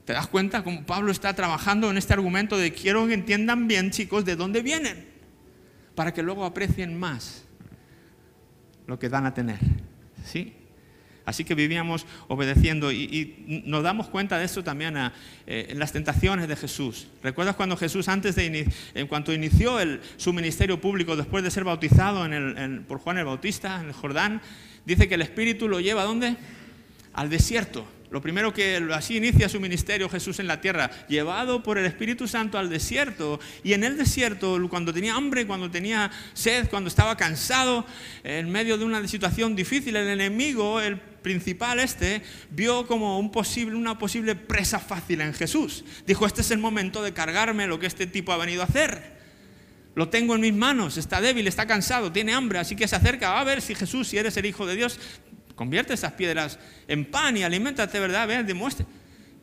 ¿Te 0.05 0.13
das 0.13 0.27
cuenta 0.27 0.63
cómo 0.63 0.85
Pablo 0.85 1.11
está 1.11 1.33
trabajando 1.33 1.89
en 1.89 1.97
este 1.97 2.13
argumento 2.13 2.57
de 2.57 2.71
quiero 2.71 3.07
que 3.07 3.15
entiendan 3.15 3.67
bien, 3.67 3.91
chicos, 3.91 4.23
de 4.23 4.35
dónde 4.35 4.61
vienen? 4.61 5.07
Para 5.95 6.13
que 6.13 6.23
luego 6.23 6.45
aprecien 6.45 6.97
más 6.97 7.43
lo 8.87 8.97
que 8.99 9.09
dan 9.09 9.25
a 9.25 9.33
tener. 9.33 9.59
¿Sí? 10.23 10.53
Así 11.25 11.43
que 11.43 11.55
vivíamos 11.55 12.05
obedeciendo 12.27 12.91
y, 12.91 13.63
nos 13.65 13.83
damos 13.83 14.07
cuenta 14.07 14.37
de 14.37 14.45
esto 14.45 14.63
también 14.63 14.95
eh, 14.97 15.67
en 15.69 15.79
las 15.79 15.91
tentaciones 15.91 16.47
de 16.47 16.55
Jesús. 16.55 17.07
¿Recuerdas 17.23 17.55
cuando 17.55 17.77
Jesús 17.77 18.07
antes 18.07 18.35
de 18.35 18.71
en 18.93 19.07
cuanto 19.07 19.33
inició 19.33 19.77
su 20.17 20.33
ministerio 20.33 20.79
público 20.79 21.15
después 21.15 21.43
de 21.43 21.51
ser 21.51 21.63
bautizado 21.63 22.27
por 22.87 22.99
Juan 22.99 23.17
el 23.17 23.25
Bautista 23.25 23.79
en 23.81 23.87
el 23.87 23.93
Jordán, 23.93 24.41
dice 24.85 25.07
que 25.07 25.15
el 25.15 25.21
Espíritu 25.21 25.67
lo 25.67 25.79
lleva 25.79 26.03
a 26.03 26.05
dónde? 26.05 26.35
Al 27.13 27.29
desierto. 27.29 27.87
Lo 28.11 28.21
primero 28.21 28.53
que 28.53 28.77
así 28.93 29.17
inicia 29.17 29.49
su 29.49 29.59
ministerio 29.59 30.07
Jesús 30.07 30.39
en 30.39 30.47
la 30.47 30.61
tierra, 30.61 30.91
llevado 31.09 31.63
por 31.63 31.77
el 31.77 31.85
Espíritu 31.85 32.27
Santo 32.27 32.57
al 32.57 32.69
desierto. 32.69 33.39
Y 33.63 33.73
en 33.73 33.83
el 33.83 33.97
desierto, 33.97 34.57
cuando 34.69 34.93
tenía 34.93 35.15
hambre, 35.15 35.45
cuando 35.45 35.69
tenía 35.71 36.11
sed, 36.33 36.69
cuando 36.69 36.87
estaba 36.87 37.17
cansado, 37.17 37.85
en 38.23 38.49
medio 38.49 38.77
de 38.77 38.85
una 38.85 39.05
situación 39.07 39.55
difícil, 39.55 39.95
el 39.95 40.07
enemigo, 40.07 40.79
el 40.79 40.99
principal 41.25 41.79
este, 41.79 42.21
vio 42.51 42.85
como 42.85 43.17
un 43.17 43.31
posible, 43.31 43.75
una 43.75 43.97
posible 43.97 44.35
presa 44.35 44.77
fácil 44.77 45.21
en 45.21 45.33
Jesús. 45.33 45.83
Dijo, 46.05 46.27
este 46.27 46.41
es 46.41 46.51
el 46.51 46.59
momento 46.59 47.01
de 47.01 47.13
cargarme 47.13 47.65
lo 47.65 47.79
que 47.79 47.87
este 47.87 48.05
tipo 48.05 48.31
ha 48.31 48.37
venido 48.37 48.61
a 48.61 48.65
hacer. 48.65 49.15
Lo 49.95 50.09
tengo 50.09 50.35
en 50.35 50.41
mis 50.41 50.53
manos, 50.53 50.97
está 50.97 51.21
débil, 51.21 51.47
está 51.47 51.65
cansado, 51.65 52.11
tiene 52.11 52.33
hambre, 52.33 52.59
así 52.59 52.75
que 52.75 52.87
se 52.87 52.95
acerca 52.95 53.39
a 53.39 53.43
ver 53.43 53.61
si 53.61 53.73
Jesús, 53.73 54.09
si 54.09 54.17
eres 54.17 54.37
el 54.37 54.45
Hijo 54.45 54.67
de 54.67 54.75
Dios, 54.75 54.99
Convierte 55.55 55.93
esas 55.93 56.11
piedras 56.13 56.59
en 56.87 57.05
pan 57.05 57.37
y 57.37 57.43
alimentate, 57.43 57.99
¿verdad? 57.99 58.27
Vean, 58.27 58.45
demuestre. 58.45 58.85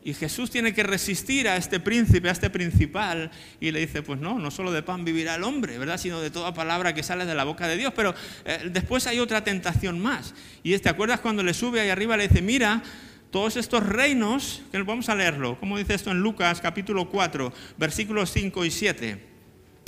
Y 0.05 0.13
Jesús 0.13 0.49
tiene 0.49 0.73
que 0.73 0.83
resistir 0.83 1.47
a 1.47 1.55
este 1.55 1.79
príncipe, 1.79 2.27
a 2.27 2.31
este 2.33 2.49
principal, 2.49 3.31
y 3.59 3.71
le 3.71 3.79
dice, 3.79 4.03
pues 4.03 4.19
no, 4.19 4.37
no 4.37 4.51
solo 4.51 4.71
de 4.71 4.83
pan 4.83 5.05
vivirá 5.05 5.35
el 5.35 5.43
hombre, 5.43 5.77
¿verdad? 5.77 5.97
Sino 5.97 6.19
de 6.19 6.29
toda 6.29 6.53
palabra 6.53 6.93
que 6.93 7.03
sale 7.03 7.25
de 7.25 7.33
la 7.35 7.45
boca 7.45 7.67
de 7.67 7.77
Dios. 7.77 7.93
Pero 7.95 8.13
eh, 8.43 8.69
después 8.71 9.07
hay 9.07 9.19
otra 9.19 9.43
tentación 9.43 9.99
más. 9.99 10.33
Y 10.61 10.77
¿te 10.77 10.89
acuerdas 10.89 11.21
cuando 11.21 11.41
le 11.41 11.53
sube 11.53 11.79
ahí 11.79 11.89
arriba? 11.89 12.17
Le 12.17 12.27
dice, 12.27 12.41
mira, 12.41 12.83
todos 13.31 13.55
estos 13.55 13.85
reinos, 13.85 14.61
que 14.71 14.81
vamos 14.83 15.09
a 15.09 15.15
leerlo, 15.15 15.59
como 15.59 15.77
dice 15.77 15.93
esto 15.93 16.11
en 16.11 16.19
Lucas 16.19 16.61
capítulo 16.61 17.09
4, 17.09 17.53
versículos 17.77 18.29
5 18.31 18.65
y 18.65 18.71
7. 18.71 19.32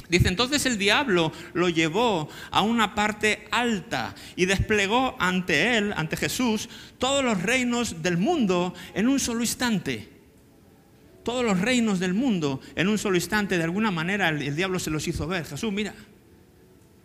Dice, 0.10 0.28
entonces 0.28 0.66
el 0.66 0.78
diablo 0.78 1.32
lo 1.54 1.70
llevó 1.70 2.30
a 2.52 2.62
una 2.62 2.94
parte 2.94 3.48
alta 3.52 4.14
y 4.36 4.46
desplegó 4.46 5.16
ante 5.20 5.78
él, 5.78 5.94
ante 5.96 6.16
Jesús, 6.16 6.70
todos 6.98 7.24
los 7.24 7.42
reinos 7.42 8.04
del 8.04 8.18
mundo 8.18 8.74
en 8.94 9.08
un 9.08 9.20
solo 9.20 9.42
instante. 9.42 10.10
Todos 11.24 11.44
los 11.44 11.60
reinos 11.60 12.00
del 12.00 12.14
mundo 12.14 12.62
en 12.76 12.88
un 12.88 13.00
solo 13.00 13.16
instante, 13.16 13.58
de 13.58 13.64
alguna 13.64 13.90
manera 13.90 14.30
el, 14.30 14.56
diablo 14.56 14.78
se 14.78 14.92
los 14.92 15.08
hizo 15.08 15.26
ver. 15.26 15.44
Jesús, 15.46 15.74
mira, 15.74 15.96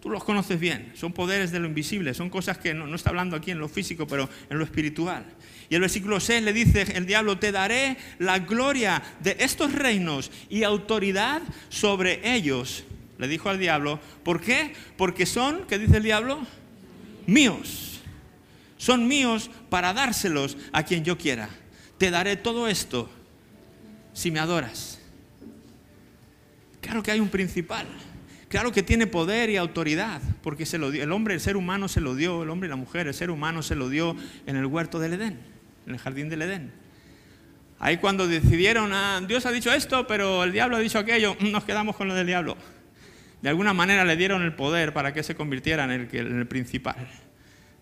tú 0.03 0.11
los 0.11 0.23
conoces 0.23 0.61
bien, 0.61 0.93
son 0.95 1.15
poderes 1.15 1.53
de 1.53 1.59
lo 1.59 1.67
invisible, 1.67 2.13
son 2.13 2.29
cosas 2.29 2.59
que 2.59 2.75
no, 2.75 2.95
está 2.95 3.09
hablando 3.09 3.35
aquí 3.35 3.51
en 3.51 3.59
lo 3.59 3.69
físico, 3.69 4.07
pero 4.07 4.29
en 4.51 4.59
lo 4.59 4.65
espiritual. 4.65 5.25
Y 5.71 5.75
el 5.75 5.81
versículo 5.81 6.21
6 6.21 6.43
le 6.43 6.53
dice, 6.53 6.83
el 6.95 7.07
diablo, 7.07 7.39
te 7.39 7.51
daré 7.51 7.97
la 8.19 8.41
gloria 8.41 9.03
de 9.21 9.37
estos 9.41 9.73
reinos 9.73 10.31
y 10.51 10.65
autoridad 10.65 11.41
sobre 11.71 12.35
ellos 12.35 12.85
le 13.21 13.29
dijo 13.29 13.51
al 13.51 13.59
diablo, 13.59 14.01
¿por 14.25 14.41
qué? 14.41 14.73
Porque 14.97 15.27
son, 15.27 15.67
¿qué 15.69 15.79
dice 15.79 15.99
el 15.99 16.03
diablo? 16.03 16.41
Míos. 17.27 18.01
Son 18.79 19.07
míos 19.07 19.51
para 19.69 19.93
dárselos 19.93 20.57
a 20.73 20.85
quien 20.85 21.05
yo 21.05 21.19
quiera. 21.19 21.51
Te 21.99 22.11
daré 22.11 22.37
todo 22.37 22.67
esto 22.67 23.11
si 24.15 24.31
me 24.31 24.41
adoras. 24.41 25.01
Claro 26.81 27.03
que 27.03 27.11
hay 27.11 27.21
un 27.21 27.29
principal. 27.29 27.87
Claro 28.49 28.73
que 28.73 28.83
tiene 28.83 29.07
poder 29.07 29.51
y 29.51 29.59
autoridad, 29.59 30.23
porque 30.43 30.65
se 30.65 30.79
lo 30.79 30.91
dio. 30.91 31.05
el 31.05 31.13
hombre, 31.13 31.35
el 31.35 31.41
ser 31.41 31.59
humano 31.59 31.89
se 31.89 32.01
lo 32.01 32.15
dio, 32.15 32.43
el 32.43 32.49
hombre 32.49 32.69
y 32.69 32.71
la 32.71 32.77
mujer, 32.77 33.07
el 33.07 33.15
ser 33.15 33.31
humano 33.31 33.63
se 33.63 33.75
lo 33.75 33.91
dio 33.91 34.17
en 34.47 34.57
el 34.57 34.65
huerto 34.65 34.99
del 34.99 35.13
Edén, 35.13 35.39
en 35.87 35.93
el 35.93 35.99
jardín 35.99 36.31
del 36.31 36.41
Edén. 36.41 36.73
Ahí 37.79 37.99
cuando 37.99 38.27
decidieron, 38.27 38.93
ah, 38.95 39.21
Dios 39.29 39.45
ha 39.45 39.53
dicho 39.53 39.71
esto, 39.71 40.07
pero 40.07 40.43
el 40.43 40.53
diablo 40.53 40.77
ha 40.77 40.81
dicho 40.81 40.99
aquello, 40.99 41.37
nos 41.41 41.65
quedamos 41.65 41.97
con 41.97 42.09
lo 42.09 42.15
del 42.15 42.27
diablo 42.27 42.57
de 43.43 43.49
alguna 43.49 43.73
manera 43.73 44.05
le 44.05 44.17
dieron 44.17 44.43
el 44.43 44.55
poder 44.55 44.93
para 44.93 45.15
que 45.15 45.23
se 45.23 45.35
convirtiera 45.35 45.85
en 45.85 46.09
el, 46.13 46.47
principal, 46.47 47.09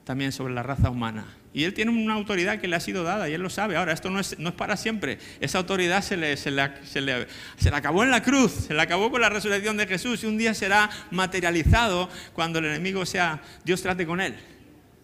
también 0.04 0.30
sobre 0.30 0.54
la 0.54 0.62
raza 0.62 0.90
humana. 0.90 1.26
Y 1.52 1.64
él 1.64 1.74
tiene 1.74 1.90
una 1.90 2.14
autoridad 2.14 2.60
que 2.60 2.68
le 2.68 2.76
ha 2.76 2.80
sido 2.80 3.02
dada 3.02 3.28
y 3.28 3.34
él 3.34 3.40
lo 3.40 3.50
sabe. 3.50 3.76
Ahora, 3.76 3.92
esto 3.92 4.10
no 4.10 4.20
es, 4.20 4.36
para 4.56 4.76
siempre. 4.76 5.18
Esa 5.40 5.58
autoridad 5.58 6.02
se 6.02 6.16
le, 6.16 6.36
se, 6.36 6.50
le, 6.50 7.26
acabó 7.72 8.04
en 8.04 8.10
la 8.10 8.22
cruz, 8.22 8.52
se 8.52 8.74
le 8.74 8.80
acabó 8.80 9.10
con 9.10 9.20
la 9.20 9.28
resurrección 9.28 9.76
de 9.76 9.86
Jesús 9.86 10.22
y 10.22 10.26
un 10.26 10.38
día 10.38 10.54
será 10.54 10.90
materializado 11.10 12.08
cuando 12.34 12.60
el 12.60 12.66
enemigo 12.66 13.04
sea, 13.04 13.42
Dios 13.64 13.82
trate 13.82 14.06
con 14.06 14.20
él. 14.20 14.36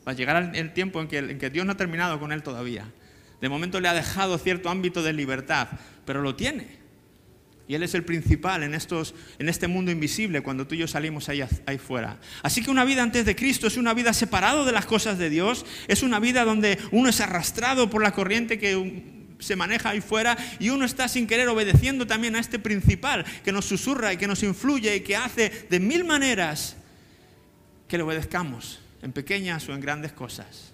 Va 0.07 0.13
a 0.13 0.15
llegar 0.15 0.53
el 0.55 0.73
tiempo 0.73 1.01
en 1.01 1.09
que, 1.09 1.19
en 1.19 1.39
que 1.39 1.51
Dios 1.51 1.67
no 1.67 1.73
ha 1.73 1.77
terminado 1.77 2.21
con 2.21 2.31
él 2.31 2.43
todavía. 2.43 2.87
De 3.41 3.49
momento 3.49 3.81
le 3.81 3.89
ha 3.89 3.95
dejado 3.95 4.39
cierto 4.39 4.71
ámbito 4.71 5.03
de 5.03 5.13
libertad, 5.13 5.69
pero 6.05 6.23
lo 6.23 6.37
tiene. 6.37 6.84
Y 7.67 7.75
Él 7.75 7.83
es 7.83 7.95
el 7.95 8.05
principal 8.05 8.63
en, 8.63 8.75
estos, 8.75 9.15
en 9.39 9.49
este 9.49 9.69
mundo 9.69 9.91
invisible 9.91 10.43
cuando 10.43 10.67
tú 10.67 10.75
y 10.75 10.79
yo 10.79 10.89
salimos 10.89 11.29
ahí, 11.29 11.43
ahí 11.67 11.79
fuera. 11.79 12.19
Así 12.43 12.63
que 12.63 12.71
una 12.71 12.85
vida 12.85 13.03
antes 13.03 13.25
de 13.25 13.35
Cristo 13.35 13.67
es 13.67 13.77
una 13.77 13.95
vida 13.95 14.13
separado 14.13 14.65
de 14.65 14.73
las 14.73 14.85
cosas 14.85 15.19
de 15.19 15.31
Dios, 15.31 15.65
es 15.89 16.03
una 16.03 16.21
vida 16.21 16.45
donde 16.45 16.79
uno 16.91 17.09
es 17.09 17.21
arrastrado 17.21 17.89
por 17.89 18.03
la 18.03 18.13
corriente 18.13 18.59
que 18.59 19.15
se 19.39 19.57
maneja 19.57 19.91
ahí 19.91 20.01
fuera 20.01 20.37
y 20.59 20.71
uno 20.71 20.85
está 20.85 21.09
sin 21.09 21.27
querer 21.27 21.49
obedeciendo 21.49 22.07
también 22.07 22.37
a 22.37 22.41
este 22.41 22.59
principal 22.59 23.25
que 23.45 23.53
nos 23.53 23.65
susurra 23.65 24.13
y 24.13 24.17
que 24.17 24.27
nos 24.27 24.43
influye 24.43 24.97
y 24.97 25.01
que 25.01 25.17
hace 25.17 25.67
de 25.71 25.81
mil 25.81 26.05
maneras 26.05 26.77
que 27.89 27.97
le 27.97 28.05
obedezcamos 28.05 28.81
en 29.03 29.13
pequeñas 29.13 29.69
o 29.69 29.75
en 29.75 29.81
grandes 29.81 30.13
cosas. 30.13 30.73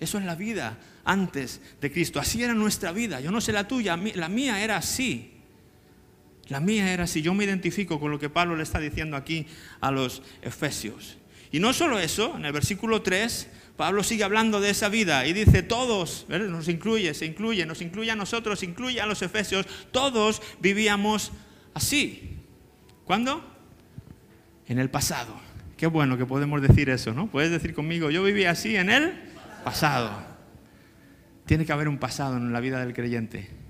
Eso 0.00 0.18
es 0.18 0.24
la 0.24 0.34
vida 0.34 0.78
antes 1.04 1.60
de 1.80 1.90
Cristo. 1.90 2.18
Así 2.18 2.42
era 2.42 2.52
nuestra 2.52 2.92
vida. 2.92 3.20
Yo 3.20 3.30
no 3.30 3.40
sé 3.40 3.52
la 3.52 3.68
tuya, 3.68 3.96
la 3.96 4.28
mía 4.28 4.62
era 4.62 4.76
así. 4.76 5.33
La 6.48 6.60
mía 6.60 6.92
era 6.92 7.06
si 7.06 7.22
yo 7.22 7.32
me 7.34 7.44
identifico 7.44 7.98
con 7.98 8.10
lo 8.10 8.18
que 8.18 8.28
Pablo 8.28 8.56
le 8.56 8.62
está 8.62 8.78
diciendo 8.78 9.16
aquí 9.16 9.46
a 9.80 9.90
los 9.90 10.22
efesios. 10.42 11.16
Y 11.50 11.60
no 11.60 11.72
solo 11.72 11.98
eso, 11.98 12.36
en 12.36 12.44
el 12.44 12.52
versículo 12.52 13.02
3, 13.02 13.48
Pablo 13.76 14.02
sigue 14.02 14.24
hablando 14.24 14.60
de 14.60 14.70
esa 14.70 14.88
vida 14.88 15.26
y 15.26 15.32
dice, 15.32 15.62
todos, 15.62 16.26
nos 16.28 16.68
incluye, 16.68 17.14
se 17.14 17.26
incluye, 17.26 17.64
nos 17.64 17.80
incluye 17.80 18.10
a 18.10 18.16
nosotros, 18.16 18.62
incluye 18.62 19.00
a 19.00 19.06
los 19.06 19.22
efesios, 19.22 19.66
todos 19.90 20.42
vivíamos 20.60 21.32
así. 21.72 22.38
¿Cuándo? 23.04 23.44
En 24.66 24.78
el 24.78 24.90
pasado. 24.90 25.34
Qué 25.76 25.86
bueno 25.86 26.18
que 26.18 26.26
podemos 26.26 26.60
decir 26.60 26.90
eso, 26.90 27.12
¿no? 27.12 27.28
Puedes 27.28 27.50
decir 27.50 27.74
conmigo, 27.74 28.10
yo 28.10 28.22
viví 28.22 28.44
así 28.44 28.76
en 28.76 28.90
el 28.90 29.12
pasado. 29.64 30.10
Tiene 31.46 31.64
que 31.64 31.72
haber 31.72 31.88
un 31.88 31.98
pasado 31.98 32.36
en 32.36 32.52
la 32.52 32.60
vida 32.60 32.80
del 32.80 32.94
creyente 32.94 33.63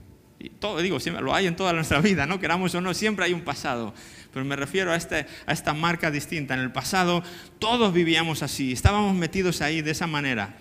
todo, 0.51 0.79
digo, 0.79 0.99
lo 1.21 1.35
hay 1.35 1.47
en 1.47 1.57
toda 1.57 1.73
nuestra 1.73 2.01
vida, 2.01 2.27
¿no? 2.27 2.41
Queramos 2.41 2.75
o 2.75 2.81
no, 2.81 2.95
siempre 2.95 3.25
hay 3.25 3.33
un 3.33 3.43
pasado. 3.43 3.95
Pero 4.33 4.45
me 4.45 4.57
refiero 4.57 4.93
a, 4.93 4.97
este, 4.97 5.27
a 5.47 5.53
esta 5.53 5.75
marca 5.75 6.11
distinta. 6.11 6.55
En 6.55 6.61
el 6.61 6.73
pasado 6.73 7.23
todos 7.59 7.93
vivíamos 7.93 8.43
así, 8.43 8.73
estábamos 8.73 9.15
metidos 9.15 9.61
ahí 9.63 9.81
de 9.83 9.93
esa 9.93 10.07
manera. 10.07 10.59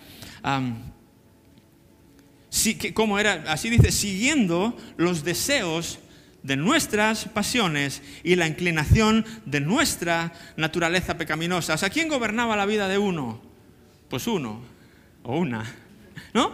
como 2.94 3.18
era, 3.18 3.44
así 3.48 3.70
dice, 3.70 3.90
siguiendo 3.90 4.76
los 4.96 5.24
deseos 5.24 5.98
de 6.44 6.56
nuestras 6.56 7.24
pasiones 7.24 8.02
y 8.22 8.36
la 8.36 8.46
inclinación 8.46 9.24
de 9.46 9.60
nuestra 9.60 10.32
naturaleza 10.56 11.16
pecaminosa. 11.16 11.74
O 11.74 11.78
sea, 11.78 11.90
¿quién 11.90 12.08
gobernaba 12.08 12.54
la 12.54 12.66
vida 12.66 12.86
de 12.86 12.98
uno? 12.98 13.40
Pues 14.08 14.26
uno 14.26 14.60
o 15.22 15.38
una, 15.38 15.64
¿no? 16.34 16.52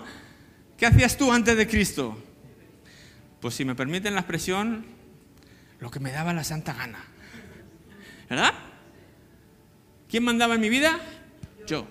¿Qué 0.79 0.87
hacías 0.87 1.19
tú 1.19 1.31
antes 1.31 1.57
de 1.57 1.69
Cristo? 1.69 2.17
Pues 3.41 3.55
si 3.55 3.65
me 3.65 3.75
permiten 3.75 4.15
la 4.15 4.21
expresión, 4.21 4.85
lo 5.81 5.91
que 5.91 6.01
me 6.01 6.13
daba 6.13 6.33
la 6.33 6.45
santa 6.45 6.75
gana. 6.75 7.03
¿Verdad? 8.29 8.53
¿Quién 10.09 10.25
mandaba 10.25 10.55
en 10.55 10.61
mi 10.61 10.69
vida? 10.69 11.01
Yo. 11.67 11.87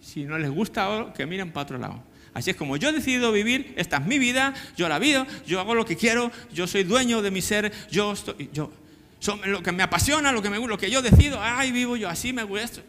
Si 0.00 0.24
no 0.24 0.38
les 0.38 0.50
gusta, 0.50 1.12
que 1.14 1.26
miren 1.26 1.52
para 1.52 1.64
otro 1.64 1.78
lado. 1.78 2.02
Así 2.34 2.50
es 2.50 2.56
como 2.56 2.76
yo 2.76 2.88
he 2.88 2.92
decidido 2.92 3.32
vivir, 3.32 3.74
esta 3.76 3.98
es 3.98 4.06
mi 4.06 4.18
vida, 4.18 4.54
yo 4.76 4.88
la 4.88 4.98
vivo, 4.98 5.26
yo 5.46 5.60
hago 5.60 5.74
lo 5.74 5.84
que 5.84 5.96
quiero, 5.96 6.30
yo 6.52 6.66
soy 6.66 6.84
dueño 6.84 7.22
de 7.22 7.30
mi 7.30 7.42
ser, 7.42 7.72
yo 7.90 8.12
estoy, 8.12 8.50
yo, 8.52 8.72
lo 9.44 9.62
que 9.62 9.72
me 9.72 9.82
apasiona, 9.82 10.30
lo 10.30 10.40
que, 10.40 10.48
me, 10.48 10.64
lo 10.64 10.78
que 10.78 10.90
yo 10.90 11.02
decido, 11.02 11.40
ay, 11.40 11.72
vivo 11.72 11.96
yo 11.96 12.08
así, 12.08 12.32
me 12.32 12.44
gusta. 12.44 12.82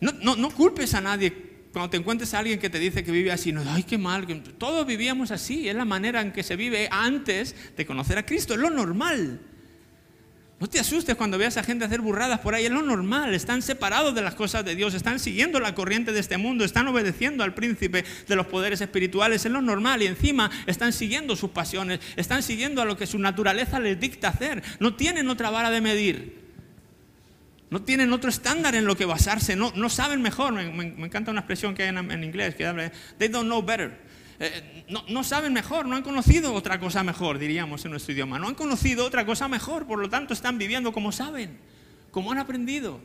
No, 0.00 0.12
no, 0.12 0.34
no 0.34 0.50
culpes 0.50 0.94
a 0.94 1.00
nadie 1.02 1.49
cuando 1.72 1.90
te 1.90 1.96
encuentres 1.96 2.34
a 2.34 2.40
alguien 2.40 2.58
que 2.58 2.68
te 2.68 2.78
dice 2.78 3.04
que 3.04 3.12
vive 3.12 3.30
así, 3.30 3.52
no, 3.52 3.62
ay, 3.66 3.84
qué 3.84 3.96
mal, 3.96 4.26
todos 4.58 4.86
vivíamos 4.86 5.30
así, 5.30 5.68
es 5.68 5.74
la 5.74 5.84
manera 5.84 6.20
en 6.20 6.32
que 6.32 6.42
se 6.42 6.56
vive 6.56 6.88
antes 6.90 7.54
de 7.76 7.86
conocer 7.86 8.18
a 8.18 8.26
Cristo, 8.26 8.54
es 8.54 8.60
lo 8.60 8.70
normal. 8.70 9.40
No 10.58 10.66
te 10.66 10.78
asustes 10.78 11.14
cuando 11.14 11.38
veas 11.38 11.56
a 11.56 11.62
gente 11.62 11.86
hacer 11.86 12.02
burradas 12.02 12.40
por 12.40 12.54
ahí, 12.54 12.66
es 12.66 12.70
lo 12.70 12.82
normal, 12.82 13.34
están 13.34 13.62
separados 13.62 14.14
de 14.14 14.20
las 14.20 14.34
cosas 14.34 14.62
de 14.62 14.74
Dios, 14.74 14.92
están 14.92 15.18
siguiendo 15.18 15.58
la 15.58 15.74
corriente 15.74 16.12
de 16.12 16.20
este 16.20 16.36
mundo, 16.36 16.66
están 16.66 16.86
obedeciendo 16.88 17.44
al 17.44 17.54
príncipe 17.54 18.04
de 18.28 18.36
los 18.36 18.46
poderes 18.46 18.82
espirituales, 18.82 19.46
es 19.46 19.52
lo 19.52 19.62
normal 19.62 20.02
y 20.02 20.06
encima 20.06 20.50
están 20.66 20.92
siguiendo 20.92 21.34
sus 21.34 21.50
pasiones, 21.50 22.00
están 22.16 22.42
siguiendo 22.42 22.82
a 22.82 22.84
lo 22.84 22.98
que 22.98 23.06
su 23.06 23.18
naturaleza 23.18 23.80
les 23.80 23.98
dicta 23.98 24.28
hacer, 24.28 24.62
no 24.80 24.96
tienen 24.96 25.30
otra 25.30 25.48
vara 25.48 25.70
de 25.70 25.80
medir. 25.80 26.49
No 27.70 27.82
tienen 27.82 28.12
otro 28.12 28.30
estándar 28.30 28.74
en 28.74 28.84
lo 28.84 28.96
que 28.96 29.04
basarse, 29.04 29.54
no, 29.54 29.72
no 29.76 29.88
saben 29.88 30.20
mejor. 30.20 30.52
Me, 30.52 31.06
encanta 31.06 31.30
una 31.30 31.40
expresión 31.40 31.74
que 31.74 31.84
hay 31.84 31.88
en, 31.88 32.24
inglés 32.24 32.56
que 32.56 32.66
habla, 32.66 32.90
they 33.16 33.28
don't 33.28 33.46
know 33.46 33.62
better. 33.62 33.96
Eh, 34.40 34.84
no, 34.88 35.22
saben 35.22 35.52
mejor, 35.52 35.86
no 35.86 35.94
han 35.94 36.02
conocido 36.02 36.52
otra 36.52 36.80
cosa 36.80 37.04
mejor, 37.04 37.38
diríamos 37.38 37.84
en 37.84 37.92
nuestro 37.92 38.12
idioma. 38.12 38.38
No 38.38 38.48
han 38.48 38.54
conocido 38.54 39.06
otra 39.06 39.24
cosa 39.24 39.46
mejor, 39.46 39.86
por 39.86 40.00
lo 40.00 40.08
tanto 40.08 40.34
están 40.34 40.58
viviendo 40.58 40.92
como 40.92 41.12
saben, 41.12 41.58
como 42.10 42.32
han 42.32 42.38
aprendido. 42.38 43.00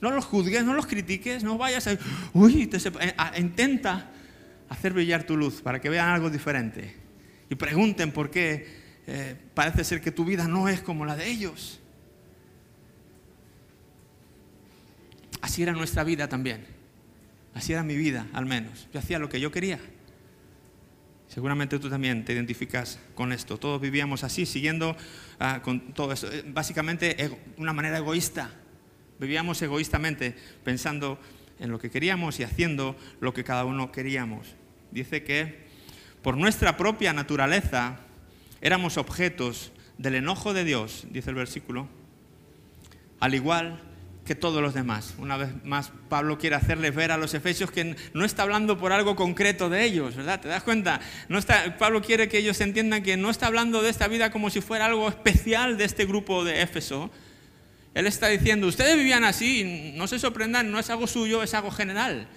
No 0.00 0.10
los 0.10 0.24
juzgues, 0.24 0.64
no 0.64 0.72
los 0.72 0.86
critiques, 0.86 1.44
no 1.44 1.58
vayas 1.58 1.86
a... 1.86 1.98
Uy, 2.32 2.70
eh, 2.72 3.14
intenta 3.38 4.10
hacer 4.68 4.92
brillar 4.92 5.24
tu 5.24 5.36
luz 5.36 5.60
para 5.60 5.80
que 5.80 5.90
vean 5.90 6.08
algo 6.08 6.30
diferente. 6.30 6.94
Y 7.50 7.54
pregunten 7.54 8.12
por 8.12 8.30
qué 8.30 8.66
eh, 9.06 9.36
parece 9.54 9.84
ser 9.84 10.00
que 10.00 10.10
tu 10.10 10.24
vida 10.24 10.48
no 10.48 10.68
es 10.68 10.80
como 10.80 11.04
la 11.04 11.16
de 11.16 11.28
ellos. 11.28 11.80
Así 15.46 15.62
era 15.62 15.70
nuestra 15.70 16.02
vida 16.02 16.28
también. 16.28 16.66
Así 17.54 17.72
era 17.72 17.84
mi 17.84 17.94
vida, 17.94 18.26
al 18.32 18.46
menos. 18.46 18.88
Yo 18.92 18.98
hacía 18.98 19.20
lo 19.20 19.28
que 19.28 19.38
yo 19.38 19.52
quería. 19.52 19.78
Seguramente 21.28 21.78
tú 21.78 21.88
también 21.88 22.24
te 22.24 22.32
identificas 22.32 22.98
con 23.14 23.32
esto. 23.32 23.56
Todos 23.56 23.80
vivíamos 23.80 24.24
así, 24.24 24.44
siguiendo 24.44 24.96
ah, 25.38 25.60
con 25.62 25.92
todo 25.94 26.12
eso. 26.12 26.28
Eh, 26.32 26.42
básicamente, 26.48 27.30
una 27.58 27.72
manera 27.72 27.98
egoísta. 27.98 28.50
Vivíamos 29.20 29.62
egoístamente, 29.62 30.34
pensando 30.64 31.16
en 31.60 31.70
lo 31.70 31.78
que 31.78 31.90
queríamos 31.90 32.40
y 32.40 32.42
haciendo 32.42 32.96
lo 33.20 33.32
que 33.32 33.44
cada 33.44 33.64
uno 33.64 33.92
queríamos. 33.92 34.48
Dice 34.90 35.22
que 35.22 35.64
por 36.22 36.36
nuestra 36.36 36.76
propia 36.76 37.12
naturaleza 37.12 38.00
éramos 38.60 38.96
objetos 38.96 39.70
del 39.96 40.16
enojo 40.16 40.54
de 40.54 40.64
Dios, 40.64 41.06
dice 41.12 41.30
el 41.30 41.36
versículo, 41.36 41.86
al 43.20 43.36
igual 43.36 43.85
que 44.26 44.34
todos 44.34 44.60
los 44.60 44.74
demás. 44.74 45.14
Una 45.16 45.38
vez 45.38 45.48
más, 45.64 45.92
Pablo 46.10 46.36
quiere 46.36 46.56
hacerles 46.56 46.94
ver 46.94 47.12
a 47.12 47.16
los 47.16 47.32
efesios 47.32 47.70
que 47.70 47.96
no 48.12 48.24
está 48.24 48.42
hablando 48.42 48.76
por 48.76 48.92
algo 48.92 49.16
concreto 49.16 49.70
de 49.70 49.84
ellos, 49.84 50.16
¿verdad? 50.16 50.40
¿Te 50.40 50.48
das 50.48 50.62
cuenta? 50.62 51.00
No 51.28 51.38
está, 51.38 51.78
Pablo 51.78 52.02
quiere 52.02 52.28
que 52.28 52.38
ellos 52.38 52.60
entiendan 52.60 53.02
que 53.02 53.16
no 53.16 53.30
está 53.30 53.46
hablando 53.46 53.80
de 53.80 53.88
esta 53.88 54.08
vida 54.08 54.30
como 54.30 54.50
si 54.50 54.60
fuera 54.60 54.86
algo 54.86 55.08
especial 55.08 55.78
de 55.78 55.84
este 55.84 56.04
grupo 56.04 56.44
de 56.44 56.60
Éfeso. 56.60 57.10
Él 57.94 58.06
está 58.06 58.28
diciendo, 58.28 58.66
ustedes 58.66 58.96
vivían 58.96 59.24
así, 59.24 59.94
no 59.96 60.06
se 60.06 60.18
sorprendan, 60.18 60.70
no 60.70 60.78
es 60.78 60.90
algo 60.90 61.06
suyo, 61.06 61.42
es 61.42 61.54
algo 61.54 61.70
general. 61.70 62.28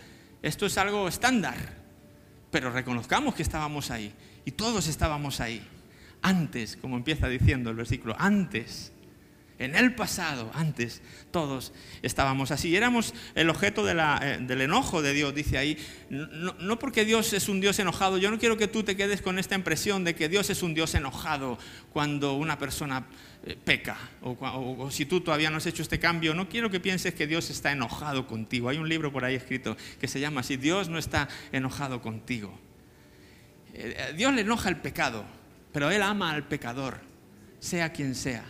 Esto 0.42 0.68
es 0.68 0.78
algo 0.78 1.08
estándar. 1.10 1.58
Pero 2.52 2.72
reconozcamos 2.72 3.36
que 3.36 3.44
estábamos 3.44 3.92
ahí. 3.92 4.14
Y 4.46 4.52
todos 4.52 4.88
estábamos 4.88 5.42
ahí. 5.42 5.68
Antes, 6.22 6.78
como 6.78 6.98
empieza 6.98 7.28
diciendo 7.28 7.70
el 7.72 7.76
versículo, 7.76 8.16
antes 8.18 8.94
en 9.60 9.76
el 9.76 9.94
pasado, 9.94 10.50
antes, 10.54 11.02
todos 11.32 11.74
estábamos 12.02 12.50
así. 12.52 12.76
Éramos 12.76 13.14
el 13.36 13.50
objeto 13.50 13.88
eh, 13.90 14.38
del 14.40 14.62
enojo 14.62 15.02
de 15.02 15.14
Dios, 15.14 15.36
dice 15.36 15.58
ahí. 15.58 15.78
No, 16.10 16.80
porque 16.80 17.04
Dios 17.04 17.34
es 17.34 17.50
un 17.50 17.60
Dios 17.60 17.78
enojado. 17.78 18.18
Yo 18.18 18.32
no 18.32 18.40
quiero 18.40 18.56
que 18.56 18.70
tú 18.70 18.84
te 18.84 18.96
quedes 18.96 19.22
con 19.22 19.38
esta 19.38 19.56
impresión 19.56 20.06
de 20.06 20.16
que 20.16 20.30
Dios 20.30 20.50
es 20.50 20.64
un 20.64 20.74
Dios 20.74 20.96
enojado 20.96 21.60
cuando 21.92 22.36
una 22.36 22.58
persona 22.58 23.06
eh, 23.46 23.58
peca. 23.62 23.98
O, 24.22 24.38
o, 24.40 24.90
si 24.92 25.06
tú 25.06 25.20
todavía 25.20 25.50
no 25.50 25.58
has 25.58 25.66
hecho 25.66 25.82
este 25.82 26.00
cambio, 26.00 26.34
no 26.34 26.48
quiero 26.48 26.70
que 26.70 26.80
pienses 26.80 27.14
que 27.14 27.28
Dios 27.28 27.50
está 27.50 27.74
enojado 27.74 28.28
contigo. 28.28 28.70
Hay 28.70 28.78
un 28.78 28.88
libro 28.88 29.12
por 29.12 29.26
ahí 29.26 29.36
escrito 29.36 29.76
que 30.00 30.08
se 30.08 30.22
llama 30.22 30.40
así, 30.40 30.56
Dios 30.56 30.88
no 30.88 30.98
está 30.98 31.28
enojado 31.52 32.02
contigo. 32.02 32.58
Eh, 33.74 34.14
Dios 34.16 34.34
le 34.34 34.42
enoja 34.42 34.70
el 34.70 34.78
pecado, 34.78 35.26
pero 35.74 35.92
Él 35.92 36.02
ama 36.02 36.32
al 36.32 36.48
pecador, 36.48 37.02
sea 37.60 37.92
quien 37.92 38.16
sea. 38.16 38.46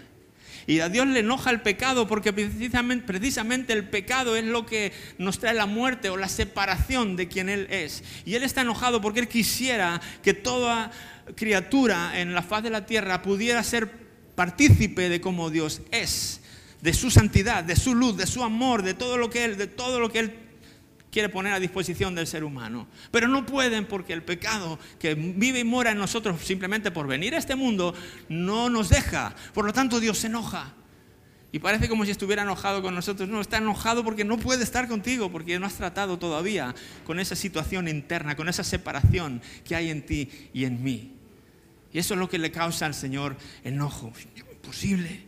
Y 0.67 0.79
a 0.79 0.89
Dios 0.89 1.07
le 1.07 1.19
enoja 1.19 1.49
el 1.51 1.61
pecado 1.61 2.07
porque 2.07 2.33
precisamente, 2.33 3.73
el 3.73 3.89
pecado 3.89 4.35
es 4.35 4.43
lo 4.43 4.65
que 4.65 4.91
nos 5.17 5.39
trae 5.39 5.53
la 5.53 5.65
muerte 5.65 6.09
o 6.09 6.17
la 6.17 6.29
separación 6.29 7.15
de 7.15 7.27
quien 7.27 7.49
Él 7.49 7.67
es. 7.69 8.03
Y 8.25 8.35
Él 8.35 8.43
está 8.43 8.61
enojado 8.61 9.01
porque 9.01 9.19
Él 9.19 9.27
quisiera 9.27 10.01
que 10.23 10.33
toda 10.33 10.91
criatura 11.35 12.19
en 12.19 12.33
la 12.33 12.41
faz 12.41 12.63
de 12.63 12.69
la 12.69 12.85
tierra 12.85 13.21
pudiera 13.21 13.63
ser 13.63 13.91
partícipe 14.35 15.09
de 15.09 15.21
cómo 15.21 15.49
Dios 15.49 15.81
es, 15.91 16.41
de 16.81 16.93
su 16.93 17.11
santidad, 17.11 17.63
de 17.63 17.75
su 17.75 17.93
luz, 17.93 18.17
de 18.17 18.27
su 18.27 18.43
amor, 18.43 18.83
de 18.83 18.93
todo 18.93 19.17
lo 19.17 19.29
que 19.29 19.45
Él, 19.45 19.57
de 19.57 19.67
todo 19.67 19.99
lo 19.99 20.11
que 20.11 20.19
Él 20.19 20.48
quiere 21.11 21.29
poner 21.29 21.53
a 21.53 21.59
disposición 21.59 22.15
del 22.15 22.27
ser 22.27 22.43
humano. 22.43 22.87
Pero 23.11 23.27
no 23.27 23.45
pueden 23.45 23.85
porque 23.85 24.13
el 24.13 24.23
pecado 24.23 24.79
que 24.99 25.15
vive 25.15 25.59
y 25.59 25.63
mora 25.63 25.91
en 25.91 25.97
nosotros 25.97 26.41
simplemente 26.41 26.91
por 26.91 27.07
venir 27.07 27.35
a 27.35 27.37
este 27.37 27.55
mundo 27.55 27.93
no 28.27 28.69
nos 28.69 28.89
deja. 28.89 29.35
Por 29.53 29.65
lo 29.65 29.73
tanto 29.73 29.99
Dios 29.99 30.19
se 30.19 30.27
enoja. 30.27 30.73
Y 31.51 31.57
parece 31.59 31.89
como 31.89 32.05
si 32.05 32.11
estuviera 32.11 32.43
enojado 32.43 32.83
con 32.83 32.93
nosotros. 32.93 33.27
No, 33.27 33.41
está 33.41 33.57
enojado 33.57 34.03
porque 34.03 34.23
no 34.23 34.37
puede 34.37 34.63
estar 34.63 34.87
contigo, 34.87 35.31
porque 35.31 35.57
no 35.57 35.65
has 35.65 35.75
tratado 35.75 36.19
todavía 36.19 36.75
con 37.05 37.19
esa 37.19 37.35
situación 37.35 37.87
interna, 37.87 38.35
con 38.35 38.49
esa 38.49 38.63
separación 38.63 39.41
que 39.67 39.75
hay 39.75 39.89
en 39.89 40.05
ti 40.05 40.29
y 40.53 40.65
en 40.65 40.83
mí. 40.83 41.13
Y 41.91 41.97
eso 41.97 42.13
es 42.13 42.19
lo 42.19 42.29
que 42.29 42.37
le 42.37 42.51
causa 42.51 42.85
al 42.85 42.93
Señor 42.93 43.35
enojo. 43.63 44.13
Imposible. 44.35 45.27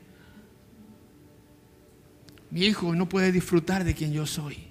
Mi 2.51 2.65
hijo 2.65 2.93
no 2.93 3.09
puede 3.09 3.31
disfrutar 3.31 3.83
de 3.83 3.95
quien 3.95 4.13
yo 4.13 4.27
soy 4.27 4.70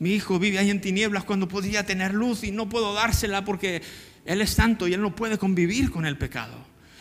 mi 0.00 0.14
hijo 0.14 0.38
vive 0.38 0.58
ahí 0.58 0.70
en 0.70 0.80
tinieblas 0.80 1.24
cuando 1.24 1.46
podría 1.46 1.84
tener 1.84 2.14
luz 2.14 2.42
y 2.42 2.50
no 2.50 2.70
puedo 2.70 2.94
dársela 2.94 3.44
porque 3.44 3.82
Él 4.24 4.40
es 4.40 4.50
santo 4.50 4.88
y 4.88 4.94
Él 4.94 5.02
no 5.02 5.14
puede 5.14 5.36
convivir 5.36 5.90
con 5.90 6.06
el 6.06 6.16
pecado. 6.16 6.54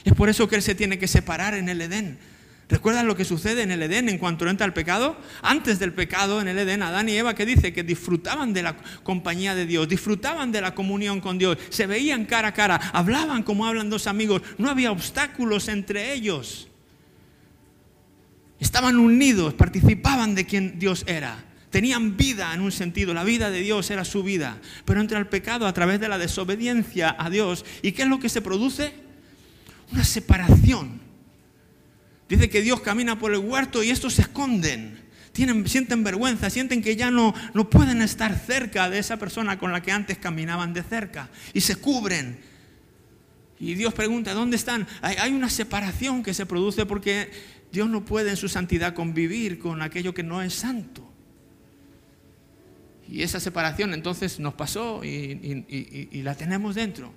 Es 0.04 0.14
por 0.14 0.28
eso 0.28 0.50
que 0.50 0.58
Él 0.58 0.62
se 0.62 0.76
tiene 0.76 1.00
que 1.00 1.08
separar 1.08 1.54
en 1.54 1.70
el 1.70 1.80
Edén. 1.80 2.20
¿Recuerdan 2.68 3.08
lo 3.08 3.16
que 3.16 3.24
sucede 3.24 3.64
en 3.64 3.72
el 3.72 3.82
Edén 3.82 4.10
en 4.10 4.18
cuanto 4.18 4.48
entra 4.48 4.66
el 4.66 4.74
pecado? 4.74 5.18
Antes 5.42 5.80
del 5.80 5.94
pecado 5.94 6.42
en 6.42 6.50
el 6.50 6.60
Edén, 6.60 6.84
Adán 6.84 7.08
y 7.08 7.14
Eva, 7.14 7.34
que 7.34 7.46
dice 7.46 7.72
que 7.72 7.84
disfrutaban 7.84 8.52
de 8.52 8.64
la 8.64 8.76
compañía 9.02 9.56
de 9.56 9.66
Dios, 9.66 9.88
disfrutaban 9.88 10.52
de 10.52 10.60
la 10.60 10.76
comunión 10.76 11.22
con 11.22 11.38
Dios, 11.38 11.58
se 11.70 11.88
veían 11.88 12.26
cara 12.26 12.50
a 12.50 12.54
cara, 12.54 12.76
hablaban 12.94 13.44
como 13.44 13.66
hablan 13.66 13.90
dos 13.90 14.08
amigos, 14.08 14.42
no 14.58 14.70
había 14.70 14.92
obstáculos 14.92 15.70
entre 15.70 16.12
ellos. 16.12 16.68
Estaban 18.60 19.00
unidos, 19.00 19.54
participaban 19.54 20.36
de 20.36 20.46
quien 20.46 20.78
Dios 20.78 21.06
era. 21.08 21.49
Tenían 21.70 22.18
vida 22.18 22.54
en 22.54 22.62
un 22.62 22.72
sentido, 22.72 23.14
la 23.14 23.24
vida 23.24 23.52
de 23.52 23.62
Dios 23.62 23.92
era 23.92 24.04
su 24.04 24.24
vida, 24.24 24.60
pero 24.86 25.02
entra 25.02 25.20
el 25.20 25.28
pecado 25.28 25.68
a 25.68 25.74
través 25.74 26.00
de 26.00 26.10
la 26.10 26.18
desobediencia 26.18 27.16
a 27.18 27.30
Dios. 27.30 27.64
¿Y 27.84 27.92
qué 27.92 28.04
es 28.04 28.08
lo 28.08 28.20
que 28.20 28.30
se 28.30 28.42
produce? 28.42 28.94
Una 29.92 30.04
separación. 30.04 31.00
Dice 32.28 32.50
que 32.50 32.62
Dios 32.62 32.82
camina 32.82 33.20
por 33.20 33.34
el 33.34 33.40
huerto 33.40 33.84
y 33.84 33.92
estos 33.92 34.16
se 34.16 34.24
esconden. 34.24 35.00
Tienen, 35.32 35.68
sienten 35.68 36.04
vergüenza, 36.04 36.50
sienten 36.50 36.82
que 36.82 36.96
ya 36.96 37.12
no, 37.12 37.36
no 37.54 37.70
pueden 37.70 38.02
estar 38.02 38.36
cerca 38.36 38.90
de 38.90 38.98
esa 38.98 39.18
persona 39.18 39.60
con 39.60 39.72
la 39.72 39.82
que 39.82 39.92
antes 39.92 40.18
caminaban 40.18 40.74
de 40.74 40.82
cerca 40.82 41.30
y 41.54 41.62
se 41.62 41.76
cubren. 41.76 42.40
Y 43.60 43.76
Dios 43.76 43.94
pregunta, 43.94 44.34
¿dónde 44.34 44.56
están? 44.56 44.88
Hay, 45.02 45.18
hay 45.18 45.34
una 45.34 45.50
separación 45.50 46.24
que 46.24 46.34
se 46.34 46.48
produce 46.48 46.88
porque 46.88 47.30
Dios 47.72 47.90
no 47.90 48.06
puede 48.06 48.32
en 48.32 48.38
su 48.38 48.50
santidad 48.50 48.96
convivir 48.96 49.60
con 49.60 49.84
aquello 49.84 50.16
que 50.16 50.24
no 50.24 50.42
es 50.42 50.54
santo. 50.56 51.09
Y 53.10 53.24
esa 53.24 53.40
separación 53.40 53.94
entonces 53.94 54.40
nos 54.40 54.54
pasó 54.54 55.04
y, 55.04 56.22
la 56.24 56.36
tenemos 56.36 56.76
dentro. 56.76 57.12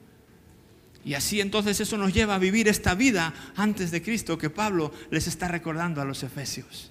Y 1.05 1.15
así 1.15 1.41
entonces 1.41 1.81
eso 1.81 1.99
nos 1.99 2.15
lleva 2.15 2.37
a 2.37 2.39
vivir 2.39 2.69
esta 2.69 2.95
vida 2.95 3.35
antes 3.57 3.91
de 3.91 4.03
Cristo 4.03 4.39
que 4.39 4.51
Pablo 4.51 4.93
les 5.11 5.27
está 5.27 5.49
recordando 5.49 6.01
a 6.01 6.05
los 6.05 6.23
efesios. 6.23 6.91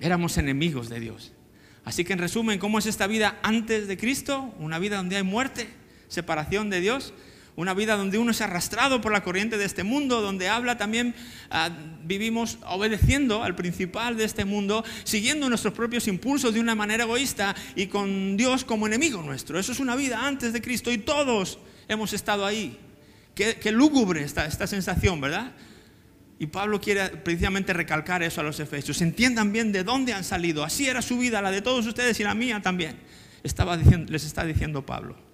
Éramos 0.00 0.38
enemigos 0.38 0.88
de 0.88 1.00
Dios. 1.00 1.32
Así 1.84 2.04
que 2.04 2.14
en 2.14 2.20
resumen, 2.20 2.58
¿cómo 2.58 2.78
es 2.78 2.86
esta 2.86 3.06
vida 3.06 3.38
antes 3.42 3.86
de 3.86 3.98
Cristo? 3.98 4.54
Una 4.58 4.78
vida 4.78 4.96
donde 4.96 5.16
hay 5.16 5.22
muerte, 5.22 5.68
separación 6.08 6.70
de 6.70 6.80
Dios 6.80 7.12
una 7.56 7.74
vida 7.74 7.96
donde 7.96 8.18
uno 8.18 8.30
es 8.30 8.40
arrastrado 8.40 9.00
por 9.00 9.12
la 9.12 9.22
corriente 9.22 9.58
de 9.58 9.64
este 9.64 9.84
mundo, 9.84 10.20
donde 10.20 10.48
habla 10.48 10.78
también, 10.78 11.14
ah, 11.50 11.70
vivimos 12.04 12.58
obedeciendo 12.66 13.42
al 13.42 13.54
principal 13.54 14.16
de 14.16 14.24
este 14.24 14.44
mundo, 14.44 14.84
siguiendo 15.04 15.48
nuestros 15.48 15.74
propios 15.74 16.08
impulsos 16.08 16.54
de 16.54 16.60
una 16.60 16.74
manera 16.74 17.04
egoísta 17.04 17.54
y 17.74 17.86
con 17.86 18.36
Dios 18.36 18.64
como 18.64 18.86
enemigo 18.86 19.22
nuestro. 19.22 19.58
Eso 19.58 19.72
es 19.72 19.80
una 19.80 19.96
vida 19.96 20.26
antes 20.26 20.52
de 20.52 20.62
Cristo 20.62 20.92
y 20.92 20.98
todos 20.98 21.58
hemos 21.88 22.12
estado 22.12 22.46
ahí. 22.46 22.78
Qué, 23.34 23.72
lúgubre 23.72 24.22
esta, 24.22 24.44
esta 24.44 24.66
sensación, 24.66 25.20
¿verdad? 25.20 25.52
Y 26.38 26.46
Pablo 26.46 26.80
quiere 26.80 27.08
precisamente 27.08 27.72
recalcar 27.72 28.22
eso 28.22 28.40
a 28.40 28.44
los 28.44 28.60
efesios. 28.60 29.00
Entiendan 29.00 29.52
bien 29.52 29.72
de 29.72 29.84
dónde 29.84 30.12
han 30.12 30.24
salido. 30.24 30.64
Así 30.64 30.88
era 30.88 31.02
su 31.02 31.18
vida, 31.18 31.42
la 31.42 31.50
de 31.50 31.62
todos 31.62 31.86
ustedes 31.86 32.18
y 32.20 32.24
la 32.24 32.34
mía 32.34 32.60
también. 32.62 32.98
Estaba 33.42 33.76
les 33.76 34.24
está 34.24 34.44
diciendo 34.44 34.84
Pablo. 34.84 35.29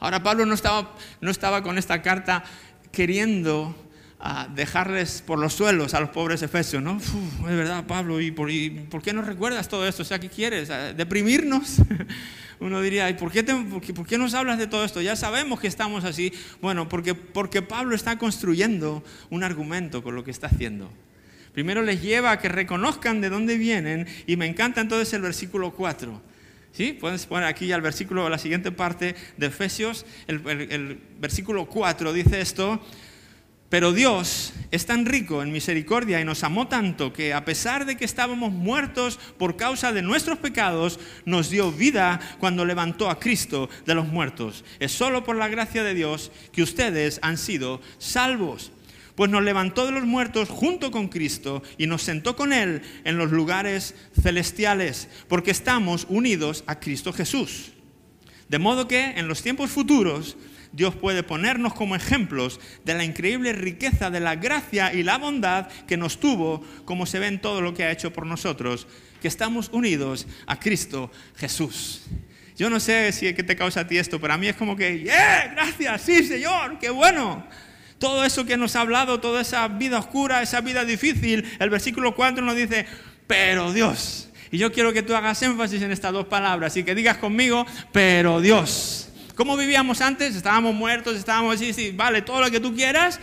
Ahora 0.00 0.22
Pablo 0.22 0.46
no 0.46 0.54
estaba, 0.54 0.94
no 1.20 1.30
estaba 1.30 1.62
con 1.62 1.78
esta 1.78 2.02
carta 2.02 2.44
queriendo 2.92 3.74
ah, 4.20 4.48
dejarles 4.54 5.22
por 5.22 5.38
los 5.38 5.54
suelos 5.54 5.94
a 5.94 6.00
los 6.00 6.10
pobres 6.10 6.42
efesios, 6.42 6.82
¿no? 6.82 6.98
Es 6.98 7.56
verdad, 7.56 7.84
Pablo, 7.86 8.20
¿y 8.20 8.30
por, 8.30 8.50
y 8.50 8.70
por, 8.70 9.02
qué 9.02 9.12
nos 9.12 9.26
recuerdas 9.26 9.68
todo 9.68 9.86
esto? 9.86 10.02
O 10.02 10.04
sea, 10.04 10.18
¿qué 10.18 10.28
quieres? 10.28 10.70
Ah, 10.70 10.92
¿Deprimirnos? 10.92 11.76
Uno 12.60 12.80
diría, 12.80 13.08
¿y 13.08 13.14
por 13.14 13.30
qué, 13.30 13.44
por, 13.44 14.06
qué, 14.06 14.18
nos 14.18 14.34
hablas 14.34 14.58
de 14.58 14.66
todo 14.66 14.84
esto? 14.84 15.00
Ya 15.00 15.14
sabemos 15.14 15.60
que 15.60 15.68
estamos 15.68 16.04
así. 16.04 16.32
Bueno, 16.60 16.88
porque, 16.88 17.14
porque 17.14 17.62
Pablo 17.62 17.94
está 17.94 18.18
construyendo 18.18 19.04
un 19.30 19.44
argumento 19.44 20.02
con 20.02 20.16
lo 20.16 20.24
que 20.24 20.32
está 20.32 20.48
haciendo. 20.48 20.90
Primero 21.52 21.82
les 21.82 22.02
lleva 22.02 22.32
a 22.32 22.38
que 22.38 22.48
reconozcan 22.48 23.20
de 23.20 23.30
dónde 23.30 23.58
vienen 23.58 24.06
y 24.26 24.36
me 24.36 24.46
encanta 24.46 24.80
entonces 24.80 25.12
el 25.14 25.22
versículo 25.22 25.72
4. 25.72 26.20
Puedes 27.00 27.26
poner 27.26 27.48
aquí 27.48 27.66
ya 27.66 27.76
el 27.76 27.82
versículo, 27.82 28.28
la 28.28 28.38
siguiente 28.38 28.70
parte 28.70 29.14
de 29.36 29.46
Efesios, 29.46 30.06
el, 30.26 30.46
el 30.46 31.00
versículo 31.18 31.66
4 31.66 32.12
dice 32.12 32.40
esto, 32.40 32.80
pero 33.68 33.92
Dios 33.92 34.54
es 34.70 34.86
tan 34.86 35.04
rico 35.04 35.42
en 35.42 35.52
misericordia 35.52 36.20
y 36.20 36.24
nos 36.24 36.42
amó 36.42 36.68
tanto 36.68 37.12
que 37.12 37.34
a 37.34 37.44
pesar 37.44 37.84
de 37.84 37.96
que 37.96 38.06
estábamos 38.06 38.50
muertos 38.50 39.18
por 39.36 39.56
causa 39.56 39.92
de 39.92 40.00
nuestros 40.00 40.38
pecados, 40.38 40.98
nos 41.26 41.50
dio 41.50 41.70
vida 41.70 42.18
cuando 42.38 42.64
levantó 42.64 43.10
a 43.10 43.20
Cristo 43.20 43.68
de 43.84 43.94
los 43.94 44.08
muertos. 44.08 44.64
Es 44.78 44.92
solo 44.92 45.22
por 45.22 45.36
la 45.36 45.48
gracia 45.48 45.82
de 45.82 45.94
Dios 45.94 46.32
que 46.52 46.62
ustedes 46.62 47.18
han 47.22 47.36
sido 47.36 47.82
salvos 47.98 48.72
pues 49.18 49.32
nos 49.32 49.42
levantó 49.42 49.84
de 49.84 49.90
los 49.90 50.04
muertos 50.04 50.48
junto 50.48 50.92
con 50.92 51.08
Cristo 51.08 51.60
y 51.76 51.88
nos 51.88 52.04
sentó 52.04 52.36
con 52.36 52.52
Él 52.52 52.82
en 53.02 53.18
los 53.18 53.32
lugares 53.32 53.96
celestiales, 54.22 55.08
porque 55.26 55.50
estamos 55.50 56.06
unidos 56.08 56.62
a 56.68 56.78
Cristo 56.78 57.12
Jesús. 57.12 57.72
De 58.48 58.60
modo 58.60 58.86
que 58.86 59.14
en 59.16 59.26
los 59.26 59.42
tiempos 59.42 59.72
futuros 59.72 60.36
Dios 60.70 60.94
puede 60.94 61.24
ponernos 61.24 61.74
como 61.74 61.96
ejemplos 61.96 62.60
de 62.84 62.94
la 62.94 63.02
increíble 63.02 63.52
riqueza 63.54 64.08
de 64.08 64.20
la 64.20 64.36
gracia 64.36 64.94
y 64.94 65.02
la 65.02 65.18
bondad 65.18 65.66
que 65.88 65.96
nos 65.96 66.20
tuvo, 66.20 66.64
como 66.84 67.04
se 67.04 67.18
ve 67.18 67.26
en 67.26 67.40
todo 67.40 67.60
lo 67.60 67.74
que 67.74 67.82
ha 67.82 67.90
hecho 67.90 68.12
por 68.12 68.24
nosotros, 68.24 68.86
que 69.20 69.26
estamos 69.26 69.68
unidos 69.72 70.28
a 70.46 70.60
Cristo 70.60 71.10
Jesús. 71.34 72.06
Yo 72.56 72.70
no 72.70 72.78
sé 72.78 73.10
si 73.10 73.26
es 73.26 73.34
que 73.34 73.42
te 73.42 73.56
causa 73.56 73.80
a 73.80 73.86
ti 73.88 73.98
esto, 73.98 74.20
pero 74.20 74.34
a 74.34 74.38
mí 74.38 74.46
es 74.46 74.54
como 74.54 74.76
que, 74.76 75.00
¡yeah! 75.00 75.48
Gracias, 75.56 76.02
sí, 76.02 76.22
Señor, 76.22 76.78
qué 76.78 76.90
bueno. 76.90 77.44
Todo 77.98 78.24
eso 78.24 78.44
que 78.44 78.56
nos 78.56 78.76
ha 78.76 78.82
hablado, 78.82 79.20
toda 79.20 79.40
esa 79.40 79.66
vida 79.68 79.98
oscura, 79.98 80.42
esa 80.42 80.60
vida 80.60 80.84
difícil, 80.84 81.44
el 81.58 81.70
versículo 81.70 82.14
4 82.14 82.44
nos 82.44 82.54
dice, 82.54 82.86
pero 83.26 83.72
Dios. 83.72 84.28
Y 84.50 84.58
yo 84.58 84.72
quiero 84.72 84.92
que 84.92 85.02
tú 85.02 85.14
hagas 85.14 85.42
énfasis 85.42 85.82
en 85.82 85.90
estas 85.90 86.12
dos 86.12 86.26
palabras 86.26 86.76
y 86.76 86.84
que 86.84 86.94
digas 86.94 87.18
conmigo, 87.18 87.66
pero 87.92 88.40
Dios. 88.40 89.08
¿Cómo 89.34 89.56
vivíamos 89.56 90.00
antes? 90.00 90.34
Estábamos 90.34 90.74
muertos, 90.74 91.16
estábamos 91.16 91.56
así, 91.56 91.72
sí, 91.72 91.92
vale, 91.94 92.22
todo 92.22 92.40
lo 92.40 92.50
que 92.50 92.60
tú 92.60 92.74
quieras, 92.74 93.20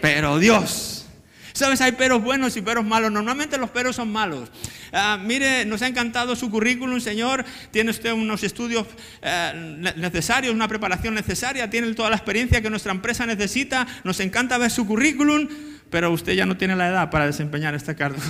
pero 0.00 0.38
Dios. 0.38 0.99
¿Sabes? 1.60 1.82
Hay 1.82 1.92
peros 1.92 2.22
buenos 2.22 2.56
y 2.56 2.62
peros 2.62 2.86
malos. 2.86 3.12
Normalmente 3.12 3.58
los 3.58 3.68
peros 3.68 3.96
son 3.96 4.10
malos. 4.10 4.48
Ah, 4.94 5.18
mire, 5.22 5.66
nos 5.66 5.82
ha 5.82 5.88
encantado 5.88 6.34
su 6.34 6.50
currículum, 6.50 7.00
señor. 7.00 7.44
Tiene 7.70 7.90
usted 7.90 8.14
unos 8.14 8.42
estudios 8.42 8.86
eh, 9.20 9.92
necesarios, 9.94 10.54
una 10.54 10.66
preparación 10.68 11.12
necesaria. 11.12 11.68
Tiene 11.68 11.92
toda 11.92 12.08
la 12.08 12.16
experiencia 12.16 12.62
que 12.62 12.70
nuestra 12.70 12.92
empresa 12.92 13.26
necesita. 13.26 13.86
Nos 14.04 14.20
encanta 14.20 14.56
ver 14.56 14.70
su 14.70 14.86
currículum, 14.86 15.48
pero 15.90 16.10
usted 16.10 16.32
ya 16.32 16.46
no 16.46 16.56
tiene 16.56 16.76
la 16.76 16.88
edad 16.88 17.10
para 17.10 17.26
desempeñar 17.26 17.74
esta 17.74 17.94
carta. 17.94 18.22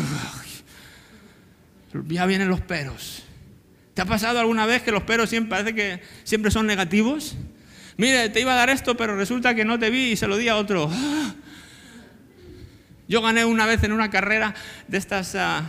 ya 2.08 2.26
vienen 2.26 2.48
los 2.48 2.60
peros. 2.60 3.22
¿Te 3.94 4.02
ha 4.02 4.06
pasado 4.06 4.40
alguna 4.40 4.66
vez 4.66 4.82
que 4.82 4.90
los 4.90 5.04
peros 5.04 5.30
siempre 5.30 5.50
parece 5.50 5.72
que 5.76 6.02
siempre 6.24 6.50
son 6.50 6.66
negativos? 6.66 7.36
Mire, 7.96 8.28
te 8.30 8.40
iba 8.40 8.54
a 8.54 8.56
dar 8.56 8.70
esto, 8.70 8.96
pero 8.96 9.14
resulta 9.14 9.54
que 9.54 9.64
no 9.64 9.78
te 9.78 9.88
vi 9.88 10.10
y 10.10 10.16
se 10.16 10.26
lo 10.26 10.36
di 10.36 10.48
a 10.48 10.56
otro. 10.56 10.90
Yo 13.10 13.20
gané 13.20 13.44
una 13.44 13.66
vez 13.66 13.82
en 13.82 13.90
una 13.90 14.08
carrera 14.08 14.54
de 14.86 14.96
estas, 14.96 15.34
ah, 15.34 15.64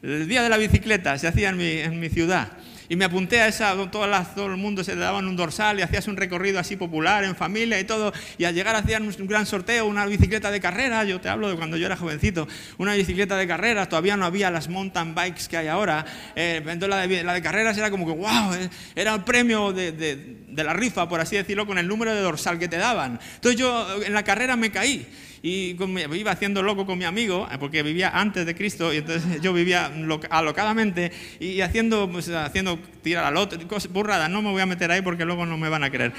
el 0.00 0.26
día 0.26 0.42
de 0.42 0.48
la 0.48 0.56
bicicleta, 0.56 1.18
se 1.18 1.28
hacía 1.28 1.50
en 1.50 2.00
mi, 2.00 2.08
ciudad. 2.08 2.48
Y 2.88 2.96
me 2.96 3.04
apunté 3.04 3.42
a 3.42 3.46
esa, 3.46 3.76
todo 3.90 4.46
el 4.46 4.56
mundo 4.56 4.82
se 4.82 4.94
le 4.94 5.02
daban 5.02 5.28
un 5.28 5.36
dorsal 5.36 5.78
y 5.78 5.82
hacías 5.82 6.08
un 6.08 6.16
recorrido 6.16 6.58
así 6.58 6.76
popular 6.76 7.24
en 7.24 7.36
familia 7.36 7.78
y 7.78 7.84
todo. 7.84 8.14
Y 8.38 8.44
al 8.44 8.54
llegar 8.54 8.74
hacían 8.74 9.02
un 9.02 9.26
gran 9.26 9.44
sorteo, 9.44 9.84
una 9.84 10.06
bicicleta 10.06 10.50
de 10.50 10.60
carrera. 10.60 11.04
Yo 11.04 11.20
te 11.20 11.28
hablo 11.28 11.50
de 11.50 11.56
cuando 11.56 11.76
yo 11.76 11.84
era 11.84 11.94
jovencito, 11.94 12.48
una 12.78 12.94
bicicleta 12.94 13.36
de 13.36 13.46
carrera. 13.46 13.86
Todavía 13.86 14.16
no 14.16 14.24
había 14.24 14.50
las 14.50 14.70
mountain 14.70 15.14
bikes 15.14 15.42
que 15.46 15.58
hay 15.58 15.66
ahora. 15.66 16.06
Eh, 16.36 16.56
entonces 16.56 16.88
la 16.88 17.06
de, 17.06 17.22
la 17.22 17.34
de, 17.34 17.42
carreras 17.42 17.76
era 17.76 17.90
como 17.90 18.06
que, 18.06 18.12
wow, 18.12 18.54
eh, 18.54 18.70
era 18.96 19.14
el 19.14 19.24
premio 19.24 19.74
de, 19.74 19.92
de 19.92 20.64
la 20.64 20.72
rifa, 20.72 21.06
por 21.06 21.20
así 21.20 21.36
decirlo, 21.36 21.66
con 21.66 21.76
el 21.76 21.86
número 21.86 22.14
de 22.14 22.22
dorsal 22.22 22.58
que 22.58 22.68
te 22.68 22.78
daban. 22.78 23.20
Entonces 23.34 23.60
yo 23.60 24.02
en 24.02 24.14
la 24.14 24.22
carrera 24.22 24.56
me 24.56 24.70
caí 24.70 25.06
y 25.42 25.76
iba 26.14 26.30
haciendo 26.32 26.62
loco 26.62 26.84
con 26.86 26.98
mi 26.98 27.04
amigo, 27.04 27.48
eh, 27.50 27.58
porque 27.58 27.82
vivía 27.82 28.10
antes 28.10 28.44
de 28.44 28.54
Cristo, 28.54 28.92
y 28.92 28.98
entonces 28.98 29.40
yo 29.40 29.52
vivía 29.52 29.90
alocadamente 30.30 31.12
y 31.38 31.60
haciendo, 31.60 32.10
pues, 32.10 32.28
haciendo 32.28 32.78
tirar 33.02 33.24
al 33.24 33.36
otro, 33.36 33.66
cosas 33.68 33.92
burradas, 33.92 34.28
no 34.28 34.42
me 34.42 34.50
voy 34.50 34.62
a 34.62 34.66
meter 34.66 34.90
ahí 34.90 35.02
porque 35.02 35.24
luego 35.24 35.46
no 35.46 35.56
me 35.56 35.68
van 35.68 35.84
a 35.84 35.90
creer. 35.90 36.12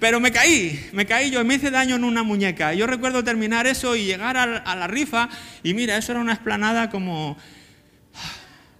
Pero 0.00 0.20
me 0.20 0.32
caí, 0.32 0.88
me 0.92 1.06
caí 1.06 1.30
yo 1.30 1.40
y 1.40 1.44
me 1.44 1.54
hice 1.54 1.70
daño 1.70 1.96
en 1.96 2.04
una 2.04 2.22
muñeca. 2.22 2.74
Yo 2.74 2.86
recuerdo 2.86 3.22
terminar 3.22 3.66
eso 3.66 3.94
y 3.94 4.04
llegar 4.04 4.36
a, 4.36 4.46
la 4.46 4.86
rifa, 4.86 5.28
y 5.62 5.74
mira, 5.74 5.96
eso 5.96 6.12
era 6.12 6.20
una 6.20 6.32
esplanada 6.32 6.90
como... 6.90 7.36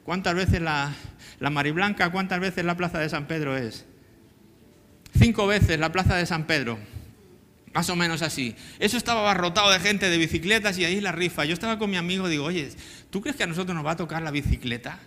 ¿Cuántas 0.04 0.34
veces 0.34 0.62
la, 0.62 0.90
la 1.38 1.50
Mariblanca, 1.50 2.10
cuántas 2.10 2.40
veces 2.40 2.64
la 2.64 2.78
Plaza 2.78 2.98
de 2.98 3.10
San 3.10 3.26
Pedro 3.26 3.58
es? 3.58 3.84
Cinco 5.18 5.46
veces 5.46 5.78
la 5.78 5.92
Plaza 5.92 6.16
de 6.16 6.24
San 6.24 6.46
Pedro. 6.46 6.78
Más 7.78 7.90
o 7.90 7.94
menos 7.94 8.22
así. 8.22 8.56
Eso 8.80 8.96
estaba 8.96 9.20
abarrotado 9.20 9.70
de 9.70 9.78
gente 9.78 10.10
de 10.10 10.18
bicicletas 10.18 10.76
y 10.78 10.84
ahí 10.84 11.00
la 11.00 11.12
rifa. 11.12 11.44
Yo 11.44 11.54
estaba 11.54 11.78
con 11.78 11.88
mi 11.88 11.96
amigo, 11.96 12.28
digo, 12.28 12.44
oye, 12.44 12.72
¿tú 13.08 13.20
crees 13.20 13.36
que 13.36 13.44
a 13.44 13.46
nosotros 13.46 13.72
nos 13.72 13.86
va 13.86 13.92
a 13.92 13.96
tocar 13.96 14.20
la 14.20 14.32
bicicleta? 14.32 14.98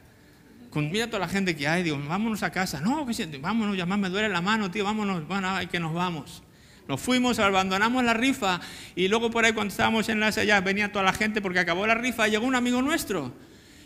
Con, 0.69 0.89
mira 0.89 1.07
toda 1.07 1.19
la 1.19 1.27
gente 1.27 1.53
que 1.53 1.67
hay, 1.67 1.83
digo, 1.83 1.99
vámonos 2.07 2.43
a 2.43 2.49
casa. 2.49 2.79
No, 2.79 3.05
que 3.05 3.13
siente, 3.13 3.39
vámonos, 3.39 3.75
ya 3.75 3.85
más 3.85 3.99
me 3.99 4.07
duele 4.07 4.29
la 4.29 4.39
mano, 4.39 4.71
tío, 4.71 4.85
vámonos, 4.85 5.27
bueno, 5.27 5.49
hay 5.49 5.67
que 5.67 5.81
nos 5.81 5.93
vamos. 5.93 6.43
Nos 6.87 7.01
fuimos, 7.01 7.39
abandonamos 7.39 8.05
la 8.05 8.13
rifa 8.13 8.61
y 8.95 9.09
luego 9.09 9.29
por 9.31 9.43
ahí 9.43 9.51
cuando 9.51 9.71
estábamos 9.71 10.07
en 10.07 10.21
la 10.21 10.29
ya 10.29 10.61
venía 10.61 10.93
toda 10.93 11.03
la 11.03 11.11
gente 11.11 11.41
porque 11.41 11.59
acabó 11.59 11.85
la 11.85 11.95
rifa 11.95 12.29
y 12.29 12.31
llegó 12.31 12.45
un 12.45 12.55
amigo 12.55 12.81
nuestro. 12.81 13.33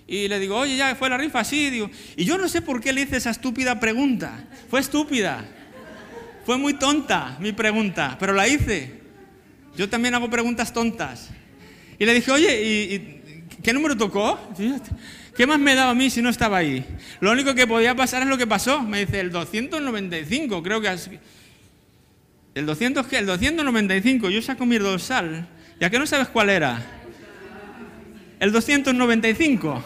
Y 0.06 0.28
le 0.28 0.39
digo, 0.39 0.58
oye, 0.58 0.78
ya 0.78 0.93
fue 0.93 1.10
la 1.10 1.17
rifa, 1.17 1.43
sí, 1.43 1.71
digo. 1.71 1.89
Y 2.17 2.24
yo 2.24 2.38
no 2.38 2.48
sé 2.48 2.62
por 2.62 2.82
qué 2.82 2.93
le 2.93 3.02
hice 3.02 3.17
esa 3.17 3.32
estúpida 3.32 3.80
pregunta. 3.80 4.45
Fue 4.69 4.80
estúpida. 4.80 5.43
Fue 6.45 6.58
muy 6.58 6.75
tonta 6.75 7.38
mi 7.39 7.53
pregunta, 7.53 8.17
pero 8.19 8.34
la 8.34 8.47
hice. 8.47 9.01
Yo 9.75 9.89
también 9.89 10.13
hago 10.13 10.29
preguntas 10.29 10.71
tontas. 10.71 11.31
Y 11.97 12.05
le 12.05 12.13
dije, 12.13 12.31
oye, 12.31 12.62
¿y, 12.63 13.43
qué 13.63 13.73
número 13.73 13.97
tocó? 13.97 14.39
¿Qué 15.36 15.47
más 15.47 15.60
me 15.60 15.73
daba 15.75 15.91
a 15.91 15.95
mí 15.95 16.10
si 16.10 16.21
no 16.21 16.29
estaba 16.29 16.58
ahí? 16.58 16.86
Lo 17.19 17.31
único 17.31 17.55
que 17.55 17.65
podía 17.65 17.95
pasar 17.95 18.21
es 18.21 18.27
lo 18.29 18.38
que 18.38 18.45
pasó. 18.45 18.81
Me 18.84 19.05
dice, 19.05 19.19
el 19.19 19.31
295, 19.31 20.62
creo 20.62 20.79
que... 20.79 20.93
Es... 20.93 21.10
¿El 22.53 22.65
200 22.65 23.08
qué? 23.08 23.17
El 23.17 23.25
295. 23.25 24.29
Yo 24.29 24.41
saco 24.41 24.65
mi 24.65 24.77
dorsal. 24.77 25.47
¿Ya 25.79 25.89
que 25.89 25.99
no 25.99 26.05
sabes 26.05 26.29
cuál 26.29 26.51
era? 26.51 26.81
El 28.39 28.51
295. 28.51 29.84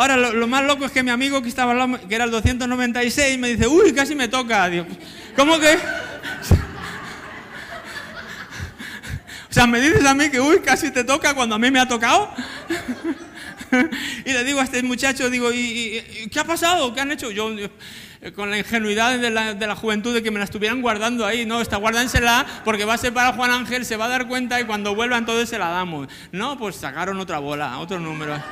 Ahora, 0.00 0.16
lo, 0.16 0.46
más 0.46 0.64
loco 0.64 0.86
es 0.86 0.92
que 0.92 1.02
mi 1.02 1.10
amigo 1.10 1.42
que 1.42 1.50
estaba 1.50 1.72
hablando, 1.72 2.00
que 2.08 2.14
era 2.14 2.24
el 2.24 2.30
296, 2.30 3.38
me 3.38 3.48
dice, 3.50 3.66
uy, 3.66 3.92
casi 3.92 4.14
me 4.14 4.28
toca. 4.28 4.66
Dios. 4.70 4.86
¿Cómo 5.36 5.58
que? 5.58 5.74
O 9.50 9.52
sea, 9.52 9.66
me 9.66 9.78
dices 9.78 10.02
a 10.06 10.14
mí 10.14 10.30
que, 10.30 10.40
uy, 10.40 10.60
casi 10.60 10.90
te 10.90 11.04
toca 11.04 11.34
cuando 11.34 11.56
a 11.56 11.58
mí 11.58 11.70
me 11.70 11.80
ha 11.80 11.86
tocado. 11.86 12.32
y 14.24 14.32
le 14.32 14.42
digo 14.42 14.60
a 14.60 14.64
este 14.64 14.82
muchacho, 14.82 15.28
digo, 15.28 15.52
¿y, 15.52 16.02
qué 16.32 16.40
ha 16.40 16.44
pasado? 16.44 16.94
¿Qué 16.94 17.02
han 17.02 17.12
hecho? 17.12 17.30
Yo, 17.30 17.50
eh, 17.50 18.32
con 18.34 18.48
la 18.48 18.56
ingenuidad 18.56 19.18
de 19.18 19.66
la, 19.66 19.76
juventud 19.76 20.14
de 20.14 20.22
que 20.22 20.30
me 20.30 20.38
la 20.38 20.46
estuvieran 20.46 20.80
guardando 20.80 21.26
ahí, 21.26 21.44
no, 21.44 21.60
está 21.60 21.76
guárdensela 21.76 22.46
porque 22.64 22.86
va 22.86 22.94
a 22.94 22.98
ser 22.98 23.12
para 23.12 23.34
Juan 23.34 23.50
Ángel, 23.50 23.84
se 23.84 23.98
va 23.98 24.06
a 24.06 24.08
dar 24.08 24.28
cuenta 24.28 24.58
y 24.62 24.64
cuando 24.64 24.94
vuelva 24.94 25.18
entonces 25.18 25.50
se 25.50 25.58
la 25.58 25.68
damos. 25.68 26.08
No, 26.32 26.56
pues 26.56 26.76
sacaron 26.76 27.20
otra 27.20 27.38
bola, 27.38 27.76
otro 27.76 28.00
número. 28.00 28.42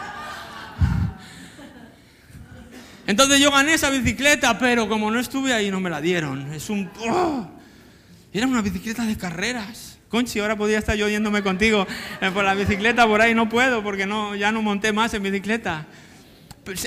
Entonces 3.08 3.40
yo 3.40 3.50
gané 3.50 3.72
esa 3.72 3.88
bicicleta, 3.88 4.58
pero 4.58 4.86
como 4.86 5.10
no 5.10 5.18
estuve 5.18 5.54
ahí 5.54 5.70
no 5.70 5.80
me 5.80 5.88
la 5.88 6.02
dieron. 6.02 6.52
Es 6.52 6.68
un... 6.68 6.90
¡oh! 7.08 7.48
Era 8.34 8.46
una 8.46 8.60
bicicleta 8.60 9.02
de 9.06 9.16
carreras. 9.16 9.98
Conchi, 10.10 10.40
ahora 10.40 10.56
podría 10.56 10.76
estar 10.76 10.94
yo 10.94 11.08
yéndome 11.08 11.42
contigo 11.42 11.86
eh, 12.20 12.30
por 12.30 12.44
la 12.44 12.52
bicicleta 12.52 13.06
por 13.06 13.22
ahí, 13.22 13.34
no 13.34 13.48
puedo 13.48 13.82
porque 13.82 14.04
no, 14.04 14.36
ya 14.36 14.52
no 14.52 14.60
monté 14.60 14.92
más 14.92 15.14
en 15.14 15.22
bicicleta. 15.22 15.86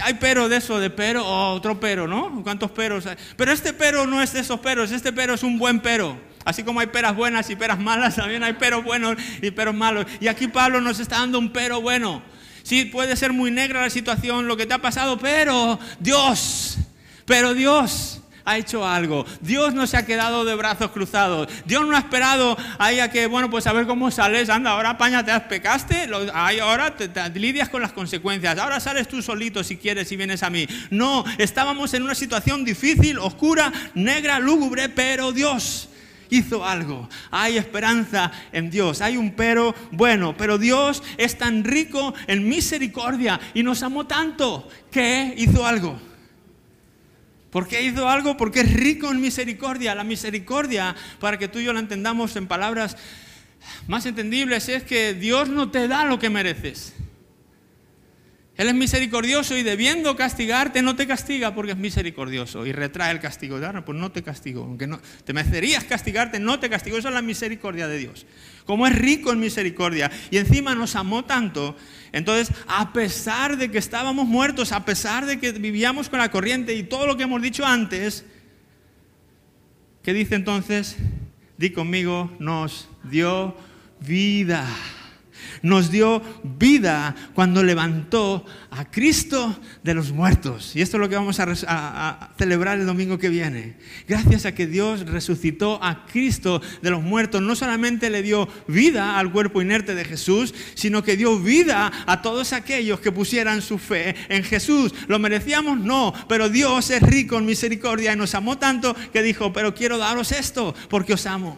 hay 0.04 0.14
pero 0.20 0.48
de 0.48 0.58
eso, 0.58 0.80
de 0.80 0.92
pero, 0.92 1.26
o 1.26 1.54
otro 1.54 1.80
pero, 1.80 2.08
¿no? 2.08 2.44
¿Cuántos 2.44 2.70
peros 2.70 3.08
hay? 3.08 3.18
Pero 3.36 3.52
este 3.52 3.74
pero 3.74 4.06
no 4.06 4.22
es 4.22 4.32
de 4.32 4.42
esos 4.42 4.60
peros, 4.60 4.92
este 4.92 5.12
pero 5.12 5.34
es 5.34 5.42
un 5.42 5.58
buen 5.58 5.80
pero. 5.80 6.20
Así 6.46 6.62
como 6.62 6.82
hay 6.82 6.88
peras 6.88 7.16
buenas 7.16 7.50
y 7.50 7.56
peras 7.56 7.80
malas, 7.80 8.18
también 8.18 8.44
hay 8.44 8.54
peros 8.54 8.84
buenos 8.84 9.16
y 9.42 9.50
peros 9.50 9.74
malos. 9.74 10.06
Y 10.20 10.28
aquí 10.28 10.48
Pablo 10.48 10.82
nos 10.82 11.00
está 11.00 11.18
dando 11.18 11.40
un 11.40 11.52
pero 11.52 11.82
bueno. 11.82 12.22
Sí, 12.64 12.86
puede 12.86 13.16
ser 13.16 13.34
muy 13.34 13.52
negra 13.52 13.82
la 13.82 13.90
situación, 13.90 14.48
lo 14.48 14.58
que 14.58 14.66
te 14.66 14.74
ha 14.74 14.82
pasado, 14.82 15.18
pero 15.18 15.80
Dios, 16.00 16.78
pero 17.26 17.54
Dios, 17.54 18.22
ha 18.46 18.58
hecho 18.58 18.88
algo. 18.88 19.26
Dios 19.42 19.74
no 19.74 19.88
se 19.88 19.98
ha 19.98 20.06
quedado 20.06 20.46
de 20.46 20.56
brazos 20.56 20.92
cruzados. 20.92 21.48
Dios 21.66 21.86
no 21.86 21.96
ha 21.96 22.00
esperado 22.00 22.58
ahí 22.80 23.00
a 23.00 23.12
que, 23.12 23.28
bueno, 23.28 23.50
pues 23.50 23.68
a 23.68 23.74
ver 23.74 23.86
cómo 23.86 24.12
sales. 24.12 24.50
Anda, 24.50 24.72
ahora 24.72 24.92
apáñate, 24.92 25.38
pecaste. 25.42 26.10
ahora 26.34 26.96
te, 26.96 27.10
lidias 27.40 27.70
con 27.70 27.82
las 27.82 27.94
consecuencias. 27.94 28.58
Ahora 28.58 28.80
sales 28.80 29.08
tú 29.08 29.22
solito 29.22 29.64
si 29.64 29.78
quieres 29.78 30.12
y 30.12 30.18
vienes 30.18 30.44
a 30.44 30.50
mí. 30.50 30.68
No, 30.90 31.24
estábamos 31.38 31.94
en 31.94 32.04
una 32.04 32.16
situación 32.16 32.66
difícil, 32.66 33.20
oscura, 33.20 33.72
negra, 33.94 34.40
lúgubre, 34.40 34.90
pero 34.90 35.32
Dios 35.32 35.90
hizo 36.32 36.66
algo. 36.66 37.08
Hay 37.30 37.58
esperanza 37.58 38.32
en 38.52 38.72
Dios. 38.72 39.02
Hay 39.02 39.18
un 39.18 39.32
pero 39.32 39.76
bueno, 39.92 40.36
pero 40.36 40.58
Dios 40.58 41.04
es 41.18 41.38
tan 41.38 41.64
rico 41.64 42.16
en 42.26 42.50
misericordia 42.50 43.40
y 43.54 43.62
nos 43.62 43.84
amó 43.84 44.08
tanto 44.08 44.68
que 44.90 45.36
hizo 45.38 45.68
algo. 45.68 46.00
¿Por 47.52 47.68
qué 47.68 47.84
hizo 47.84 48.08
algo? 48.08 48.38
Porque 48.38 48.62
es 48.62 48.74
rico 48.74 49.12
en 49.12 49.20
misericordia. 49.20 49.94
La 49.94 50.06
misericordia, 50.06 50.96
para 51.20 51.38
que 51.38 51.50
tú 51.50 51.60
y 51.60 51.66
yo 51.66 51.74
la 51.74 51.82
entendamos 51.82 52.36
en 52.38 52.48
palabras 52.48 52.96
más 53.88 54.06
entendibles, 54.06 54.70
es 54.70 54.84
que 54.84 55.14
Dios 55.14 55.50
no 55.50 55.70
te 55.70 55.88
da 55.88 56.06
lo 56.06 56.18
que 56.18 56.30
mereces. 56.30 56.94
Él 58.62 58.68
es 58.68 58.76
misericordioso 58.76 59.58
y 59.58 59.64
debiendo 59.64 60.16
castigarte 60.16 60.84
no 60.84 60.96
te 60.96 61.08
castiga 61.08 61.56
porque 61.56 61.72
es 61.72 61.80
misericordioso 61.80 62.64
y 62.68 62.72
retrae 62.72 63.12
el 63.12 63.20
castigo. 63.20 63.60
pues 63.84 63.98
no 63.98 64.12
te 64.12 64.22
castigo, 64.22 64.62
aunque 64.62 64.86
no 64.86 65.02
te 65.26 65.34
merecerías 65.34 65.84
castigarte, 65.84 66.40
no 66.40 66.60
te 66.60 66.70
castigo. 66.70 66.96
Eso 66.96 67.08
es 67.08 67.14
la 67.16 67.24
misericordia 67.24 67.88
de 67.88 67.98
Dios. 67.98 68.28
Como 68.68 68.86
es 68.86 68.96
rico 68.96 69.32
en 69.32 69.40
misericordia 69.40 70.12
y 70.30 70.38
encima 70.38 70.76
nos 70.76 70.96
amó 70.96 71.26
tanto, 71.26 71.76
entonces 72.12 72.56
a 72.68 72.94
pesar 72.94 73.58
de 73.58 73.72
que 73.72 73.80
estábamos 73.80 74.28
muertos, 74.28 74.74
a 74.74 74.86
pesar 74.86 75.26
de 75.26 75.40
que 75.40 75.54
vivíamos 75.54 76.08
con 76.08 76.20
la 76.20 76.30
corriente 76.30 76.76
y 76.76 76.84
todo 76.84 77.08
lo 77.08 77.18
que 77.18 77.24
hemos 77.24 77.42
dicho 77.42 77.66
antes, 77.66 78.26
¿qué 80.04 80.14
dice 80.14 80.36
entonces? 80.36 80.98
Di 81.58 81.72
conmigo, 81.72 82.32
nos 82.38 82.90
dio 83.10 83.58
vida 84.02 84.68
nos 85.64 85.92
dio 85.92 86.22
vida 86.44 87.16
cuando 87.34 87.64
levantó 87.64 88.46
a 88.72 88.90
Cristo 88.90 89.60
de 89.84 89.94
los 89.94 90.12
muertos. 90.12 90.76
Y 90.76 90.82
esto 90.82 90.98
es 90.98 91.02
lo 91.02 91.10
que 91.10 91.16
vamos 91.16 91.40
a, 91.40 92.32
celebrar 92.38 92.80
el 92.80 92.86
domingo 92.86 93.18
que 93.18 93.30
viene. 93.30 93.76
Gracias 94.08 94.46
a 94.46 94.54
que 94.54 94.68
Dios 94.68 95.06
resucitó 95.06 95.84
a 95.84 96.06
Cristo 96.06 96.62
de 96.82 96.90
los 96.90 97.02
muertos, 97.02 97.42
no 97.42 97.56
solamente 97.56 98.10
le 98.10 98.22
dio 98.22 98.48
vida 98.68 99.20
al 99.20 99.32
cuerpo 99.32 99.62
inerte 99.62 99.96
de 99.96 100.06
Jesús, 100.06 100.54
sino 100.74 101.04
que 101.04 101.18
dio 101.18 101.40
vida 101.40 101.92
a 102.06 102.22
todos 102.22 102.54
aquellos 102.54 103.00
que 103.00 103.12
pusieran 103.12 103.62
su 103.62 103.78
fe 103.78 104.16
en 104.30 104.44
Jesús. 104.44 104.94
¿Lo 105.08 105.20
merecíamos? 105.20 105.80
No, 105.80 106.14
pero 106.28 106.50
Dios 106.50 106.90
es 106.90 107.02
rico 107.02 107.38
en 107.38 107.46
misericordia 107.46 108.14
y 108.14 108.16
nos 108.16 108.36
amó 108.36 108.58
tanto 108.58 108.96
que 109.12 109.22
dijo, 109.22 109.54
pero 109.54 109.76
quiero 109.76 109.98
daros 109.98 110.32
esto 110.32 110.74
porque 110.90 111.14
os 111.14 111.26
amo. 111.26 111.58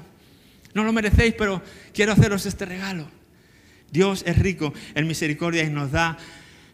No 0.73 0.83
lo 0.83 0.91
merecéis, 0.91 1.35
pero 1.37 1.61
quiero 1.93 2.13
haceros 2.13 2.45
este 2.45 2.65
regalo. 2.65 3.22
Dios 3.93 4.23
es 4.25 4.39
rico 4.39 4.73
en 4.95 5.07
misericordia 5.07 5.63
y 5.63 5.69
nos 5.69 5.91
da, 5.91 6.17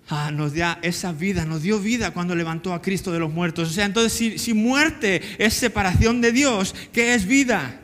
ah, 0.08 0.32
nos 0.32 0.56
da 0.56 0.80
esa 0.82 1.12
vida, 1.12 1.46
nos 1.46 1.62
dio 1.62 1.80
vida 1.80 2.12
cuando 2.12 2.34
levantó 2.34 2.74
a 2.74 2.82
Cristo 2.82 3.12
de 3.12 3.20
los 3.20 3.32
muertos. 3.32 3.70
O 3.70 3.74
sea, 3.74 3.86
entonces 3.86 4.14
si, 4.14 4.40
si 4.40 4.54
muerte 4.54 5.22
es 5.38 5.54
separación 5.54 6.22
de 6.22 6.32
Dios, 6.32 6.74
¿qué 6.94 7.14
es 7.14 7.26
vida? 7.28 7.82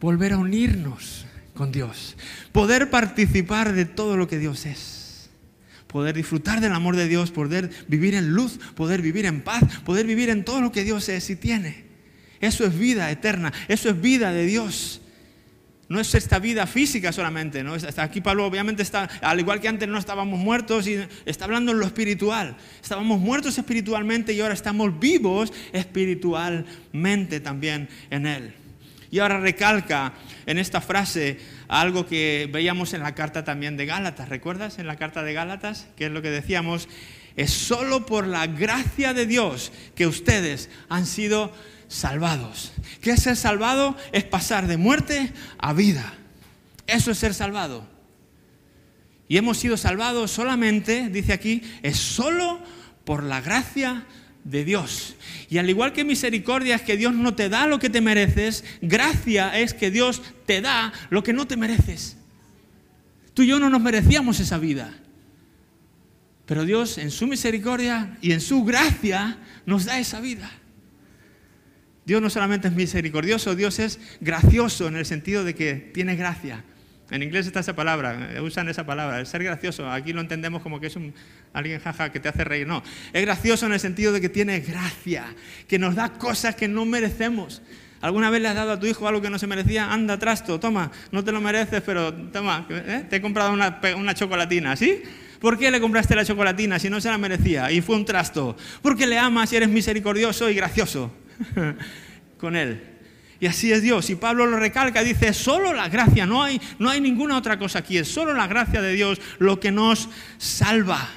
Volver 0.00 0.32
a 0.32 0.38
unirnos 0.38 1.26
con 1.54 1.70
Dios, 1.70 2.16
poder 2.50 2.90
participar 2.90 3.72
de 3.72 3.84
todo 3.84 4.16
lo 4.16 4.26
que 4.26 4.38
Dios 4.40 4.66
es, 4.66 5.30
poder 5.86 6.16
disfrutar 6.16 6.60
del 6.60 6.72
amor 6.72 6.96
de 6.96 7.06
Dios, 7.06 7.30
poder 7.30 7.70
vivir 7.86 8.14
en 8.14 8.30
luz, 8.30 8.58
poder 8.74 9.00
vivir 9.00 9.26
en 9.26 9.42
paz, 9.42 9.62
poder 9.84 10.06
vivir 10.06 10.28
en 10.28 10.44
todo 10.44 10.60
lo 10.60 10.72
que 10.72 10.82
Dios 10.82 11.08
es 11.08 11.30
y 11.30 11.36
tiene. 11.36 11.84
Eso 12.40 12.66
es 12.66 12.76
vida 12.76 13.08
eterna, 13.12 13.52
eso 13.68 13.88
es 13.88 14.00
vida 14.00 14.32
de 14.32 14.44
Dios. 14.44 15.00
No 15.88 16.00
es 16.00 16.14
esta 16.14 16.38
vida 16.38 16.66
física 16.66 17.12
solamente, 17.12 17.62
¿no? 17.62 17.74
Aquí 17.98 18.20
Pablo 18.20 18.46
obviamente 18.46 18.82
está, 18.82 19.08
al 19.20 19.40
igual 19.40 19.60
que 19.60 19.68
antes 19.68 19.88
no 19.88 19.98
estábamos 19.98 20.38
muertos, 20.38 20.86
y 20.86 20.98
está 21.26 21.44
hablando 21.44 21.72
en 21.72 21.78
lo 21.78 21.86
espiritual. 21.86 22.56
Estábamos 22.82 23.20
muertos 23.20 23.58
espiritualmente 23.58 24.32
y 24.32 24.40
ahora 24.40 24.54
estamos 24.54 24.98
vivos 24.98 25.52
espiritualmente 25.72 27.40
también 27.40 27.88
en 28.10 28.26
Él. 28.26 28.54
Y 29.10 29.20
ahora 29.20 29.38
recalca 29.38 30.14
en 30.46 30.58
esta 30.58 30.80
frase 30.80 31.38
algo 31.68 32.06
que 32.06 32.48
veíamos 32.52 32.94
en 32.94 33.02
la 33.02 33.14
carta 33.14 33.44
también 33.44 33.76
de 33.76 33.86
Gálatas. 33.86 34.28
¿Recuerdas 34.28 34.78
en 34.78 34.86
la 34.86 34.96
carta 34.96 35.22
de 35.22 35.32
Gálatas? 35.32 35.86
Que 35.96 36.06
es 36.06 36.10
lo 36.10 36.20
que 36.20 36.30
decíamos, 36.30 36.88
es 37.36 37.52
solo 37.52 38.06
por 38.06 38.26
la 38.26 38.46
gracia 38.46 39.14
de 39.14 39.26
Dios 39.26 39.70
que 39.94 40.06
ustedes 40.06 40.70
han 40.88 41.06
sido 41.06 41.52
salvados. 41.88 42.72
¿Qué 43.00 43.12
es 43.12 43.22
ser 43.22 43.36
salvado? 43.36 43.96
Es 44.12 44.24
pasar 44.24 44.66
de 44.66 44.76
muerte 44.76 45.32
a 45.58 45.72
vida. 45.72 46.14
Eso 46.86 47.10
es 47.10 47.18
ser 47.18 47.34
salvado. 47.34 47.86
Y 49.28 49.36
hemos 49.36 49.58
sido 49.58 49.76
salvados 49.76 50.30
solamente, 50.30 51.08
dice 51.08 51.32
aquí, 51.32 51.62
es 51.82 51.96
solo 51.96 52.60
por 53.04 53.22
la 53.22 53.40
gracia 53.40 54.04
de 54.44 54.64
Dios. 54.64 55.16
Y 55.48 55.58
al 55.58 55.70
igual 55.70 55.92
que 55.92 56.04
misericordia 56.04 56.76
es 56.76 56.82
que 56.82 56.96
Dios 56.96 57.14
no 57.14 57.34
te 57.34 57.48
da 57.48 57.66
lo 57.66 57.78
que 57.78 57.90
te 57.90 58.00
mereces, 58.00 58.64
gracia 58.82 59.58
es 59.58 59.72
que 59.72 59.90
Dios 59.90 60.22
te 60.46 60.60
da 60.60 60.92
lo 61.10 61.22
que 61.22 61.32
no 61.32 61.46
te 61.46 61.56
mereces. 61.56 62.16
Tú 63.32 63.42
y 63.42 63.48
yo 63.48 63.58
no 63.58 63.70
nos 63.70 63.80
merecíamos 63.80 64.38
esa 64.40 64.58
vida. 64.58 64.94
Pero 66.46 66.64
Dios 66.64 66.98
en 66.98 67.10
su 67.10 67.26
misericordia 67.26 68.18
y 68.20 68.32
en 68.32 68.40
su 68.40 68.64
gracia 68.64 69.38
nos 69.64 69.86
da 69.86 69.98
esa 69.98 70.20
vida. 70.20 70.50
Dios 72.06 72.20
no 72.20 72.28
solamente 72.28 72.68
es 72.68 72.74
misericordioso, 72.74 73.54
Dios 73.54 73.78
es 73.78 73.98
gracioso 74.20 74.88
en 74.88 74.96
el 74.96 75.06
sentido 75.06 75.44
de 75.44 75.54
que 75.54 75.74
tiene 75.74 76.16
gracia. 76.16 76.64
En 77.10 77.22
inglés 77.22 77.46
está 77.46 77.60
esa 77.60 77.76
palabra, 77.76 78.30
eh, 78.34 78.40
usan 78.40 78.68
esa 78.68 78.84
palabra, 78.84 79.20
el 79.20 79.26
ser 79.26 79.44
gracioso. 79.44 79.90
Aquí 79.90 80.12
lo 80.12 80.20
entendemos 80.20 80.62
como 80.62 80.80
que 80.80 80.86
es 80.86 80.96
un, 80.96 81.14
alguien 81.52 81.80
jaja 81.80 82.10
que 82.10 82.20
te 82.20 82.28
hace 82.28 82.44
reír. 82.44 82.66
No, 82.66 82.82
es 83.12 83.22
gracioso 83.22 83.66
en 83.66 83.72
el 83.72 83.80
sentido 83.80 84.12
de 84.12 84.20
que 84.20 84.28
tiene 84.28 84.60
gracia, 84.60 85.26
que 85.68 85.78
nos 85.78 85.94
da 85.94 86.14
cosas 86.14 86.54
que 86.54 86.66
no 86.66 86.84
merecemos. 86.84 87.62
¿Alguna 88.00 88.30
vez 88.30 88.42
le 88.42 88.48
has 88.48 88.54
dado 88.54 88.72
a 88.72 88.80
tu 88.80 88.86
hijo 88.86 89.08
algo 89.08 89.22
que 89.22 89.30
no 89.30 89.38
se 89.38 89.46
merecía? 89.46 89.92
Anda, 89.92 90.18
trasto, 90.18 90.60
toma, 90.60 90.90
no 91.10 91.24
te 91.24 91.32
lo 91.32 91.40
mereces, 91.40 91.82
pero 91.82 92.12
toma, 92.12 92.66
¿eh? 92.68 93.04
te 93.08 93.16
he 93.16 93.20
comprado 93.22 93.52
una, 93.52 93.80
una 93.96 94.14
chocolatina, 94.14 94.76
¿sí? 94.76 95.02
¿Por 95.40 95.58
qué 95.58 95.70
le 95.70 95.80
compraste 95.80 96.14
la 96.14 96.24
chocolatina 96.24 96.78
si 96.78 96.90
no 96.90 97.00
se 97.00 97.08
la 97.08 97.18
merecía? 97.18 97.70
Y 97.70 97.80
fue 97.80 97.96
un 97.96 98.04
trasto. 98.04 98.56
Porque 98.82 99.06
le 99.06 99.18
amas 99.18 99.52
y 99.52 99.56
eres 99.56 99.68
misericordioso 99.68 100.48
y 100.48 100.54
gracioso. 100.54 101.12
con 102.38 102.56
Él. 102.56 102.94
Y 103.40 103.46
así 103.46 103.72
es 103.72 103.82
Dios. 103.82 104.08
Y 104.10 104.16
Pablo 104.16 104.46
lo 104.46 104.58
recalca, 104.58 105.02
dice, 105.02 105.32
solo 105.34 105.74
la 105.74 105.88
gracia, 105.88 106.26
no 106.26 106.42
hay, 106.42 106.60
no 106.78 106.88
hay 106.88 107.00
ninguna 107.00 107.36
otra 107.36 107.58
cosa 107.58 107.80
aquí, 107.80 107.98
es 107.98 108.08
solo 108.08 108.32
la 108.32 108.46
gracia 108.46 108.80
de 108.80 108.92
Dios 108.92 109.20
lo 109.38 109.60
que 109.60 109.72
nos 109.72 110.08
salva. 110.38 111.08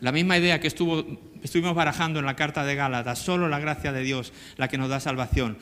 La 0.00 0.10
misma 0.10 0.38
idea 0.38 0.60
que 0.60 0.66
estuvo, 0.66 1.06
estuvimos 1.42 1.74
barajando 1.74 2.18
en 2.18 2.26
la 2.26 2.34
carta 2.34 2.64
de 2.64 2.74
Gálatas, 2.74 3.20
solo 3.20 3.48
la 3.48 3.60
gracia 3.60 3.92
de 3.92 4.02
Dios 4.02 4.32
la 4.56 4.68
que 4.68 4.78
nos 4.78 4.88
da 4.88 4.98
salvación. 4.98 5.58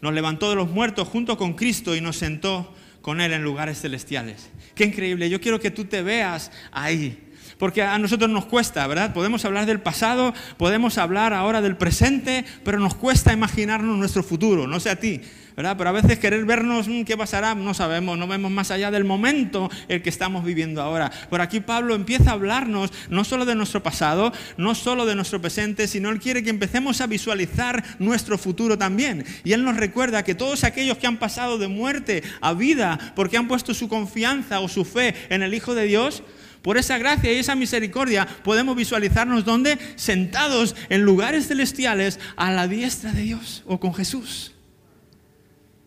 Nos 0.00 0.12
levantó 0.12 0.50
de 0.50 0.56
los 0.56 0.70
muertos 0.70 1.06
junto 1.08 1.36
con 1.38 1.54
Cristo 1.54 1.94
y 1.94 2.00
nos 2.00 2.16
sentó 2.16 2.74
con 3.00 3.20
Él 3.20 3.32
en 3.32 3.44
lugares 3.44 3.80
celestiales. 3.80 4.50
Qué 4.74 4.84
increíble, 4.84 5.30
yo 5.30 5.40
quiero 5.40 5.60
que 5.60 5.70
tú 5.70 5.84
te 5.84 6.02
veas 6.02 6.50
ahí 6.72 7.23
porque 7.58 7.82
a 7.82 7.98
nosotros 7.98 8.30
nos 8.30 8.46
cuesta, 8.46 8.86
¿verdad? 8.86 9.12
Podemos 9.12 9.44
hablar 9.44 9.66
del 9.66 9.80
pasado, 9.80 10.34
podemos 10.56 10.98
hablar 10.98 11.32
ahora 11.32 11.62
del 11.62 11.76
presente, 11.76 12.44
pero 12.64 12.78
nos 12.78 12.94
cuesta 12.94 13.32
imaginarnos 13.32 13.96
nuestro 13.98 14.22
futuro, 14.22 14.66
no 14.66 14.80
sé 14.80 14.90
a 14.90 14.96
ti, 14.96 15.20
¿verdad? 15.56 15.76
Pero 15.76 15.90
a 15.90 15.92
veces 15.92 16.18
querer 16.18 16.44
vernos 16.44 16.88
mm, 16.88 17.02
qué 17.02 17.16
pasará, 17.16 17.54
no 17.54 17.74
sabemos, 17.74 18.18
no 18.18 18.26
vemos 18.26 18.50
más 18.50 18.70
allá 18.70 18.90
del 18.90 19.04
momento 19.04 19.70
el 19.88 20.02
que 20.02 20.08
estamos 20.08 20.44
viviendo 20.44 20.82
ahora. 20.82 21.10
Por 21.30 21.40
aquí 21.40 21.60
Pablo 21.60 21.94
empieza 21.94 22.30
a 22.30 22.34
hablarnos 22.34 22.92
no 23.08 23.24
solo 23.24 23.44
de 23.44 23.54
nuestro 23.54 23.82
pasado, 23.82 24.32
no 24.56 24.74
solo 24.74 25.06
de 25.06 25.14
nuestro 25.14 25.40
presente, 25.40 25.86
sino 25.86 26.10
él 26.10 26.20
quiere 26.20 26.42
que 26.42 26.50
empecemos 26.50 27.00
a 27.00 27.06
visualizar 27.06 27.84
nuestro 27.98 28.38
futuro 28.38 28.76
también. 28.76 29.24
Y 29.44 29.52
él 29.52 29.64
nos 29.64 29.76
recuerda 29.76 30.24
que 30.24 30.34
todos 30.34 30.64
aquellos 30.64 30.98
que 30.98 31.06
han 31.06 31.18
pasado 31.18 31.58
de 31.58 31.68
muerte 31.68 32.22
a 32.40 32.52
vida 32.52 33.12
porque 33.14 33.36
han 33.36 33.48
puesto 33.48 33.74
su 33.74 33.88
confianza 33.88 34.60
o 34.60 34.68
su 34.68 34.84
fe 34.84 35.14
en 35.28 35.42
el 35.42 35.54
Hijo 35.54 35.74
de 35.74 35.84
Dios, 35.84 36.22
por 36.64 36.78
esa 36.78 36.96
gracia 36.96 37.30
y 37.30 37.36
esa 37.36 37.54
misericordia 37.54 38.26
podemos 38.42 38.74
visualizarnos 38.74 39.44
donde 39.44 39.78
sentados 39.96 40.74
en 40.88 41.02
lugares 41.02 41.46
celestiales 41.46 42.18
a 42.36 42.50
la 42.52 42.66
diestra 42.66 43.12
de 43.12 43.20
Dios 43.20 43.62
o 43.66 43.78
con 43.78 43.92
Jesús. 43.92 44.54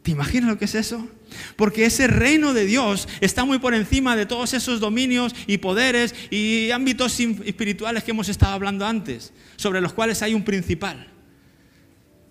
¿Te 0.03 0.11
imaginas 0.11 0.51
lo 0.51 0.59
que 0.59 0.65
es 0.65 0.75
eso? 0.75 1.09
Porque 1.55 1.85
ese 1.85 2.05
reino 2.05 2.53
de 2.53 2.65
Dios 2.65 3.09
está 3.21 3.43
muy 3.43 3.57
por 3.57 3.73
encima 3.73 4.15
de 4.15 4.27
todos 4.27 4.53
esos 4.53 4.79
dominios 4.79 5.33
y 5.47 5.57
poderes 5.57 6.13
y 6.29 6.69
ámbitos 6.69 7.19
espirituales 7.19 8.03
que 8.03 8.11
hemos 8.11 8.29
estado 8.29 8.53
hablando 8.53 8.85
antes, 8.85 9.33
sobre 9.55 9.81
los 9.81 9.93
cuales 9.93 10.21
hay 10.21 10.35
un 10.35 10.43
principal. 10.43 11.07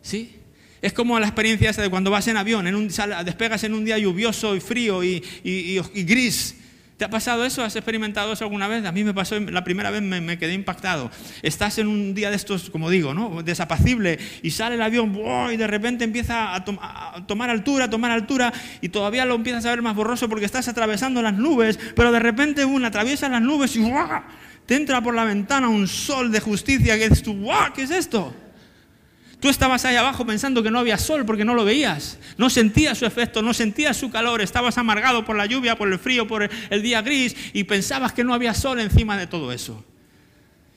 ¿Sí? 0.03 0.37
Es 0.81 0.93
como 0.93 1.19
la 1.19 1.27
experiencia 1.27 1.73
de 1.73 1.91
cuando 1.91 2.13
vas 2.13 2.29
en 2.29 2.37
avión, 2.37 2.69
en 2.69 2.77
un, 2.77 2.87
despegas 3.25 3.65
en 3.65 3.75
un 3.75 3.85
día 3.85 3.99
lluvioso 3.99 4.55
y 4.55 4.61
frío 4.61 5.03
y 5.03 5.21
gris 5.93 6.55
¿Te 6.97 7.05
ha 7.05 7.11
pasado 7.11 7.45
eso? 7.45 7.63
¿Has 7.63 7.77
experimentado 7.77 8.33
eso 8.33 8.45
alguna 8.45 8.69
vez? 8.69 8.87
A 8.87 8.93
mí 8.93 9.05
me 9.05 9.13
pasó, 9.13 9.39
la 9.39 9.65
primera 9.65 9.91
vez 9.91 10.01
me, 10.01 10.39
quedé 10.39 10.55
impactado. 10.55 11.11
Estás 11.43 11.77
en 11.77 11.89
un 11.89 12.15
día 12.15 12.31
de 12.31 12.37
estos, 12.37 12.71
como 12.71 12.89
digo, 12.89 13.13
¿no? 13.13 13.43
desapacible 13.43 14.19
y 14.43 14.51
sale 14.53 14.77
el 14.77 14.83
avión 14.83 15.15
y 15.53 15.57
de 15.59 15.67
repente 15.67 16.05
empieza 16.05 16.55
a, 16.55 16.65
tomar 16.65 17.51
altura, 17.51 17.85
a 17.85 17.91
tomar 17.91 18.11
altura 18.13 18.51
y 18.81 18.89
todavía 18.89 19.27
lo 19.27 19.35
empiezas 19.35 19.67
a 19.67 19.71
ver 19.71 19.83
más 19.83 19.95
borroso 19.95 20.27
porque 20.31 20.47
estás 20.47 20.69
atravesando 20.69 21.21
las 21.21 21.35
nubes, 21.35 21.79
pero 21.95 22.13
de 22.13 22.19
repente 22.19 22.65
una 22.65 22.89
atraviesa 22.89 23.29
las 23.29 23.43
nubes 23.43 23.77
y 23.77 23.85
te 24.65 24.77
entra 24.77 25.03
por 25.03 25.15
la 25.15 25.25
ventana 25.25 25.69
un 25.69 25.89
sol 25.89 26.33
de 26.33 26.41
justicia 26.41 26.97
que 26.97 27.11
dices 27.11 27.23
tú. 27.23 27.47
¿Qué 27.75 27.83
es 27.83 27.91
esto? 27.91 28.35
Tú 29.41 29.49
estabas 29.49 29.85
ahí 29.85 29.97
abajo 29.97 30.25
pensando 30.25 30.63
que 30.63 30.71
no 30.71 30.79
había 30.79 30.97
sol 30.97 31.27
porque 31.27 31.45
no 31.45 31.55
lo 31.55 31.65
veías, 31.65 32.19
no 32.39 32.49
sentías 32.49 32.99
su 32.99 33.05
efecto, 33.05 33.43
no 33.43 33.53
sentías 33.53 33.97
su 33.97 34.11
calor, 34.11 34.41
estabas 34.41 34.79
amargado 34.79 35.25
por 35.25 35.37
la 35.37 35.47
lluvia, 35.47 35.77
por 35.77 35.93
el 35.93 35.99
frío, 35.99 36.27
por 36.27 36.49
el 36.71 36.83
día 36.83 37.03
gris 37.03 37.37
y 37.53 37.65
pensabas 37.65 38.13
que 38.13 38.25
no 38.25 38.33
había 38.33 38.55
sol 38.55 38.81
encima 38.81 39.17
de 39.17 39.27
todo 39.27 39.53
eso. 39.53 39.85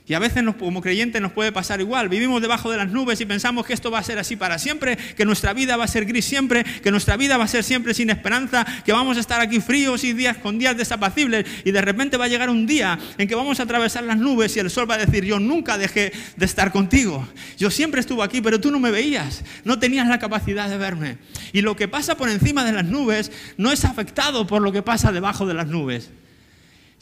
Y 0.10 0.16
a 0.16 0.20
veces 0.20 0.44
como 0.58 0.82
creyentes 0.82 1.22
nos 1.22 1.34
puede 1.34 1.52
pasar 1.52 1.82
igual. 1.82 2.10
Vivimos 2.10 2.42
debajo 2.42 2.72
de 2.72 2.78
las 2.78 2.90
nubes 2.90 3.22
y 3.22 3.28
pensamos 3.28 3.64
que 3.64 3.74
esto 3.74 3.92
va 3.92 4.00
a 4.00 4.04
ser 4.04 4.18
así 4.18 4.36
para 4.36 4.58
siempre, 4.58 4.98
que 5.16 5.24
nuestra 5.24 5.54
vida 5.54 5.78
va 5.78 5.84
a 5.84 5.88
ser 5.88 6.06
gris 6.06 6.26
siempre, 6.26 6.64
que 6.64 6.90
nuestra 6.90 7.16
vida 7.16 7.38
va 7.38 7.44
a 7.44 7.48
ser 7.48 7.64
siempre 7.64 7.94
sin 7.94 8.10
esperanza, 8.10 8.66
que 8.84 8.92
vamos 8.92 9.18
a 9.18 9.20
estar 9.20 9.40
aquí 9.40 9.62
fríos 9.62 10.04
y 10.04 10.14
días 10.14 10.38
con 10.38 10.58
días 10.58 10.76
desapacibles 10.76 11.46
y 11.64 11.70
de 11.70 11.82
repente 11.82 12.18
va 12.18 12.26
a 12.26 12.28
llegar 12.28 12.50
un 12.50 12.66
día 12.66 12.98
en 13.20 13.28
que 13.28 13.36
vamos 13.36 13.60
a 13.60 13.64
atravesar 13.64 14.04
las 14.04 14.18
nubes 14.18 14.58
y 14.58 14.60
el 14.60 14.72
sol 14.72 14.90
va 14.90 14.96
a 14.96 14.98
decir, 14.98 15.24
yo 15.26 15.40
nunca 15.40 15.78
dejé 15.78 16.12
de 16.36 16.46
estar 16.46 16.72
contigo. 16.72 17.28
Yo 17.60 17.70
siempre 17.70 18.02
estuve 18.02 18.24
aquí, 18.24 18.42
pero 18.42 18.60
tú 18.60 18.72
no 18.72 18.80
me 18.80 18.90
veías, 18.90 19.44
no 19.64 19.78
tenías 19.78 20.08
la 20.08 20.18
capacidad 20.18 20.68
de 20.72 20.78
verme. 20.80 21.18
Y 21.54 21.62
lo 21.62 21.76
que 21.76 21.88
pasa 21.88 22.18
por 22.18 22.30
encima 22.30 22.66
de 22.66 22.72
las 22.72 22.86
nubes 22.86 23.32
no 23.58 23.72
es 23.72 23.86
afectado 23.86 24.48
por 24.48 24.64
lo 24.64 24.72
que 24.72 24.82
pasa 24.82 25.12
debajo 25.12 25.46
de 25.46 25.54
las 25.54 25.68
nubes. 25.68 26.10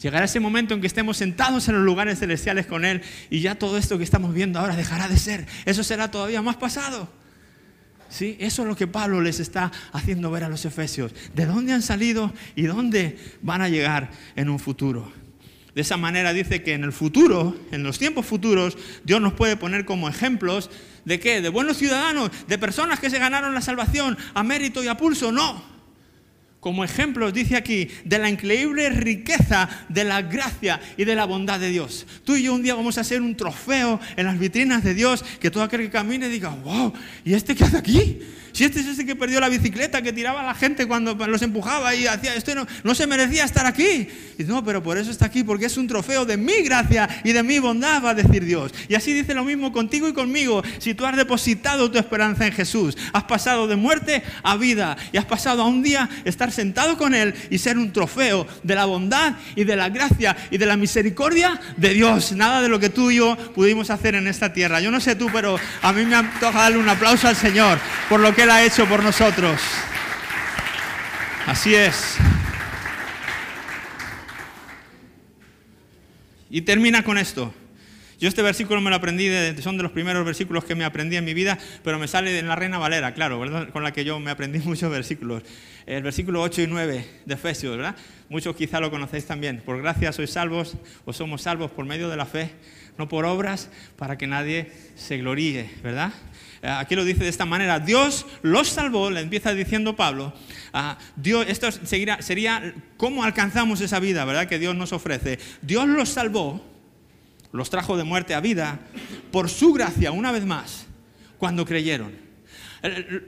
Llegará 0.02 0.26
ese 0.26 0.40
momento 0.40 0.74
en 0.74 0.82
que 0.82 0.88
estemos 0.88 1.18
sentados 1.18 1.68
en 1.68 1.76
los 1.76 1.84
lugares 1.84 2.20
celestiales 2.20 2.68
con 2.68 2.86
Él 2.86 3.02
y 3.30 3.40
ya 3.40 3.56
todo 3.56 3.78
esto 3.78 3.98
que 3.98 4.04
estamos 4.04 4.34
viendo 4.34 4.60
ahora 4.60 4.76
dejará 4.76 5.08
de 5.08 5.18
ser. 5.18 5.48
Eso 5.66 5.84
será 5.84 6.12
todavía 6.12 6.42
más 6.42 6.56
pasado. 6.56 7.10
¿Sí? 8.10 8.38
Eso 8.40 8.62
es 8.62 8.68
lo 8.68 8.76
que 8.76 8.88
Pablo 8.88 9.22
les 9.22 9.40
está 9.40 9.72
haciendo 9.92 10.32
ver 10.32 10.44
a 10.44 10.50
los 10.50 10.66
efesios. 10.66 11.14
¿De 11.34 11.46
dónde 11.46 11.74
han 11.74 11.82
salido 11.82 12.32
y 12.56 12.64
dónde 12.64 13.18
van 13.42 13.62
a 13.62 13.70
llegar 13.70 14.12
en 14.36 14.50
un 14.50 14.60
futuro? 14.60 15.12
De 15.74 15.82
esa 15.82 15.98
manera 15.98 16.32
dice 16.32 16.64
que 16.64 16.74
en 16.74 16.84
el 16.84 16.94
futuro, 16.94 17.58
en 17.72 17.84
los 17.84 18.00
tiempos 18.00 18.26
futuros, 18.26 18.78
Dios 19.04 19.20
nos 19.20 19.34
puede 19.34 19.58
poner 19.58 19.86
como 19.86 20.10
ejemplos 20.10 20.70
de 21.06 21.20
qué? 21.20 21.42
De 21.42 21.50
buenos 21.50 21.78
ciudadanos, 21.78 22.32
de 22.48 22.58
personas 22.58 23.00
que 23.00 23.10
se 23.10 23.20
ganaron 23.20 23.54
la 23.54 23.62
salvación 23.62 24.18
a 24.34 24.44
mérito 24.44 24.84
y 24.84 24.88
a 24.88 24.98
pulso. 24.98 25.32
No 25.32 25.77
como 26.68 26.84
ejemplos, 26.84 27.34
dice 27.34 27.56
aquí, 27.56 27.88
de 28.04 28.20
la 28.20 28.30
increíble 28.30 28.90
riqueza 28.90 29.70
de 29.88 30.04
la 30.04 30.22
gracia 30.22 30.82
y 30.98 31.06
de 31.06 31.16
la 31.16 31.24
bondad 31.24 31.62
de 31.62 31.70
Dios. 31.70 32.06
Tú 32.26 32.36
y 32.36 32.44
yo 32.44 32.54
un 32.54 32.62
día 32.62 32.76
vamos 32.76 32.98
a 32.98 33.02
hacer 33.02 33.22
un 33.22 33.38
trofeo 33.38 34.02
en 34.18 34.26
las 34.26 34.38
vitrinas 34.38 34.84
de 34.84 34.94
Dios, 34.94 35.24
que 35.40 35.50
todo 35.50 35.64
aquel 35.64 35.84
que 35.84 35.90
camine 35.92 36.28
diga, 36.28 36.50
wow, 36.50 36.92
¿y 37.24 37.36
este 37.36 37.56
qué 37.56 37.64
hace 37.64 37.78
aquí? 37.78 38.20
Si 38.58 38.64
este 38.64 38.80
es 38.80 38.88
ese 38.88 39.06
que 39.06 39.16
perdió 39.16 39.40
la 39.40 39.50
bicicleta, 39.50 40.02
que 40.02 40.12
tiraba 40.12 40.40
a 40.40 40.44
la 40.44 40.56
gente 40.56 40.88
cuando 40.88 41.14
los 41.28 41.44
empujaba 41.44 41.94
y 41.94 42.08
hacía 42.08 42.34
esto, 42.34 42.56
no, 42.56 42.66
no 42.84 42.96
se 42.96 43.06
merecía 43.06 43.44
estar 43.44 43.68
aquí. 43.68 44.10
Y 44.40 44.46
no, 44.46 44.64
pero 44.66 44.82
por 44.82 44.98
eso 44.98 45.12
está 45.12 45.28
aquí, 45.28 45.44
porque 45.44 45.68
es 45.68 45.78
un 45.78 45.88
trofeo 45.88 46.26
de 46.26 46.38
mi 46.38 46.64
gracia 46.64 47.08
y 47.24 47.34
de 47.34 47.44
mi 47.44 47.60
bondad, 47.60 48.04
va 48.04 48.10
a 48.10 48.14
decir 48.16 48.44
Dios. 48.46 48.74
Y 48.90 48.96
así 48.96 49.14
dice 49.14 49.36
lo 49.36 49.44
mismo 49.44 49.72
contigo 49.72 50.08
y 50.08 50.14
conmigo. 50.14 50.64
Si 50.80 50.96
tú 50.96 51.06
has 51.06 51.16
depositado 51.16 51.92
tu 51.92 52.00
esperanza 52.00 52.48
en 52.48 52.52
Jesús, 52.52 52.98
has 53.14 53.26
pasado 53.26 53.68
de 53.68 53.76
muerte 53.76 54.24
a 54.42 54.58
vida 54.58 54.98
y 55.12 55.18
has 55.18 55.26
pasado 55.26 55.62
a 55.62 55.68
un 55.68 55.84
día 55.84 56.10
estar 56.26 56.52
sentado 56.52 56.98
con 56.98 57.14
Él 57.14 57.36
y 57.52 57.60
ser 57.60 57.78
un 57.78 57.94
trofeo 57.94 58.48
de 58.64 58.74
la 58.74 58.86
bondad 58.86 59.36
y 59.56 59.66
de 59.66 59.76
la 59.76 59.90
gracia 59.90 60.36
y 60.50 60.58
de 60.58 60.66
la 60.66 60.78
misericordia 60.78 61.62
de 61.78 61.94
Dios. 61.94 62.32
Nada 62.32 62.64
de 62.64 62.70
lo 62.70 62.80
que 62.80 62.90
tú 62.90 63.12
y 63.12 63.18
yo 63.18 63.38
pudimos 63.54 63.92
hacer 63.92 64.16
en 64.16 64.26
esta 64.26 64.52
tierra. 64.52 64.82
Yo 64.82 64.90
no 64.90 65.00
sé 65.00 65.14
tú, 65.14 65.30
pero 65.32 65.60
a 65.84 65.94
mí 65.94 66.06
me 66.06 66.16
antoja 66.16 66.64
darle 66.64 66.80
un 66.80 66.90
aplauso 66.90 67.28
al 67.28 67.36
Señor 67.36 67.78
por 68.10 68.20
lo 68.20 68.34
que 68.34 68.47
Él 68.48 68.52
ha 68.52 68.64
hecho 68.64 68.88
por 68.88 69.04
nosotros. 69.04 69.60
Así 71.46 71.76
es. 71.76 72.16
Y 76.50 76.62
termina 76.62 77.04
con 77.04 77.18
esto. 77.18 77.54
Yo 78.22 78.30
este 78.30 78.42
versículo 78.42 78.80
me 78.80 78.90
lo 78.90 78.96
aprendí, 78.96 79.30
son 79.62 79.76
de 79.76 79.84
los 79.84 79.92
primeros 79.92 80.26
versículos 80.26 80.64
que 80.64 80.76
me 80.76 80.86
aprendí 80.86 81.18
en 81.18 81.26
mi 81.26 81.34
vida, 81.34 81.58
pero 81.84 82.00
me 82.00 82.08
sale 82.08 82.40
en 82.40 82.48
la 82.48 82.56
Reina 82.56 82.78
Valera, 82.78 83.14
claro, 83.14 83.38
¿verdad? 83.38 83.68
con 83.68 83.84
la 83.84 83.92
que 83.92 84.06
yo 84.06 84.18
me 84.18 84.32
aprendí 84.32 84.60
muchos 84.64 84.90
versículos. 84.90 85.44
El 85.86 86.04
versículo 86.04 86.42
8 86.42 86.62
y 86.62 86.68
9 86.68 87.06
de 87.26 87.34
Efesios, 87.34 87.76
¿verdad? 87.76 87.98
Muchos 88.30 88.56
quizá 88.56 88.80
lo 88.80 88.90
conocéis 88.90 89.26
también. 89.26 89.60
Por 89.60 89.82
gracia 89.82 90.14
sois 90.14 90.30
salvos 90.30 90.78
o 91.04 91.12
somos 91.12 91.42
salvos 91.42 91.70
por 91.72 91.84
medio 91.84 92.08
de 92.08 92.16
la 92.16 92.26
fe, 92.26 92.52
no 92.98 93.10
por 93.10 93.26
obras, 93.26 93.70
para 93.98 94.18
que 94.18 94.26
nadie 94.26 94.72
se 94.96 95.18
gloríe, 95.18 95.70
¿verdad? 95.84 96.14
Eh, 96.62 96.70
aquí 96.70 96.96
lo 96.96 97.06
dice 97.06 97.24
de 97.24 97.30
esta 97.30 97.46
manera, 97.46 97.80
Dios 97.80 98.26
los 98.42 98.70
salvó, 98.70 99.10
le 99.10 99.22
empieza 99.22 99.54
diciendo 99.54 99.96
Pablo, 99.96 100.34
ah, 100.74 100.98
Dios, 101.16 101.46
esto 101.48 101.70
sería 101.72 102.74
cómo 102.98 103.24
alcanzamos 103.24 103.82
esa 103.82 104.00
vida, 104.00 104.26
¿verdad? 104.26 104.48
Que 104.48 104.60
Dios 104.60 104.76
nos 104.76 104.94
ofrece. 104.94 105.40
Dios 105.62 105.88
los 105.88 106.10
salvó, 106.10 106.66
los 107.52 107.70
trajo 107.70 107.98
de 107.98 108.04
muerte 108.04 108.34
a 108.34 108.40
vida, 108.40 108.80
por 109.32 109.50
su 109.50 109.74
gracia, 109.74 110.12
una 110.12 110.32
vez 110.32 110.46
más, 110.46 110.88
cuando 111.38 111.66
creyeron. 111.66 112.12
Eh, 112.84 113.24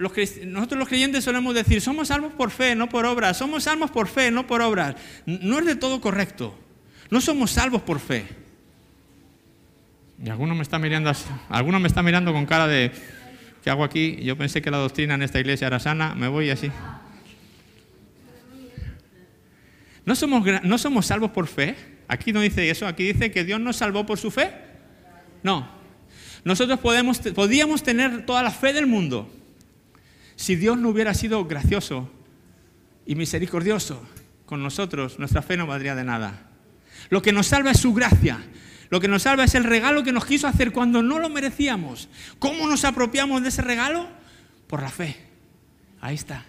nosotros 0.45 0.79
los 0.79 0.87
creyentes 0.87 1.23
solemos 1.23 1.53
decir, 1.53 1.81
somos 1.81 2.07
salvos 2.07 2.33
por 2.33 2.51
fe, 2.51 2.75
no 2.75 2.89
por 2.89 3.05
obras, 3.05 3.37
somos 3.37 3.63
salvos 3.63 3.91
por 3.91 4.07
fe, 4.07 4.31
no 4.31 4.47
por 4.47 4.61
obras. 4.61 4.95
No 5.25 5.59
es 5.59 5.65
de 5.65 5.75
todo 5.75 6.01
correcto. 6.01 6.57
No 7.09 7.21
somos 7.21 7.51
salvos 7.51 7.81
por 7.81 7.99
fe. 7.99 8.27
Y 10.23 10.29
alguno 10.29 10.53
me 10.53 10.63
está 10.63 10.77
mirando, 10.79 11.11
alguno 11.49 11.79
me 11.79 11.87
está 11.87 12.03
mirando 12.03 12.33
con 12.33 12.45
cara 12.45 12.67
de, 12.67 12.91
¿qué 13.63 13.69
hago 13.69 13.83
aquí? 13.83 14.17
Yo 14.21 14.37
pensé 14.37 14.61
que 14.61 14.71
la 14.71 14.77
doctrina 14.77 15.15
en 15.15 15.21
esta 15.21 15.39
iglesia 15.39 15.67
era 15.67 15.79
sana, 15.79 16.15
me 16.15 16.27
voy 16.27 16.49
así. 16.49 16.71
¿No 20.05 20.15
somos, 20.15 20.43
no 20.63 20.77
somos 20.77 21.05
salvos 21.05 21.31
por 21.31 21.47
fe? 21.47 21.75
Aquí 22.07 22.33
no 22.33 22.41
dice 22.41 22.69
eso, 22.69 22.87
aquí 22.87 23.03
dice 23.03 23.31
que 23.31 23.43
Dios 23.43 23.59
nos 23.59 23.75
salvó 23.75 24.05
por 24.05 24.17
su 24.17 24.31
fe. 24.31 24.51
No. 25.43 25.69
Nosotros 26.43 26.79
podemos, 26.79 27.19
podíamos 27.19 27.83
tener 27.83 28.25
toda 28.25 28.41
la 28.41 28.51
fe 28.51 28.73
del 28.73 28.87
mundo 28.87 29.29
si 30.39 30.55
Dios 30.55 30.77
no 30.77 30.89
hubiera 30.89 31.13
sido 31.13 31.43
gracioso 31.43 32.09
y 33.05 33.15
misericordioso 33.15 34.01
con 34.45 34.63
nosotros, 34.63 35.19
nuestra 35.19 35.41
fe 35.41 35.57
no 35.57 35.67
valdría 35.67 35.95
de 35.95 36.05
nada. 36.05 36.49
Lo 37.09 37.21
que 37.21 37.33
nos 37.33 37.47
salva 37.47 37.71
es 37.71 37.79
su 37.81 37.93
gracia, 37.93 38.39
lo 38.89 38.99
que 38.99 39.07
nos 39.07 39.23
salva 39.23 39.43
es 39.43 39.55
el 39.55 39.63
regalo 39.63 40.03
que 40.03 40.11
nos 40.11 40.25
quiso 40.25 40.47
hacer 40.47 40.71
cuando 40.71 41.03
no 41.03 41.19
lo 41.19 41.29
merecíamos. 41.29 42.09
¿Cómo 42.39 42.67
nos 42.67 42.85
apropiamos 42.85 43.43
de 43.43 43.49
ese 43.49 43.61
regalo? 43.61 44.07
Por 44.67 44.81
la 44.81 44.89
fe. 44.89 45.15
Ahí 46.01 46.15
está. 46.15 46.45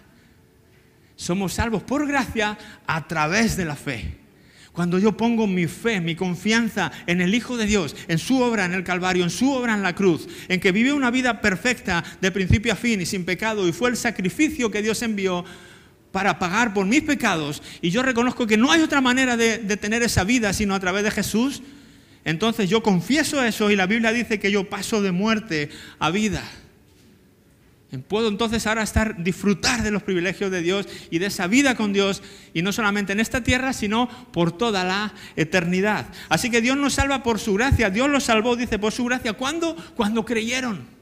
Somos 1.15 1.53
salvos 1.53 1.83
por 1.83 2.07
gracia 2.07 2.57
a 2.87 3.07
través 3.07 3.57
de 3.57 3.65
la 3.65 3.75
fe. 3.75 4.17
Cuando 4.71 4.97
yo 4.97 5.17
pongo 5.17 5.45
mi 5.47 5.67
fe, 5.67 5.99
mi 5.99 6.15
confianza 6.15 6.91
en 7.05 7.21
el 7.21 7.35
Hijo 7.35 7.57
de 7.57 7.65
Dios, 7.65 7.95
en 8.07 8.17
su 8.17 8.41
obra 8.41 8.65
en 8.65 8.73
el 8.73 8.83
Calvario, 8.83 9.23
en 9.23 9.29
su 9.29 9.51
obra 9.51 9.73
en 9.73 9.83
la 9.83 9.93
cruz, 9.93 10.27
en 10.47 10.59
que 10.59 10.71
vive 10.71 10.93
una 10.93 11.11
vida 11.11 11.41
perfecta 11.41 12.03
de 12.21 12.31
principio 12.31 12.71
a 12.71 12.77
fin 12.77 13.01
y 13.01 13.05
sin 13.05 13.25
pecado, 13.25 13.67
y 13.67 13.73
fue 13.73 13.89
el 13.89 13.97
sacrificio 13.97 14.71
que 14.71 14.81
Dios 14.81 15.01
envió 15.01 15.43
para 16.13 16.39
pagar 16.39 16.73
por 16.73 16.85
mis 16.85 17.03
pecados, 17.03 17.61
y 17.81 17.89
yo 17.89 18.01
reconozco 18.01 18.47
que 18.47 18.57
no 18.57 18.71
hay 18.71 18.81
otra 18.81 19.01
manera 19.01 19.35
de, 19.35 19.57
de 19.57 19.77
tener 19.77 20.03
esa 20.03 20.23
vida 20.23 20.53
sino 20.53 20.73
a 20.73 20.79
través 20.79 21.03
de 21.03 21.11
Jesús, 21.11 21.61
entonces 22.23 22.69
yo 22.69 22.83
confieso 22.83 23.43
eso 23.43 23.71
y 23.71 23.75
la 23.75 23.87
Biblia 23.87 24.11
dice 24.11 24.39
que 24.39 24.51
yo 24.51 24.69
paso 24.69 25.01
de 25.01 25.11
muerte 25.11 25.69
a 25.99 26.09
vida. 26.09 26.43
Puedo 28.07 28.29
entonces 28.29 28.65
ahora 28.67 28.83
estar, 28.83 29.21
disfrutar 29.21 29.83
de 29.83 29.91
los 29.91 30.01
privilegios 30.01 30.49
de 30.49 30.61
Dios 30.61 30.87
y 31.09 31.19
de 31.19 31.25
esa 31.25 31.47
vida 31.47 31.75
con 31.75 31.91
Dios, 31.91 32.23
y 32.53 32.61
no 32.61 32.71
solamente 32.71 33.11
en 33.11 33.19
esta 33.19 33.43
tierra, 33.43 33.73
sino 33.73 34.07
por 34.31 34.57
toda 34.57 34.85
la 34.85 35.13
eternidad. 35.35 36.07
Así 36.29 36.49
que 36.49 36.61
Dios 36.61 36.77
nos 36.77 36.93
salva 36.93 37.21
por 37.21 37.37
su 37.37 37.53
gracia. 37.55 37.89
Dios 37.89 38.09
los 38.09 38.23
salvó, 38.23 38.55
dice, 38.55 38.79
por 38.79 38.93
su 38.93 39.03
gracia. 39.03 39.33
¿Cuándo? 39.33 39.75
Cuando 39.95 40.23
creyeron. 40.23 41.00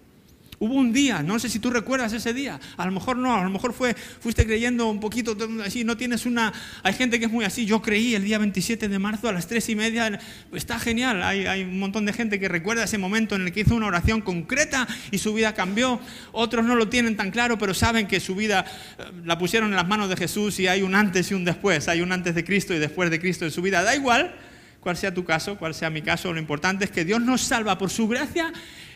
Hubo 0.61 0.73
un 0.73 0.91
día, 0.91 1.23
no 1.23 1.39
sé 1.39 1.47
si 1.47 1.59
tú 1.59 1.69
recuerdas 1.69 2.11
ese 2.11 2.33
día, 2.33 2.59
a 2.75 2.85
lo 2.85 2.91
mejor 2.91 3.15
no, 3.15 3.33
a 3.33 3.41
lo 3.41 3.49
mejor 3.49 3.71
fue, 3.71 3.93
fuiste 3.93 4.45
creyendo 4.45 4.87
un 4.87 4.99
poquito 4.99 5.37
así, 5.65 5.85
no 5.85 5.95
tienes 5.95 6.25
una... 6.25 6.51
Hay 6.83 6.93
gente 6.93 7.17
que 7.17 7.25
es 7.25 7.31
muy 7.31 7.45
así, 7.45 7.65
yo 7.65 7.81
creí 7.81 8.13
el 8.13 8.25
día 8.25 8.37
27 8.39 8.89
de 8.89 8.99
marzo 8.99 9.29
a 9.29 9.31
las 9.31 9.47
3 9.47 9.69
y 9.69 9.75
media, 9.77 10.19
está 10.51 10.77
genial, 10.77 11.23
hay, 11.23 11.45
hay 11.45 11.63
un 11.63 11.79
montón 11.79 12.05
de 12.05 12.11
gente 12.11 12.41
que 12.41 12.49
recuerda 12.49 12.83
ese 12.83 12.97
momento 12.97 13.35
en 13.35 13.43
el 13.43 13.53
que 13.53 13.61
hizo 13.61 13.73
una 13.73 13.87
oración 13.87 14.19
concreta 14.19 14.85
y 15.11 15.19
su 15.19 15.33
vida 15.33 15.53
cambió, 15.53 16.01
otros 16.33 16.65
no 16.65 16.75
lo 16.75 16.89
tienen 16.89 17.15
tan 17.15 17.31
claro, 17.31 17.57
pero 17.57 17.73
saben 17.73 18.05
que 18.05 18.19
su 18.19 18.35
vida 18.35 18.65
eh, 18.97 19.03
la 19.23 19.37
pusieron 19.37 19.69
en 19.69 19.77
las 19.77 19.87
manos 19.87 20.09
de 20.09 20.17
Jesús 20.17 20.59
y 20.59 20.67
hay 20.67 20.81
un 20.81 20.93
antes 20.93 21.31
y 21.31 21.35
un 21.35 21.45
después, 21.45 21.87
hay 21.87 22.01
un 22.01 22.11
antes 22.11 22.35
de 22.35 22.43
Cristo 22.43 22.73
y 22.73 22.79
después 22.79 23.09
de 23.09 23.19
Cristo 23.21 23.45
en 23.45 23.51
su 23.51 23.61
vida, 23.61 23.81
da 23.81 23.95
igual 23.95 24.35
cuál 24.81 24.97
sea 24.97 25.13
tu 25.13 25.23
caso, 25.23 25.57
cuál 25.57 25.73
sea 25.73 25.89
mi 25.89 26.01
caso, 26.01 26.33
lo 26.33 26.39
importante 26.39 26.85
es 26.85 26.91
que 26.91 27.05
Dios 27.05 27.21
nos 27.21 27.41
salva 27.41 27.77
por 27.77 27.89
su 27.89 28.07
gracia 28.07 28.51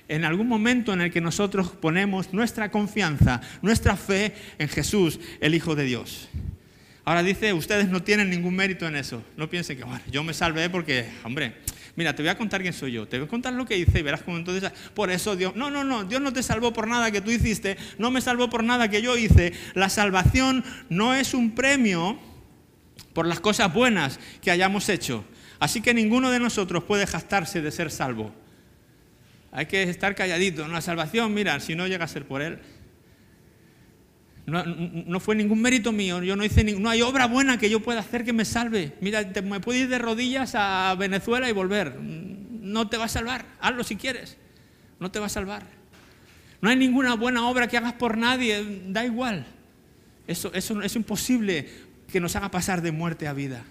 en 0.08 0.26
algún 0.26 0.48
momento 0.48 0.94
en 0.94 1.02
el 1.02 1.12
que 1.12 1.22
nosotros 1.22 1.70
ponemos 1.70 2.34
nuestra 2.34 2.70
confianza, 2.72 3.42
nuestra 3.62 3.96
fe 3.96 4.34
en 4.58 4.68
Jesús, 4.68 5.20
el 5.40 5.56
Hijo 5.56 5.76
de 5.76 5.86
Dios. 5.86 6.30
Ahora 7.06 7.22
dice, 7.22 7.52
ustedes 7.52 7.90
no 7.90 8.02
tienen 8.02 8.30
ningún 8.30 8.56
mérito 8.56 8.88
en 8.88 8.96
eso. 8.96 9.24
No 9.36 9.50
piensen 9.50 9.78
que, 9.78 9.84
bueno, 9.84 10.02
yo 10.10 10.24
me 10.24 10.34
salvé 10.34 10.70
porque, 10.70 11.06
hombre, 11.24 11.56
mira, 11.98 12.16
te 12.16 12.24
voy 12.24 12.30
a 12.30 12.38
contar 12.38 12.62
quién 12.62 12.74
soy 12.74 12.94
yo, 12.94 13.08
te 13.08 13.18
voy 13.18 13.28
a 13.28 13.30
contar 13.30 13.54
lo 13.54 13.66
que 13.66 13.78
hice 13.78 14.00
y 14.00 14.02
verás 14.02 14.22
cómo 14.22 14.38
entonces, 14.38 14.72
por 14.94 15.12
eso 15.12 15.36
Dios, 15.36 15.54
no, 15.56 15.70
no, 15.70 15.84
no, 15.84 16.06
Dios 16.06 16.22
no 16.22 16.32
te 16.32 16.42
salvó 16.42 16.72
por 16.72 16.88
nada 16.88 17.12
que 17.12 17.20
tú 17.20 17.30
hiciste, 17.30 17.78
no 17.98 18.10
me 18.10 18.22
salvó 18.22 18.50
por 18.50 18.64
nada 18.64 18.90
que 18.90 19.02
yo 19.02 19.18
hice. 19.18 19.52
La 19.74 19.90
salvación 19.90 20.64
no 20.90 21.14
es 21.14 21.34
un 21.34 21.56
premio 21.56 22.18
por 23.12 23.28
las 23.28 23.42
cosas 23.42 23.74
buenas 23.74 24.20
que 24.42 24.52
hayamos 24.52 24.88
hecho. 24.88 25.26
Así 25.60 25.82
que 25.82 25.94
ninguno 25.94 26.32
de 26.32 26.40
nosotros 26.40 26.84
puede 26.86 27.06
jactarse 27.06 27.62
de 27.62 27.72
ser 27.72 27.92
salvo. 27.92 28.34
Hay 29.54 29.68
que 29.68 29.84
estar 29.84 30.16
calladito. 30.16 30.68
La 30.68 30.82
salvación, 30.82 31.34
mira, 31.34 31.60
si 31.60 31.76
no 31.76 31.88
llega 31.88 32.06
a 32.06 32.08
ser 32.08 32.26
por 32.26 32.42
Él, 32.42 32.60
no, 34.46 35.20
fue 35.22 35.36
ningún 35.36 35.62
mérito 35.62 35.94
mío, 35.94 36.22
yo 36.22 36.36
no 36.36 36.44
hice 36.44 36.66
no 36.78 36.90
hay 36.90 37.02
obra 37.02 37.28
buena 37.28 37.58
que 37.58 37.70
yo 37.70 37.80
pueda 37.80 38.02
hacer 38.02 38.26
que 38.26 38.34
me 38.34 38.44
salve. 38.44 38.94
Mira, 39.00 39.24
me 39.44 39.62
puedo 39.62 39.80
ir 39.80 39.88
de 39.88 40.00
rodillas 40.00 40.54
a 40.56 40.94
Venezuela 41.00 41.50
y 41.50 41.54
volver. 41.54 41.98
No 42.02 42.90
te 42.90 42.98
va 42.98 43.06
a 43.06 43.10
salvar, 43.10 43.46
hazlo 43.62 43.84
si 43.84 43.96
quieres. 43.96 44.38
No 45.00 45.12
te 45.12 45.20
va 45.20 45.28
a 45.28 45.30
salvar. 45.30 45.64
No 46.60 46.70
hay 46.70 46.76
ninguna 46.76 47.14
buena 47.16 47.48
obra 47.48 47.68
que 47.68 47.78
hagas 47.78 47.94
por 47.94 48.18
nadie, 48.18 48.82
da 48.88 49.06
igual. 49.06 49.46
Eso, 50.28 50.52
eso 50.54 50.82
es 50.82 50.96
imposible 50.96 51.70
que 52.12 52.20
nos 52.20 52.36
haga 52.36 52.52
pasar 52.52 52.82
de 52.82 52.92
muerte 52.92 53.28
a 53.28 53.34
vida. 53.34 53.64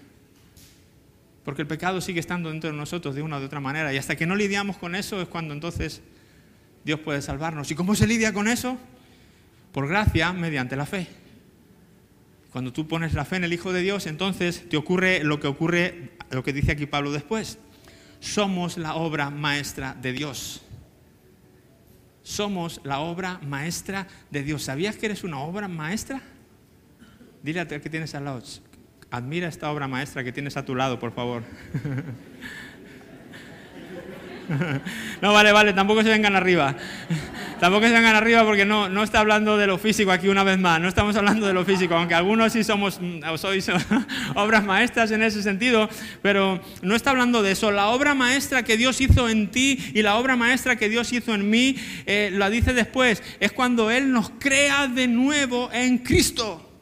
Porque 1.43 1.61
el 1.61 1.67
pecado 1.67 2.01
sigue 2.01 2.19
estando 2.19 2.49
dentro 2.49 2.71
de 2.71 2.77
nosotros 2.77 3.15
de 3.15 3.21
una 3.21 3.39
u 3.39 3.43
otra 3.43 3.59
manera. 3.59 3.93
Y 3.93 3.97
hasta 3.97 4.15
que 4.15 4.25
no 4.25 4.35
lidiamos 4.35 4.77
con 4.77 4.95
eso 4.95 5.21
es 5.21 5.27
cuando 5.27 5.53
entonces 5.53 6.01
Dios 6.85 6.99
puede 6.99 7.21
salvarnos. 7.21 7.69
¿Y 7.71 7.75
cómo 7.75 7.95
se 7.95 8.07
lidia 8.07 8.33
con 8.33 8.47
eso? 8.47 8.77
por 9.73 9.87
gracia 9.87 10.31
mediante 10.31 10.77
la 10.77 10.85
fe. 10.85 11.07
Cuando 12.51 12.71
tú 12.71 12.87
pones 12.87 13.13
la 13.13 13.25
fe 13.25 13.37
en 13.37 13.43
el 13.43 13.53
Hijo 13.53 13.73
de 13.73 13.81
Dios, 13.81 14.05
entonces 14.05 14.69
te 14.69 14.77
ocurre 14.77 15.23
lo 15.23 15.39
que 15.39 15.47
ocurre, 15.47 16.11
lo 16.29 16.43
que 16.43 16.53
dice 16.53 16.71
aquí 16.71 16.85
Pablo 16.85 17.11
después. 17.11 17.57
Somos 18.19 18.77
la 18.77 18.93
obra 18.93 19.31
maestra 19.31 19.95
de 19.99 20.13
Dios. 20.13 20.61
Somos 22.21 22.79
la 22.83 22.99
obra 22.99 23.39
maestra 23.39 24.07
de 24.29 24.43
Dios. 24.43 24.63
¿Sabías 24.63 24.95
que 24.95 25.07
eres 25.07 25.23
una 25.23 25.39
obra 25.39 25.67
maestra? 25.67 26.21
Dile 27.41 27.59
a 27.59 27.67
ti 27.67 27.79
que 27.79 27.89
tienes 27.89 28.13
al 28.13 28.25
lado. 28.25 28.43
Admira 29.13 29.47
esta 29.47 29.69
obra 29.69 29.87
maestra 29.87 30.23
que 30.23 30.31
tienes 30.31 30.57
a 30.57 30.65
tu 30.65 30.73
lado, 30.73 30.97
por 30.97 31.13
favor. 31.13 31.43
No, 35.21 35.31
vale, 35.31 35.51
vale, 35.51 35.71
tampoco 35.71 36.01
se 36.01 36.09
vengan 36.09 36.35
arriba. 36.35 36.75
Tampoco 37.59 37.85
se 37.85 37.93
vengan 37.93 38.15
arriba 38.15 38.43
porque 38.43 38.65
no, 38.65 38.89
no 38.89 39.03
está 39.03 39.19
hablando 39.19 39.55
de 39.55 39.67
lo 39.67 39.77
físico 39.77 40.11
aquí 40.11 40.29
una 40.29 40.43
vez 40.43 40.57
más. 40.57 40.81
No 40.81 40.87
estamos 40.87 41.15
hablando 41.15 41.45
de 41.45 41.53
lo 41.53 41.63
físico, 41.63 41.95
aunque 41.95 42.15
algunos 42.15 42.53
sí 42.53 42.63
somos, 42.63 42.99
mm, 42.99 43.21
sois 43.37 43.71
obras 44.35 44.65
maestras 44.65 45.11
en 45.11 45.21
ese 45.21 45.43
sentido, 45.43 45.87
pero 46.23 46.59
no 46.81 46.95
está 46.95 47.11
hablando 47.11 47.43
de 47.43 47.51
eso. 47.51 47.71
La 47.71 47.89
obra 47.89 48.15
maestra 48.15 48.63
que 48.63 48.77
Dios 48.77 48.99
hizo 48.99 49.29
en 49.29 49.51
ti 49.51 49.91
y 49.93 50.01
la 50.01 50.15
obra 50.15 50.35
maestra 50.35 50.75
que 50.75 50.89
Dios 50.89 51.13
hizo 51.13 51.35
en 51.35 51.51
mí, 51.51 51.75
eh, 52.07 52.31
la 52.33 52.49
dice 52.49 52.73
después, 52.73 53.21
es 53.39 53.51
cuando 53.51 53.91
Él 53.91 54.11
nos 54.11 54.31
crea 54.39 54.87
de 54.87 55.07
nuevo 55.07 55.69
en 55.71 55.99
Cristo. 55.99 56.72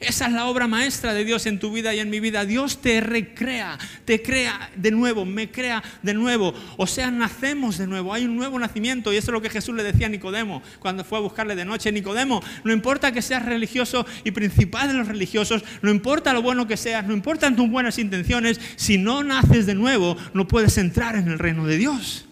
Esa 0.00 0.28
es 0.28 0.32
la 0.32 0.46
obra 0.46 0.66
maestra 0.66 1.12
de 1.12 1.26
Dios 1.26 1.44
en 1.44 1.58
tu 1.58 1.70
vida 1.70 1.94
y 1.94 2.00
en 2.00 2.08
mi 2.08 2.20
vida. 2.20 2.46
Dios 2.46 2.80
te 2.80 3.02
recrea, 3.02 3.78
te 4.06 4.22
crea 4.22 4.70
de 4.74 4.90
nuevo, 4.90 5.26
me 5.26 5.50
crea 5.50 5.82
de 6.02 6.14
nuevo. 6.14 6.54
O 6.78 6.86
sea, 6.86 7.10
nacemos 7.10 7.76
de 7.76 7.86
nuevo, 7.86 8.14
hay 8.14 8.24
un 8.24 8.34
nuevo 8.34 8.58
nacimiento. 8.58 9.12
Y 9.12 9.18
eso 9.18 9.30
es 9.30 9.34
lo 9.34 9.42
que 9.42 9.50
Jesús 9.50 9.74
le 9.74 9.82
decía 9.82 10.06
a 10.06 10.08
Nicodemo 10.08 10.62
cuando 10.78 11.04
fue 11.04 11.18
a 11.18 11.20
buscarle 11.20 11.54
de 11.54 11.66
noche. 11.66 11.92
Nicodemo, 11.92 12.42
no 12.64 12.72
importa 12.72 13.12
que 13.12 13.20
seas 13.20 13.44
religioso 13.44 14.06
y 14.24 14.30
principal 14.30 14.88
de 14.88 14.94
los 14.94 15.06
religiosos, 15.06 15.62
no 15.82 15.90
importa 15.90 16.32
lo 16.32 16.40
bueno 16.40 16.66
que 16.66 16.78
seas, 16.78 17.06
no 17.06 17.12
importan 17.12 17.54
tus 17.54 17.68
buenas 17.68 17.98
intenciones, 17.98 18.58
si 18.76 18.96
no 18.96 19.22
naces 19.22 19.66
de 19.66 19.74
nuevo, 19.74 20.16
no 20.32 20.48
puedes 20.48 20.78
entrar 20.78 21.14
en 21.16 21.28
el 21.28 21.38
reino 21.38 21.66
de 21.66 21.76
Dios. 21.76 22.29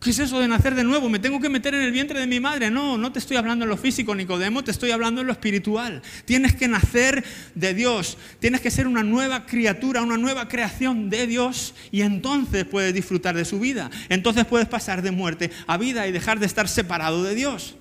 ¿Qué 0.00 0.10
es 0.10 0.18
eso 0.18 0.38
de 0.38 0.46
nacer 0.46 0.74
de 0.74 0.84
nuevo? 0.84 1.08
¿Me 1.08 1.18
tengo 1.18 1.40
que 1.40 1.48
meter 1.48 1.74
en 1.74 1.80
el 1.80 1.90
vientre 1.90 2.20
de 2.20 2.26
mi 2.26 2.38
madre? 2.38 2.70
No, 2.70 2.98
no 2.98 3.12
te 3.12 3.18
estoy 3.18 3.38
hablando 3.38 3.64
en 3.64 3.70
lo 3.70 3.76
físico, 3.76 4.14
Nicodemo, 4.14 4.62
te 4.62 4.70
estoy 4.70 4.90
hablando 4.90 5.22
en 5.22 5.26
lo 5.26 5.32
espiritual. 5.32 6.02
Tienes 6.26 6.54
que 6.54 6.68
nacer 6.68 7.24
de 7.54 7.74
Dios, 7.74 8.18
tienes 8.38 8.60
que 8.60 8.70
ser 8.70 8.86
una 8.86 9.02
nueva 9.02 9.46
criatura, 9.46 10.02
una 10.02 10.18
nueva 10.18 10.48
creación 10.48 11.08
de 11.08 11.26
Dios 11.26 11.74
y 11.90 12.02
entonces 12.02 12.64
puedes 12.66 12.92
disfrutar 12.92 13.34
de 13.34 13.44
su 13.44 13.58
vida. 13.58 13.90
Entonces 14.08 14.44
puedes 14.44 14.68
pasar 14.68 15.00
de 15.00 15.10
muerte 15.10 15.50
a 15.66 15.78
vida 15.78 16.06
y 16.06 16.12
dejar 16.12 16.38
de 16.40 16.46
estar 16.46 16.68
separado 16.68 17.24
de 17.24 17.34
Dios. 17.34 17.76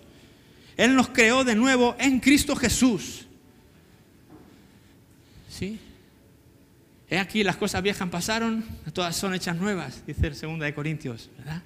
Él 0.77 0.95
nos 0.95 1.09
creó 1.09 1.43
de 1.43 1.55
nuevo 1.55 1.95
en 1.99 2.19
Cristo 2.19 2.55
Jesús. 2.55 3.27
¿Sí? 5.49 5.79
He 7.09 7.19
aquí 7.19 7.43
las 7.43 7.57
cosas 7.57 7.83
viejas 7.83 8.09
pasaron, 8.09 8.65
todas 8.93 9.15
son 9.15 9.33
hechas 9.33 9.57
nuevas, 9.57 10.01
dice 10.07 10.27
el 10.27 10.39
2 10.39 10.59
de 10.59 10.73
Corintios, 10.73 11.29
¿verdad? 11.37 11.61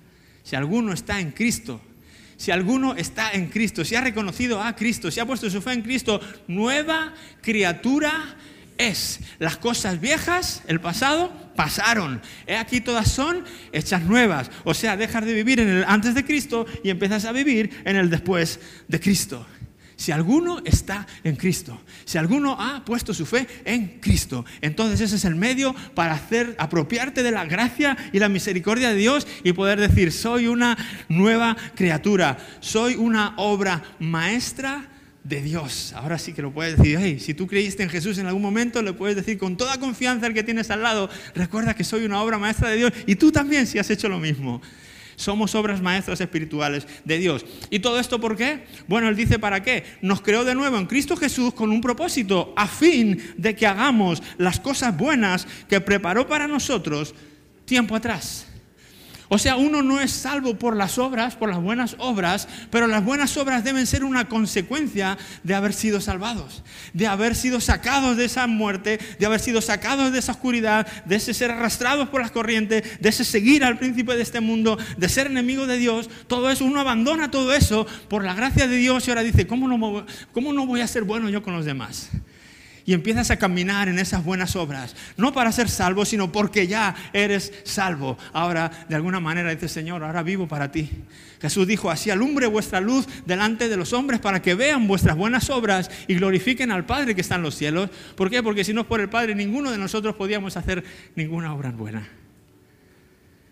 Si 0.49 0.55
alguno 0.55 0.93
está 0.93 1.19
en 1.19 1.29
Cristo, 1.29 1.79
si 2.35 2.49
alguno 2.49 2.95
está 2.95 3.33
en 3.33 3.49
Cristo, 3.49 3.85
si 3.85 3.93
ha 3.93 4.01
reconocido 4.01 4.59
a 4.59 4.75
Cristo, 4.75 5.11
si 5.11 5.19
ha 5.19 5.25
puesto 5.27 5.47
su 5.47 5.61
fe 5.61 5.73
en 5.73 5.83
Cristo, 5.83 6.19
nueva 6.47 7.13
criatura 7.39 8.35
es. 8.75 9.19
Las 9.37 9.57
cosas 9.57 10.01
viejas, 10.01 10.63
el 10.65 10.81
pasado, 10.81 11.31
pasaron. 11.55 12.19
He 12.47 12.55
aquí 12.55 12.81
todas 12.81 13.11
son 13.11 13.43
hechas 13.71 14.01
nuevas. 14.01 14.49
O 14.63 14.73
sea, 14.73 14.97
dejas 14.97 15.23
de 15.23 15.35
vivir 15.35 15.59
en 15.59 15.69
el 15.69 15.83
antes 15.83 16.15
de 16.15 16.25
Cristo 16.25 16.65
y 16.83 16.89
empiezas 16.89 17.25
a 17.25 17.31
vivir 17.31 17.83
en 17.85 17.95
el 17.95 18.09
después 18.09 18.59
de 18.87 18.99
Cristo. 18.99 19.45
Si 19.99 20.13
alguno 20.13 20.61
está 20.63 21.05
en 21.25 21.35
Cristo, 21.35 21.77
si 22.05 22.17
alguno 22.17 22.55
ha 22.57 22.85
puesto 22.85 23.13
su 23.13 23.25
fe 23.25 23.45
en 23.65 23.99
Cristo, 23.99 24.45
entonces 24.61 25.01
ese 25.01 25.17
es 25.17 25.25
el 25.25 25.35
medio 25.35 25.75
para 25.93 26.13
hacer 26.13 26.55
apropiarte 26.57 27.21
de 27.21 27.31
la 27.31 27.43
gracia 27.43 27.97
y 28.13 28.19
la 28.19 28.29
misericordia 28.29 28.91
de 28.91 28.95
Dios 28.95 29.27
y 29.43 29.51
poder 29.51 29.77
decir, 29.77 30.13
soy 30.13 30.47
una 30.47 30.77
nueva 31.09 31.57
criatura, 31.75 32.37
soy 32.61 32.95
una 32.95 33.33
obra 33.35 33.83
maestra 33.99 34.87
de 35.25 35.41
Dios. 35.41 35.91
Ahora 35.91 36.17
sí 36.17 36.31
que 36.31 36.43
lo 36.43 36.53
puedes 36.53 36.77
decir, 36.77 36.97
hey, 36.97 37.19
si 37.19 37.33
tú 37.33 37.45
creíste 37.45 37.83
en 37.83 37.89
Jesús 37.89 38.17
en 38.19 38.27
algún 38.27 38.41
momento, 38.41 38.81
le 38.81 38.93
puedes 38.93 39.17
decir 39.17 39.37
con 39.37 39.57
toda 39.57 39.81
confianza 39.81 40.27
al 40.27 40.33
que 40.33 40.43
tienes 40.43 40.71
al 40.71 40.81
lado, 40.81 41.09
recuerda 41.35 41.73
que 41.73 41.83
soy 41.83 42.05
una 42.05 42.21
obra 42.21 42.37
maestra 42.37 42.69
de 42.69 42.77
Dios 42.77 42.93
y 43.05 43.15
tú 43.15 43.33
también 43.33 43.67
si 43.67 43.79
has 43.79 43.89
hecho 43.89 44.07
lo 44.07 44.17
mismo. 44.17 44.61
Somos 45.19 45.53
obras 45.53 45.81
maestras 45.81 46.21
espirituales 46.21 46.87
de 47.03 47.17
Dios. 47.17 47.45
¿Y 47.69 47.79
todo 47.79 47.99
esto 47.99 48.21
por 48.21 48.37
qué? 48.37 48.63
Bueno, 48.87 49.09
Él 49.09 49.17
dice 49.17 49.37
para 49.37 49.61
qué. 49.61 49.83
Nos 50.01 50.21
creó 50.21 50.45
de 50.45 50.55
nuevo 50.55 50.77
en 50.77 50.85
Cristo 50.85 51.17
Jesús 51.17 51.53
con 51.53 51.71
un 51.71 51.81
propósito, 51.81 52.53
a 52.55 52.67
fin 52.67 53.21
de 53.35 53.53
que 53.53 53.67
hagamos 53.67 54.23
las 54.37 54.61
cosas 54.61 54.95
buenas 54.95 55.45
que 55.67 55.81
preparó 55.81 56.25
para 56.25 56.47
nosotros 56.47 57.13
tiempo 57.65 57.97
atrás. 57.97 58.48
O 59.31 59.37
sea, 59.37 59.57
uno 59.57 59.83
no 59.83 60.01
es 60.01 60.11
salvo 60.11 60.55
por 60.55 60.75
las 60.75 60.97
obras, 60.97 61.35
por 61.35 61.49
las 61.49 61.61
buenas 61.61 61.95
obras, 61.99 62.47
pero 62.71 62.87
las 62.87 63.05
buenas 63.05 63.37
obras 63.37 63.63
deben 63.63 63.85
ser 63.85 64.03
una 64.03 64.27
consecuencia 64.27 65.19
de 65.43 65.53
haber 65.53 65.73
sido 65.73 66.01
salvados, 66.01 66.63
de 66.93 67.05
haber 67.05 67.35
sido 67.35 67.61
sacados 67.61 68.17
de 68.17 68.25
esa 68.25 68.47
muerte, 68.47 68.99
de 69.19 69.25
haber 69.27 69.39
sido 69.39 69.61
sacados 69.61 70.11
de 70.11 70.17
esa 70.17 70.31
oscuridad, 70.31 70.87
de 71.05 71.17
ese 71.17 71.35
ser 71.35 71.51
arrastrados 71.51 72.09
por 72.09 72.21
las 72.21 72.31
corrientes, 72.31 72.99
de 72.99 73.09
ese 73.09 73.23
seguir 73.23 73.63
al 73.63 73.77
príncipe 73.77 74.15
de 74.15 74.23
este 74.23 74.39
mundo, 74.39 74.79
de 74.97 75.09
ser 75.09 75.27
enemigo 75.27 75.67
de 75.67 75.77
Dios. 75.77 76.09
Todo 76.25 76.49
eso, 76.49 76.65
uno 76.65 76.79
abandona 76.79 77.29
todo 77.29 77.53
eso 77.53 77.85
por 78.07 78.25
la 78.25 78.33
gracia 78.33 78.67
de 78.67 78.77
Dios 78.77 79.07
y 79.07 79.11
ahora 79.11 79.21
dice, 79.21 79.45
¿cómo 79.45 79.67
no, 79.67 80.05
cómo 80.33 80.53
no 80.53 80.65
voy 80.65 80.81
a 80.81 80.87
ser 80.87 81.03
bueno 81.03 81.29
yo 81.29 81.43
con 81.43 81.53
los 81.53 81.65
demás? 81.65 82.09
Y 82.89 82.93
empiezas 82.95 83.29
a 83.29 83.37
caminar 83.37 83.87
en 83.87 83.99
esas 83.99 84.25
buenas 84.25 84.55
obras, 84.55 84.95
no 85.15 85.31
para 85.31 85.51
ser 85.51 85.69
salvo, 85.69 86.05
sino 86.05 86.31
porque 86.31 86.65
ya 86.65 86.95
eres 87.13 87.53
salvo. 87.63 88.17
Ahora, 88.33 88.71
de 88.89 88.95
alguna 88.95 89.19
manera, 89.19 89.51
dice 89.51 89.67
Señor, 89.67 90.03
ahora 90.03 90.23
vivo 90.23 90.47
para 90.47 90.71
ti. 90.71 90.89
Jesús 91.39 91.67
dijo, 91.67 91.91
así 91.91 92.09
alumbre 92.09 92.47
vuestra 92.47 92.81
luz 92.81 93.05
delante 93.27 93.69
de 93.69 93.77
los 93.77 93.93
hombres 93.93 94.19
para 94.19 94.41
que 94.41 94.55
vean 94.55 94.87
vuestras 94.87 95.15
buenas 95.15 95.51
obras 95.51 95.91
y 96.07 96.15
glorifiquen 96.15 96.71
al 96.71 96.87
Padre 96.87 97.13
que 97.13 97.21
está 97.21 97.35
en 97.35 97.43
los 97.43 97.53
cielos. 97.53 97.91
¿Por 98.15 98.31
qué? 98.31 98.41
Porque 98.41 98.63
si 98.63 98.73
no 98.73 98.87
por 98.87 99.01
el 99.01 99.09
Padre, 99.09 99.35
ninguno 99.35 99.69
de 99.69 99.77
nosotros 99.77 100.15
podíamos 100.15 100.57
hacer 100.57 100.83
ninguna 101.13 101.53
obra 101.53 101.69
buena. 101.69 102.09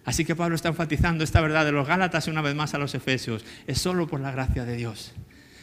Así 0.04 0.26
que 0.26 0.36
Pablo 0.36 0.56
está 0.56 0.70
enfatizando 0.70 1.24
esta 1.24 1.42
verdad 1.42 1.64
de 1.64 1.74
los 1.74 1.88
Gálatas 1.88 2.26
y 2.26 2.32
una 2.32 2.42
vez 2.42 2.56
más 2.56 2.74
a 2.74 2.80
los 2.80 2.96
Efesios. 2.96 3.46
Es 3.68 3.78
solo 3.78 4.08
por 4.08 4.20
la 4.20 4.32
gracia 4.32 4.66
de 4.66 4.76
Dios. 4.76 5.14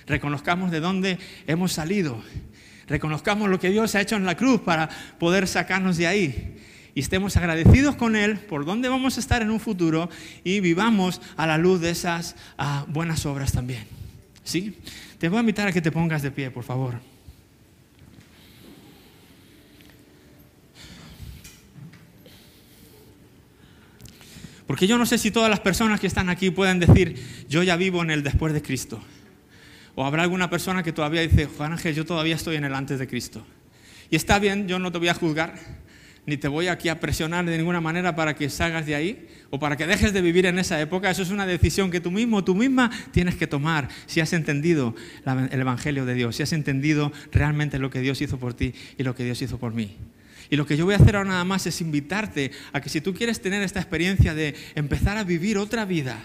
Reconozcamos 0.07 0.70
de 0.70 0.79
dónde 0.79 1.18
hemos 1.49 1.72
salido 1.72 2.22
Reconozcamos 2.87 3.49
lo 3.49 3.59
que 3.59 3.70
Dios 3.70 3.95
ha 3.95 4.01
hecho 4.01 4.16
en 4.16 4.26
la 4.26 4.37
cruz 4.37 4.61
para 4.61 4.89
poder 5.18 5.49
sacarnos 5.49 5.97
de 5.97 6.07
ahí. 6.07 6.57
Y 6.95 7.01
estemos 7.01 7.37
agradecidos 7.37 7.97
con 7.97 8.14
Él 8.14 8.39
por 8.39 8.64
dónde 8.64 8.89
vamos 8.89 9.16
a 9.16 9.20
estar 9.20 9.43
en 9.43 9.51
un 9.51 9.59
futuro 9.59 10.09
y 10.45 10.61
vivamos 10.61 11.20
a 11.37 11.47
la 11.47 11.59
luz 11.59 11.80
de 11.80 11.91
esas 11.91 12.37
ah, 12.57 12.85
buenas 12.89 13.26
obras 13.26 13.53
también. 13.53 13.85
¿Sí? 14.45 14.78
Te 15.18 15.28
voy 15.28 15.39
a 15.39 15.41
invitar 15.41 15.66
a 15.66 15.72
que 15.72 15.80
te 15.80 15.91
pongas 15.91 16.22
de 16.22 16.30
pie, 16.30 16.51
por 16.51 16.62
favor. 16.62 17.01
Porque 24.66 24.87
yo 24.87 24.97
no 24.97 25.05
sé 25.05 25.18
si 25.18 25.30
todas 25.30 25.51
las 25.51 25.61
personas 25.61 26.01
que 26.01 26.07
están 26.07 26.28
aquí 26.28 26.51
pueden 26.51 26.78
decir, 26.78 27.47
yo 27.49 27.62
ya 27.62 27.76
vivo 27.76 28.03
en 28.03 28.11
el 28.11 28.22
después 28.22 28.53
de 28.55 28.62
Cristo 28.62 29.01
O 29.95 30.05
habrá 30.05 30.22
alguna 30.22 30.51
persona 30.51 30.82
que 30.82 30.92
todavía 30.92 31.20
dice, 31.20 31.47
Juan 31.47 31.72
Ángel, 31.72 31.95
yo 31.95 32.05
todavía 32.05 32.34
estoy 32.34 32.57
en 32.57 32.64
el 32.64 32.74
antes 32.74 32.99
de 32.99 33.07
Cristo. 33.07 33.45
Y 34.11 34.16
está 34.16 34.38
bien, 34.38 34.68
yo 34.68 34.78
no 34.78 34.90
te 34.90 34.99
voy 34.99 35.09
a 35.09 35.14
juzgar, 35.14 35.55
ni 36.26 36.36
te 36.36 36.49
voy 36.49 36.68
aquí 36.68 36.88
a 36.88 37.01
presionar 37.01 37.45
de 37.45 37.57
ninguna 37.57 37.80
manera 37.80 38.16
para 38.16 38.34
que 38.34 38.49
salgas 38.49 38.86
de 38.86 38.95
ahí 38.95 39.28
o 39.51 39.59
para 39.59 39.76
que 39.76 39.86
dejes 39.86 40.12
de 40.12 40.22
vivir 40.22 40.47
en 40.47 40.59
esa 40.59 40.80
época. 40.80 41.11
Eso 41.11 41.22
es 41.22 41.30
una 41.30 41.47
decisión 41.47 41.90
que 41.90 42.01
tú 42.01 42.11
mismo, 42.11 42.42
tú 42.42 42.55
misma 42.55 42.90
tienes 43.12 43.36
que 43.36 43.47
tomar 43.47 43.88
si 44.07 44.20
has 44.20 44.32
entendido 44.32 44.95
el 45.26 45.61
Evangelio 45.61 46.05
de 46.07 46.14
Dios, 46.14 46.36
si 46.36 46.42
has 46.42 46.53
entendido 46.53 47.12
realmente 47.30 47.78
lo 47.78 47.90
que 47.90 48.01
Dios 48.01 48.20
hizo 48.20 48.38
por 48.38 48.55
ti 48.55 48.74
y 48.99 49.03
lo 49.03 49.14
que 49.14 49.24
Dios 49.24 49.40
hizo 49.42 49.59
por 49.59 49.74
mí. 49.74 49.97
Y 50.51 50.57
lo 50.57 50.66
que 50.66 50.76
yo 50.76 50.84
voy 50.84 50.95
a 50.95 50.99
hacer 50.99 51.16
ahora 51.16 51.30
nada 51.30 51.45
más 51.45 51.66
es 51.66 51.80
invitarte 51.80 52.51
a 52.72 52.80
que 52.80 52.88
si 52.88 53.01
tú 53.01 53.14
quieres 53.14 53.40
tener 53.40 53.62
esta 53.62 53.80
experiencia 53.80 54.34
de 54.34 54.55
empezar 54.74 55.16
a 55.16 55.24
vivir 55.24 55.57
otra 55.59 55.84
vida, 55.84 56.22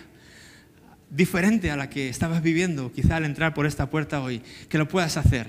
diferente 1.09 1.71
a 1.71 1.75
la 1.75 1.89
que 1.89 2.09
estabas 2.09 2.41
viviendo, 2.41 2.91
quizá 2.91 3.17
al 3.17 3.25
entrar 3.25 3.53
por 3.53 3.65
esta 3.65 3.89
puerta 3.89 4.21
hoy, 4.21 4.41
que 4.69 4.77
lo 4.77 4.87
puedas 4.87 5.17
hacer. 5.17 5.47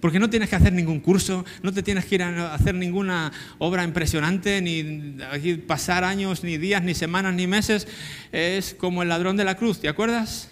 Porque 0.00 0.18
no 0.18 0.28
tienes 0.28 0.48
que 0.48 0.56
hacer 0.56 0.72
ningún 0.72 0.98
curso, 0.98 1.44
no 1.62 1.72
te 1.72 1.82
tienes 1.82 2.06
que 2.06 2.16
ir 2.16 2.22
a 2.24 2.54
hacer 2.54 2.74
ninguna 2.74 3.32
obra 3.58 3.84
impresionante, 3.84 4.60
ni 4.60 5.58
pasar 5.58 6.02
años, 6.02 6.42
ni 6.42 6.58
días, 6.58 6.82
ni 6.82 6.94
semanas, 6.94 7.34
ni 7.34 7.46
meses. 7.46 7.86
Es 8.32 8.74
como 8.74 9.02
el 9.02 9.08
ladrón 9.08 9.36
de 9.36 9.44
la 9.44 9.56
cruz, 9.56 9.80
¿te 9.80 9.88
acuerdas? 9.88 10.50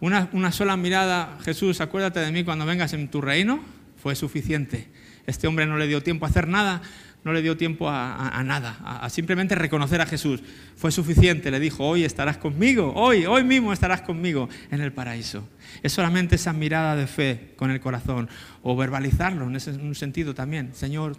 Una, 0.00 0.28
una 0.32 0.52
sola 0.52 0.76
mirada, 0.76 1.38
Jesús, 1.42 1.80
acuérdate 1.80 2.20
de 2.20 2.32
mí 2.32 2.44
cuando 2.44 2.66
vengas 2.66 2.92
en 2.92 3.08
tu 3.08 3.22
reino, 3.22 3.64
fue 3.96 4.14
suficiente. 4.14 4.88
Este 5.26 5.46
hombre 5.46 5.64
no 5.64 5.78
le 5.78 5.86
dio 5.86 6.02
tiempo 6.02 6.26
a 6.26 6.28
hacer 6.28 6.48
nada, 6.48 6.82
no 7.24 7.32
le 7.32 7.42
dio 7.42 7.56
tiempo 7.56 7.88
a, 7.88 8.42
nada, 8.44 8.78
a, 8.84 9.08
simplemente 9.08 9.54
reconocer 9.54 10.00
a 10.00 10.06
Jesús. 10.06 10.42
Fue 10.76 10.90
suficiente, 10.90 11.50
le 11.50 11.60
dijo, 11.60 11.86
hoy 11.86 12.04
estarás 12.04 12.36
conmigo, 12.36 12.92
hoy, 12.94 13.26
hoy 13.26 13.44
mismo 13.44 13.72
estarás 13.72 14.02
conmigo 14.02 14.48
en 14.70 14.80
el 14.80 14.92
paraíso. 14.92 15.48
Es 15.82 15.92
solamente 15.92 16.34
esa 16.34 16.52
mirada 16.52 16.96
de 16.96 17.06
fe 17.06 17.52
con 17.56 17.70
el 17.70 17.80
corazón, 17.80 18.28
o 18.62 18.76
verbalizarlo 18.76 19.46
en 19.46 19.56
ese 19.56 19.70
un 19.72 19.94
sentido 19.94 20.34
también, 20.34 20.74
Señor. 20.74 21.16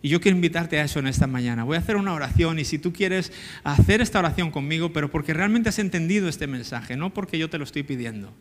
Y 0.00 0.10
yo 0.10 0.20
quiero 0.20 0.36
invitarte 0.36 0.78
a 0.78 0.84
eso 0.84 1.00
en 1.00 1.08
esta 1.08 1.26
mañana. 1.26 1.64
Voy 1.64 1.76
a 1.76 1.80
hacer 1.80 1.96
una 1.96 2.12
oración 2.12 2.58
y 2.58 2.64
si 2.64 2.78
tú 2.78 2.92
quieres 2.92 3.32
hacer 3.64 4.00
esta 4.00 4.20
oración 4.20 4.50
conmigo, 4.50 4.92
pero 4.92 5.10
porque 5.10 5.34
realmente 5.34 5.70
has 5.70 5.78
entendido 5.78 6.28
este 6.28 6.46
mensaje, 6.46 6.96
no 6.96 7.12
porque 7.12 7.38
yo 7.38 7.50
te 7.50 7.58
lo 7.58 7.64
estoy 7.64 7.82
pidiendo. 7.82 8.32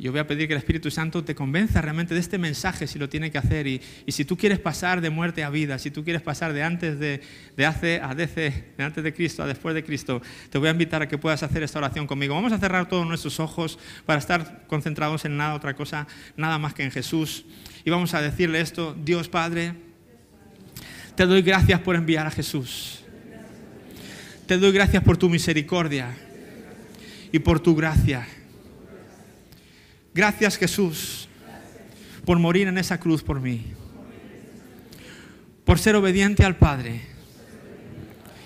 Yo 0.00 0.12
voy 0.12 0.20
a 0.20 0.26
pedir 0.26 0.46
que 0.46 0.54
el 0.54 0.58
Espíritu 0.58 0.90
Santo 0.90 1.22
te 1.22 1.34
convenza 1.34 1.82
realmente 1.82 2.14
de 2.14 2.20
este 2.20 2.38
mensaje 2.38 2.86
si 2.86 2.98
lo 2.98 3.10
tiene 3.10 3.30
que 3.30 3.36
hacer. 3.36 3.66
Y, 3.66 3.82
si 4.08 4.24
tú 4.24 4.34
quieres 4.34 4.58
pasar 4.58 5.02
de 5.02 5.10
muerte 5.10 5.44
a 5.44 5.50
vida, 5.50 5.78
si 5.78 5.90
tú 5.90 6.02
quieres 6.02 6.22
pasar 6.22 6.54
de 6.54 6.62
antes 6.62 6.98
de, 6.98 7.20
de 7.54 7.66
hace 7.66 8.00
a 8.02 8.14
DC, 8.14 8.72
de 8.78 8.82
antes 8.82 9.04
de 9.04 9.12
Cristo 9.12 9.42
a 9.42 9.46
después 9.46 9.74
de 9.74 9.84
Cristo, 9.84 10.22
te 10.48 10.56
voy 10.56 10.68
a 10.68 10.70
invitar 10.70 11.02
a 11.02 11.08
que 11.08 11.18
puedas 11.18 11.42
hacer 11.42 11.62
esta 11.62 11.78
oración 11.80 12.06
conmigo. 12.06 12.34
Vamos 12.34 12.52
a 12.52 12.58
cerrar 12.58 12.88
todos 12.88 13.06
nuestros 13.06 13.40
ojos 13.40 13.78
para 14.06 14.18
estar 14.18 14.64
concentrados 14.66 15.26
en 15.26 15.36
nada, 15.36 15.52
otra 15.54 15.74
cosa, 15.74 16.06
nada 16.34 16.56
más 16.56 16.72
que 16.72 16.82
en 16.82 16.90
Jesús. 16.90 17.44
Y 17.84 17.90
vamos 17.90 18.14
a 18.14 18.22
decirle 18.22 18.62
esto, 18.62 18.96
Dios 18.98 19.28
Padre, 19.28 19.74
te 21.14 21.26
doy 21.26 21.42
gracias 21.42 21.78
por 21.80 21.94
enviar 21.94 22.26
a 22.26 22.30
Jesús. 22.30 23.04
Te 24.46 24.56
doy 24.56 24.72
gracias 24.72 25.04
por 25.04 25.18
tu 25.18 25.28
misericordia 25.28 26.16
y 27.30 27.38
por 27.40 27.60
tu 27.60 27.76
gracia. 27.76 28.26
Gracias 30.20 30.58
Jesús 30.58 31.28
por 32.26 32.38
morir 32.38 32.68
en 32.68 32.76
esa 32.76 33.00
cruz 33.00 33.22
por 33.22 33.40
mí, 33.40 33.72
por 35.64 35.78
ser 35.78 35.96
obediente 35.96 36.44
al 36.44 36.56
Padre 36.56 37.00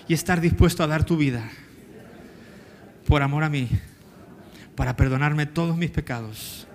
y 0.06 0.14
estar 0.14 0.40
dispuesto 0.40 0.84
a 0.84 0.86
dar 0.86 1.02
tu 1.02 1.16
vida 1.16 1.50
por 3.08 3.22
amor 3.22 3.42
a 3.42 3.48
mí, 3.48 3.68
para 4.76 4.94
perdonarme 4.94 5.46
todos 5.46 5.76
mis 5.76 5.90
pecados, 5.90 6.68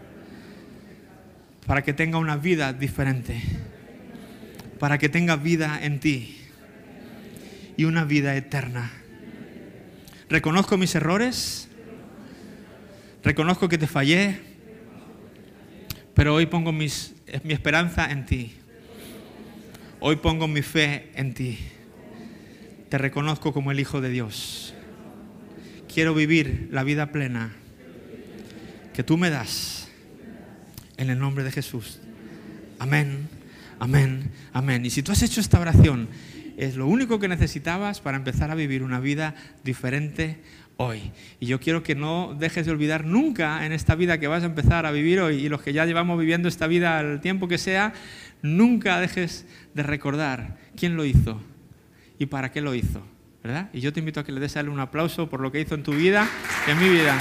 para 1.65 1.81
que 1.81 1.93
tenga 1.93 2.17
una 2.17 2.35
vida 2.35 2.73
diferente, 2.73 3.41
para 4.79 4.97
que 4.97 5.07
tenga 5.07 5.37
vida 5.37 5.79
en 5.81 6.01
ti 6.01 6.41
y 7.77 7.85
una 7.85 8.03
vida 8.03 8.35
eterna. 8.35 8.91
Reconozco 10.27 10.75
mis 10.75 10.93
errores, 10.93 11.69
reconozco 13.23 13.69
que 13.69 13.77
te 13.77 13.87
fallé, 13.87 14.48
pero 16.13 16.33
hoy 16.33 16.45
pongo 16.45 16.71
mi 16.71 16.85
esperanza 16.85 18.11
en 18.11 18.25
ti. 18.25 18.53
Hoy 20.01 20.15
pongo 20.15 20.47
mi 20.47 20.61
fe 20.61 21.11
en 21.15 21.33
ti. 21.33 21.59
Te 22.89 22.97
reconozco 22.97 23.51
como 23.51 23.71
el 23.71 23.79
Hijo 23.79 23.99
de 23.99 24.09
Dios. 24.09 24.73
Quiero 25.93 26.13
vivir 26.13 26.69
la 26.71 26.83
vida 26.83 27.11
plena 27.11 27.53
que 28.93 29.03
tú 29.03 29.17
me 29.17 29.29
das 29.29 29.89
en 30.97 31.09
el 31.09 31.19
nombre 31.19 31.43
de 31.43 31.51
Jesús. 31.51 31.99
Amén, 32.79 33.27
amén, 33.79 34.31
amén. 34.53 34.85
Y 34.85 34.89
si 34.89 35.03
tú 35.03 35.11
has 35.11 35.21
hecho 35.21 35.41
esta 35.41 35.59
oración, 35.59 36.07
es 36.57 36.75
lo 36.75 36.87
único 36.87 37.19
que 37.19 37.27
necesitabas 37.27 37.99
para 37.99 38.17
empezar 38.17 38.51
a 38.51 38.55
vivir 38.55 38.83
una 38.83 38.99
vida 38.99 39.35
diferente 39.63 40.37
hoy. 40.81 41.11
Y 41.41 41.45
yo 41.45 41.59
quiero 41.59 41.83
que 41.83 41.93
no 41.93 42.35
dejes 42.39 42.65
de 42.65 42.71
olvidar 42.71 43.03
nunca 43.03 43.65
en 43.65 43.73
esta 43.73 43.95
vida 43.95 44.17
que 44.17 44.27
vas 44.27 44.43
a 44.43 44.45
empezar 44.45 44.85
a 44.85 44.91
vivir 44.91 45.19
hoy 45.19 45.35
y 45.35 45.49
los 45.49 45.61
que 45.61 45.73
ya 45.73 45.85
llevamos 45.85 46.17
viviendo 46.17 46.47
esta 46.47 46.67
vida 46.67 46.97
al 46.97 47.19
tiempo 47.19 47.49
que 47.49 47.57
sea, 47.57 47.93
nunca 48.41 48.99
dejes 48.99 49.45
de 49.73 49.83
recordar 49.83 50.57
quién 50.77 50.95
lo 50.95 51.03
hizo 51.03 51.41
y 52.17 52.27
para 52.27 52.51
qué 52.51 52.61
lo 52.61 52.73
hizo. 52.73 53.03
¿verdad? 53.43 53.69
Y 53.73 53.81
yo 53.81 53.91
te 53.91 53.99
invito 53.99 54.21
a 54.21 54.23
que 54.23 54.31
le 54.31 54.39
des 54.39 54.55
a 54.55 54.61
él 54.61 54.69
un 54.69 54.79
aplauso 54.79 55.29
por 55.29 55.41
lo 55.41 55.51
que 55.51 55.59
hizo 55.59 55.75
en 55.75 55.83
tu 55.83 55.91
vida 55.91 56.27
y 56.65 56.71
en 56.71 56.79
mi 56.79 56.89
vida. 56.89 57.17